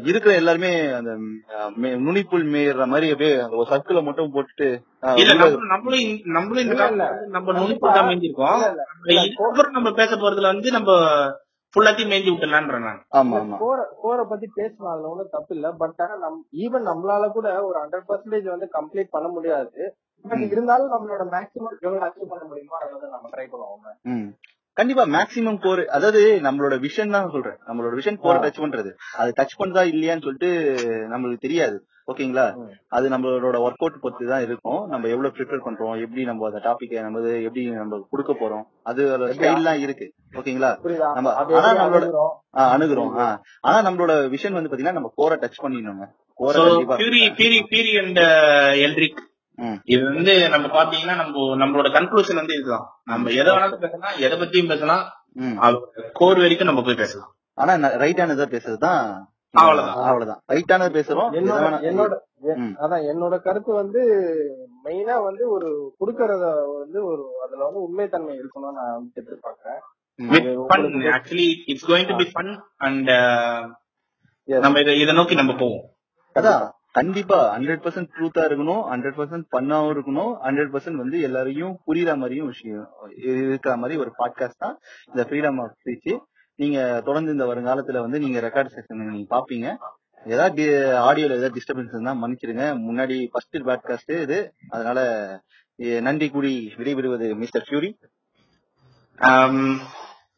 [0.06, 1.10] இருக்கிற எல்லாருமே அந்த
[1.98, 4.68] நுனிப்புல் மேயற மாதிரி அப்படியே அந்த ஒரு சர்க்கிளை மட்டும் போட்டுட்டு
[5.24, 5.56] நம்ம-
[6.84, 7.52] வந்து நம்ம
[7.92, 8.62] தான் மேஞ்சிருக்கோம்
[9.94, 10.90] பேச போறதுல வந்து நம்ம
[11.74, 13.00] ஃபுல்லாத்தையும் மேஞ்சி விட்டுலான்ற நான்.
[13.16, 15.70] ஆமா கோர கோரை பத்தி பேசலாம் அதுல ஒன்றும் தப்பு இல்ல.
[15.72, 19.96] பட் ஆனா நம் ஈவன் நம்மளால கூட ஒரு ஹண்ட்ரட் பர்சன்டேஜ் வந்து கம்ப்ளீட் பண்ண முடியாது.
[20.22, 22.76] இருந்தாலும் நம்மளோட மேக்ஸிமம் எவ்வளவு அச்சீவ் பண்ண முடியுமோ?
[22.80, 24.02] அதை வந்து நம்ம ட்ரை பண்ணுவோம்.
[24.02, 24.26] ம்.
[24.72, 27.58] கண்டிப்பா மேக்ஸிமம் கோர் அதாவது நம்மளோட விஷன் தான் சொல்றேன்.
[27.66, 28.38] நம்மளோட விஷன் கோரை.
[28.38, 28.92] டச் பண்றது.
[29.16, 30.74] அது டச் பண்ணுதா இல்லையான்னு சொல்லிட்டு
[31.10, 31.86] நம்மளுக்கு தெரியாது.
[32.06, 32.68] ஓகேங்களா.
[32.88, 34.88] அது நம்மளோட ஒர்க் அவுட் பொறுத்து தான் இருக்கும்.
[34.88, 36.00] நம்ம எவ்வளவு ப்ரிப்பேர் பண்றோம்?
[36.00, 38.62] எப்படி நம்ம அந்த டாபிக்கை நம்ம எப்படி நம்ம கொடுக்க போறோம்?
[38.82, 40.12] அது ஸ்டைல் எல்லாம் இருக்கு.
[40.32, 40.80] ஓகேங்களா?
[41.12, 42.10] நம்ம- ஆனா நம்மளோட-
[42.76, 43.38] அணுகுறோம்?
[43.60, 46.08] ஆனா நம்மளோட விஷன் வந்து பாத்தீங்கன்னா நம்ம கோரை டச் பண்ணிடணுங்க.
[46.38, 46.86] கோரை
[49.84, 52.86] இது வந்து நம்ம பாத்தீங்கன்னா நம்ம நம்மளோட கன்க்ளூஷன் வந்து இதுதான்.
[53.04, 55.04] நம்ம எதை வேணாலும் பேசலாம் எதை பத்தியும் பேசலாம்.
[56.12, 57.34] கோர் வரைக்கும் நம்ம போய் பேசலாம்.
[57.54, 59.20] ஆனா ரைட்டானதா பேசுறதுதான்.
[59.50, 59.96] அவ்வளவுதான்.
[59.96, 60.40] அவ்வளவுதான்.
[60.48, 61.32] ரைட்டானது பேசுறோம்
[61.82, 62.14] என்னோட.
[62.80, 64.02] அதான் என்னோட கருத்து வந்து
[64.84, 66.44] மெயினா வந்து ஒரு குடுக்கறத
[66.78, 69.80] வந்து ஒரு அதுல வந்து உண்மைத்தன்மை இருக்கணும்னு நான் எதிர்பார்க்கிறேன்.
[71.16, 73.10] Actually it's going to be fun and.
[74.44, 75.84] நம்ம இதை இதை நோக்கி நம்ம போவோம்.
[76.34, 76.68] அதான்.
[76.98, 82.46] கண்டிப்பா ஹண்ட்ரட் பர்சன்ட் ட்ரூத்தா இருக்கணும் ஹண்ட்ரட் பர்சன்ட் பண்ணாவும் இருக்கணும் ஹண்ட்ரட் பர்சன்ட் வந்து எல்லாரையும் புரியுற மாதிரியும்
[82.46, 86.18] விஷயம் இருக்கிற மாதிரி ஒரு பாட்காஸ்ட் தான் இந்த ஃப்ரீடம் ஆஃப் ஸ்பீச்
[86.54, 89.76] நீங்க தொடர்ந்து இந்த வருங்காலத்துல வந்து நீங்க ரெக்கார்ட் செக்ஷன் நீங்க பாப்பீங்க.
[90.26, 90.64] ஏதாவது
[91.08, 92.64] ஆடியோல ஏதாவது டிஸ்டர்பன்ஸ் இருந்தா மன்னிச்சிடுங்க.
[92.88, 94.52] முன்னாடி ஃபர்ஸ்ட் பாட்காஸ்ட் இது.
[94.68, 94.98] அதனால
[95.76, 97.90] நன்றி கூடி விடைபெறுவது மிஸ்டர் ஃபியூரி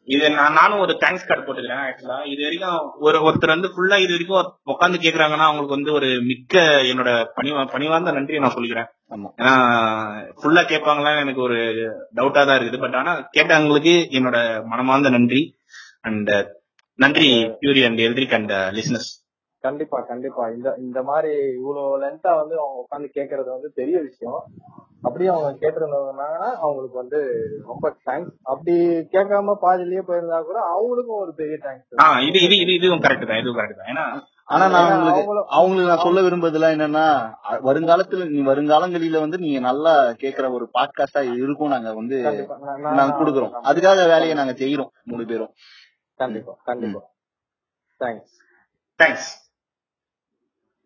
[0.07, 4.13] இது நான் நானும் ஒரு தேங்க்ஸ் கார்டு போட்டுக்கிறேன் ஆக்சுவலா இது வரைக்கும் ஒரு ஒருத்தர் வந்து ஃபுல்லா இது
[4.13, 6.55] வரைக்கும் உட்காந்து கேக்குறாங்கன்னா அவங்களுக்கு வந்து ஒரு மிக்க
[6.91, 8.89] என்னோட பணிவா பணிவார்ந்த நன்றியை நான் சொல்லிக்கிறேன்.
[9.09, 9.29] ஆமா.
[9.39, 9.53] ஏன்னா
[10.39, 11.59] ஃபுல்லா கேட்பாங்களான்னு எனக்கு ஒரு
[12.15, 12.79] டவுட்டா தான் இருக்குது.
[12.79, 15.43] பட் ஆனா கேட்டவங்களுக்கு என்னோட மனமார்ந்த நன்றி.
[16.01, 16.31] அண்ட்
[16.99, 17.29] நன்றி
[17.59, 19.09] Fury and Elric and listeners
[19.63, 20.43] கண்டிப்பா கண்டிப்பா.
[20.49, 24.41] இந்த இந்த மாதிரி இவ்வளவு லென்த்தா வந்து அவங்க உட்காந்து கேக்குறது வந்து பெரிய விஷயம்.
[25.03, 26.27] அப்படியே அவங்க கேட்டிருந்தாங்கன்னா
[26.63, 27.19] அவங்களுக்கு வந்து
[27.69, 28.73] ரொம்ப தேங்க்ஸ் அப்படி
[29.13, 33.59] கேட்காம பாதிலேயே போயிருந்தா கூட அவங்களுக்கும் ஒரு பெரிய தேங்க்ஸ் இது இது இது இதுவும் கரெக்ட் தான் இதுவும்
[33.59, 33.89] கரெக்ட் தான்.
[33.91, 34.05] ஏன்னா
[34.53, 34.93] ஆனா நான்
[35.49, 37.05] அவங்களுக்கு நான் சொல்ல விரும்புறதுலாம் என்னன்னா
[37.67, 39.93] வருங்காலத்துல நீ வருங்காலங்களில வந்து நீங்க நல்லா
[40.23, 42.17] கேக்குற ஒரு பாட்காஸ்டா இருக்கும் நாங்க வந்து
[42.97, 43.53] நாங்க கொடுக்குறோம்.
[43.69, 45.53] அதுக்காக வேலையை நாங்க செய்யறோம் மூணு பேரும்.
[46.19, 47.01] கண்டிப்பா கண்டிப்பா.
[48.01, 48.33] Thanks
[48.99, 49.29] thanks